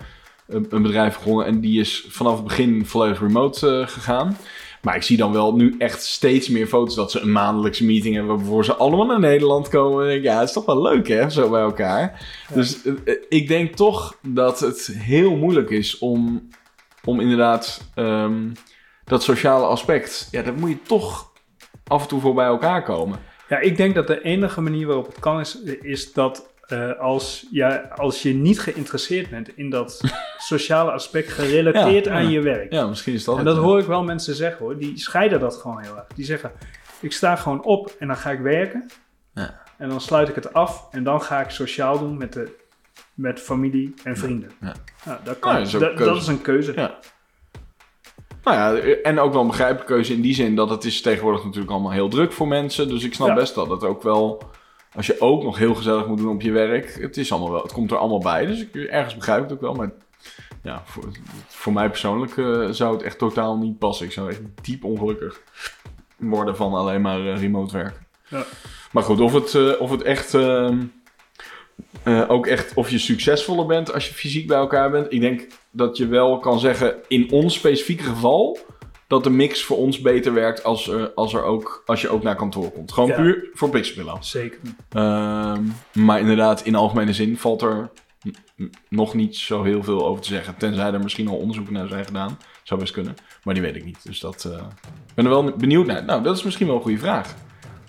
een 0.69 0.81
bedrijf 0.81 1.13
begonnen. 1.17 1.45
En 1.45 1.59
die 1.59 1.79
is 1.79 2.05
vanaf 2.09 2.35
het 2.35 2.43
begin 2.43 2.85
volledig 2.85 3.19
remote 3.19 3.83
gegaan. 3.87 4.37
Maar 4.83 4.95
ik 4.95 5.03
zie 5.03 5.17
dan 5.17 5.31
wel 5.31 5.55
nu 5.55 5.75
echt 5.77 6.03
steeds 6.03 6.49
meer 6.49 6.67
foto's 6.67 6.95
dat 6.95 7.11
ze 7.11 7.19
een 7.19 7.31
maandelijkse 7.31 7.85
meeting 7.85 8.15
hebben... 8.15 8.35
waarvoor 8.35 8.65
ze 8.65 8.75
allemaal 8.75 9.05
naar 9.05 9.19
Nederland 9.19 9.67
komen. 9.67 10.03
En 10.03 10.09
denk, 10.09 10.23
ja, 10.23 10.39
het 10.39 10.47
is 10.47 10.53
toch 10.53 10.65
wel 10.65 10.81
leuk, 10.81 11.07
hè, 11.07 11.29
zo 11.29 11.49
bij 11.49 11.61
elkaar. 11.61 12.27
Dus 12.53 12.83
eh, 12.83 12.93
eh, 13.05 13.15
ik 13.29 13.47
denk 13.47 13.75
toch 13.75 14.17
dat 14.27 14.59
het 14.59 14.91
heel 14.97 15.35
moeilijk 15.35 15.69
is 15.69 15.97
om, 15.97 16.47
om 17.03 17.19
inderdaad... 17.19 17.91
ehm, 17.95 18.49
dat 19.05 19.23
sociale 19.23 19.65
aspect, 19.65 20.27
ja, 20.31 20.41
dat 20.41 20.55
moet 20.55 20.69
je 20.69 20.81
toch 20.81 21.31
af 21.87 22.01
en 22.01 22.07
toe 22.07 22.21
voor 22.21 22.33
bij 22.33 22.45
elkaar 22.45 22.83
komen. 22.83 23.19
Ja, 23.49 23.59
ik 23.59 23.77
denk 23.77 23.95
dat 23.95 24.07
de 24.07 24.21
enige 24.21 24.61
manier 24.61 24.87
waarop 24.87 25.05
het 25.05 25.19
kan 25.19 25.39
is, 25.39 25.61
is 25.81 26.13
dat 26.13 26.52
eh, 26.67 26.99
als, 26.99 27.47
ja, 27.51 27.89
als 27.95 28.21
je 28.21 28.33
niet 28.33 28.59
geïnteresseerd 28.59 29.29
bent 29.29 29.57
in 29.57 29.69
dat 29.69 30.01
sociale 30.37 30.91
aspect 30.91 31.31
gerelateerd 31.31 32.05
Ja, 32.05 32.11
aan 32.11 32.23
ja. 32.23 32.29
je 32.29 32.41
werk. 32.41 32.71
Ja, 32.71 32.87
misschien 32.87 33.13
is 33.13 33.23
dat 33.23 33.37
En 33.37 33.45
dat 33.45 33.57
hoor 33.57 33.79
ik 33.79 33.85
wel 33.85 34.03
mensen 34.03 34.35
zeggen 34.35 34.65
hoor. 34.65 34.77
Die 34.77 34.97
scheiden 34.97 35.39
dat 35.39 35.55
gewoon 35.55 35.81
heel 35.81 35.97
erg. 35.97 36.07
Die 36.15 36.25
zeggen, 36.25 36.51
ik 36.99 37.11
sta 37.11 37.35
gewoon 37.35 37.63
op 37.63 37.95
en 37.99 38.07
dan 38.07 38.17
ga 38.17 38.31
ik 38.31 38.39
werken. 38.39 38.85
Ja. 39.33 39.61
En 39.77 39.89
dan 39.89 40.01
sluit 40.01 40.29
ik 40.29 40.35
het 40.35 40.53
af 40.53 40.87
en 40.91 41.03
dan 41.03 41.21
ga 41.21 41.41
ik 41.41 41.49
sociaal 41.49 41.99
doen 41.99 42.17
met, 42.17 42.33
de, 42.33 42.55
met 43.13 43.39
familie 43.39 43.93
en 44.03 44.17
vrienden. 44.17 44.51
Ja. 44.61 44.73
Nou, 45.05 45.19
dat, 45.23 45.39
kan. 45.39 45.53
Nou, 45.53 45.63
dat 45.63 45.73
is 45.73 45.79
dat, 45.79 45.89
een 45.89 45.95
keuze. 45.95 46.13
dat 46.13 46.21
is 46.21 46.27
een 46.27 46.41
keuze. 46.41 46.73
Ja. 46.75 46.99
Nou 48.43 48.57
ja, 48.57 48.93
en 48.93 49.19
ook 49.19 49.31
wel 49.31 49.41
een 49.41 49.47
begrijpelijke 49.47 49.93
keuze 49.93 50.13
in 50.13 50.21
die 50.21 50.33
zin 50.33 50.55
dat 50.55 50.69
het 50.69 50.83
is 50.83 51.01
tegenwoordig 51.01 51.43
natuurlijk 51.43 51.71
allemaal 51.71 51.91
heel 51.91 52.09
druk 52.09 52.31
voor 52.31 52.47
mensen. 52.47 52.87
Dus 52.87 53.03
ik 53.03 53.13
snap 53.13 53.35
best 53.35 53.55
dat 53.55 53.69
het 53.69 53.83
ook 53.83 54.03
wel, 54.03 54.41
als 54.95 55.07
je 55.07 55.21
ook 55.21 55.43
nog 55.43 55.57
heel 55.57 55.75
gezellig 55.75 56.07
moet 56.07 56.17
doen 56.17 56.33
op 56.33 56.41
je 56.41 56.51
werk, 56.51 56.97
het, 57.01 57.17
is 57.17 57.31
allemaal 57.31 57.51
wel, 57.51 57.61
het 57.61 57.71
komt 57.71 57.91
er 57.91 57.97
allemaal 57.97 58.19
bij. 58.19 58.45
Dus 58.45 58.61
ik, 58.61 58.75
ergens 58.75 59.15
begrijp 59.15 59.43
ik 59.43 59.49
het 59.49 59.53
ook 59.53 59.61
wel. 59.61 59.73
Maar 59.73 59.91
ja, 60.63 60.81
voor, 60.85 61.11
voor 61.47 61.73
mij 61.73 61.89
persoonlijk 61.89 62.37
eh, 62.37 62.69
zou 62.69 62.93
het 62.93 63.03
echt 63.03 63.17
totaal 63.17 63.57
niet 63.57 63.79
passen. 63.79 64.05
Ik 64.05 64.11
zou 64.11 64.29
echt 64.29 64.41
diep 64.61 64.83
ongelukkig 64.83 65.41
worden 66.17 66.55
van 66.55 66.73
alleen 66.73 67.01
maar 67.01 67.19
eh, 67.19 67.39
remote 67.39 67.73
werken. 67.73 68.05
Ja. 68.27 68.43
Maar 68.91 69.03
goed, 69.03 69.19
of 69.19 69.33
het, 69.33 69.55
eh, 69.55 69.81
of 69.81 69.91
het 69.91 70.01
echt... 70.01 70.33
ehm, 70.33 70.77
eh, 72.03 72.23
ook 72.27 72.47
echt 72.47 72.73
of 72.73 72.89
je 72.89 72.97
succesvoller 72.97 73.65
bent 73.65 73.93
als 73.93 74.07
je 74.07 74.13
fysiek 74.13 74.47
bij 74.47 74.57
elkaar 74.57 74.91
bent. 74.91 75.13
Ik 75.13 75.21
denk 75.21 75.47
dat 75.71 75.97
je 75.97 76.07
wel 76.07 76.39
kan 76.39 76.59
zeggen, 76.59 76.95
in 77.07 77.31
ons 77.31 77.53
specifieke 77.53 78.03
geval, 78.03 78.57
dat 79.13 79.23
de 79.23 79.29
mix 79.29 79.63
voor 79.63 79.77
ons 79.77 80.01
beter 80.01 80.33
werkt 80.33 80.63
als, 80.63 80.87
er, 80.87 81.11
als, 81.13 81.33
er 81.33 81.43
ook, 81.43 81.83
als 81.85 82.01
je 82.01 82.09
ook 82.09 82.23
naar 82.23 82.35
kantoor 82.35 82.71
komt. 82.71 82.91
Gewoon 82.91 83.09
Ja. 83.09 83.15
puur 83.15 83.49
voor 83.53 83.69
Pixelpillow. 83.69 84.17
Zeker. 84.23 84.59
Ehm 84.89 85.61
maar 85.93 86.19
inderdaad, 86.19 86.61
in 86.65 86.75
algemene 86.75 87.13
zin 87.13 87.37
valt 87.37 87.61
er 87.61 87.89
nog 88.89 89.13
niet 89.13 89.35
zo 89.37 89.63
heel 89.63 89.83
veel 89.83 90.05
over 90.05 90.21
te 90.23 90.27
zeggen. 90.27 90.57
Tenzij 90.57 90.91
er 90.93 90.99
misschien 90.99 91.27
al 91.27 91.35
onderzoeken 91.37 91.73
naar 91.73 91.87
zijn 91.87 92.05
gedaan. 92.05 92.37
Zou 92.63 92.79
best 92.79 92.93
kunnen. 92.93 93.15
Maar 93.43 93.53
die 93.53 93.63
weet 93.63 93.75
ik 93.75 93.85
niet. 93.85 93.99
Dus 94.03 94.19
dat 94.19 94.45
eh, 94.45 94.57
ik 95.07 95.13
ben 95.15 95.25
er 95.25 95.31
wel 95.31 95.51
benieuwd 95.57 95.85
naar. 95.85 96.05
Nou, 96.05 96.23
dat 96.23 96.37
is 96.37 96.43
misschien 96.43 96.67
wel 96.67 96.75
een 96.75 96.81
goede 96.81 96.97
vraag. 96.97 97.35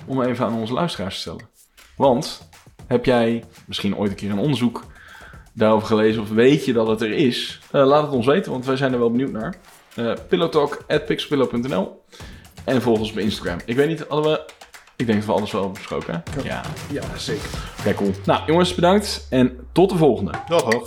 Om 0.07 0.23
even 0.23 0.47
aan 0.47 0.55
onze 0.55 0.73
luisteraars 0.73 1.15
te 1.15 1.21
stellen. 1.21 1.49
Want 1.97 2.49
heb 2.87 3.05
jij 3.05 3.45
misschien 3.67 3.97
ooit 3.97 4.11
een 4.11 4.17
keer 4.17 4.31
een 4.31 4.39
onderzoek 4.39 4.85
daarover 5.53 5.87
gelezen? 5.89 6.23
Of 6.23 6.29
weet 6.31 6.65
je 6.65 6.73
dat 6.73 6.89
het 6.89 7.03
er 7.03 7.13
is? 7.13 7.61
Eh, 7.71 7.87
laat 7.87 8.03
het 8.03 8.13
ons 8.13 8.27
weten, 8.27 8.53
want 8.53 8.67
wij 8.67 8.77
zijn 8.77 8.93
er 8.93 8.99
wel 8.99 9.11
benieuwd 9.11 9.33
naar. 9.33 9.55
Pillowtalk.pixelpillow.nl 10.29 12.03
En 12.65 12.83
volg 12.83 12.99
ons 12.99 13.11
op 13.11 13.19
Instagram. 13.19 13.59
Ik 13.65 13.77
weet 13.77 13.89
niet, 13.89 14.05
hadden 14.09 14.33
we... 14.33 14.41
Ik 14.97 15.07
denk 15.07 15.19
dat 15.19 15.29
we 15.29 15.35
alles 15.35 15.53
wel 15.53 15.61
hebben 15.63 15.79
besproken. 15.81 16.23
hè? 16.31 16.43
Ja. 16.43 16.63
Ja, 16.91 17.03
zeker. 17.17 17.49
Oké, 17.79 17.95
cool. 17.95 18.11
Nou, 18.25 18.41
jongens, 18.47 18.75
bedankt. 18.75 19.27
En 19.31 19.67
tot 19.73 19.91
de 19.91 19.97
volgende. 19.97 20.31
Dag, 20.49 20.63
hoor. 20.63 20.87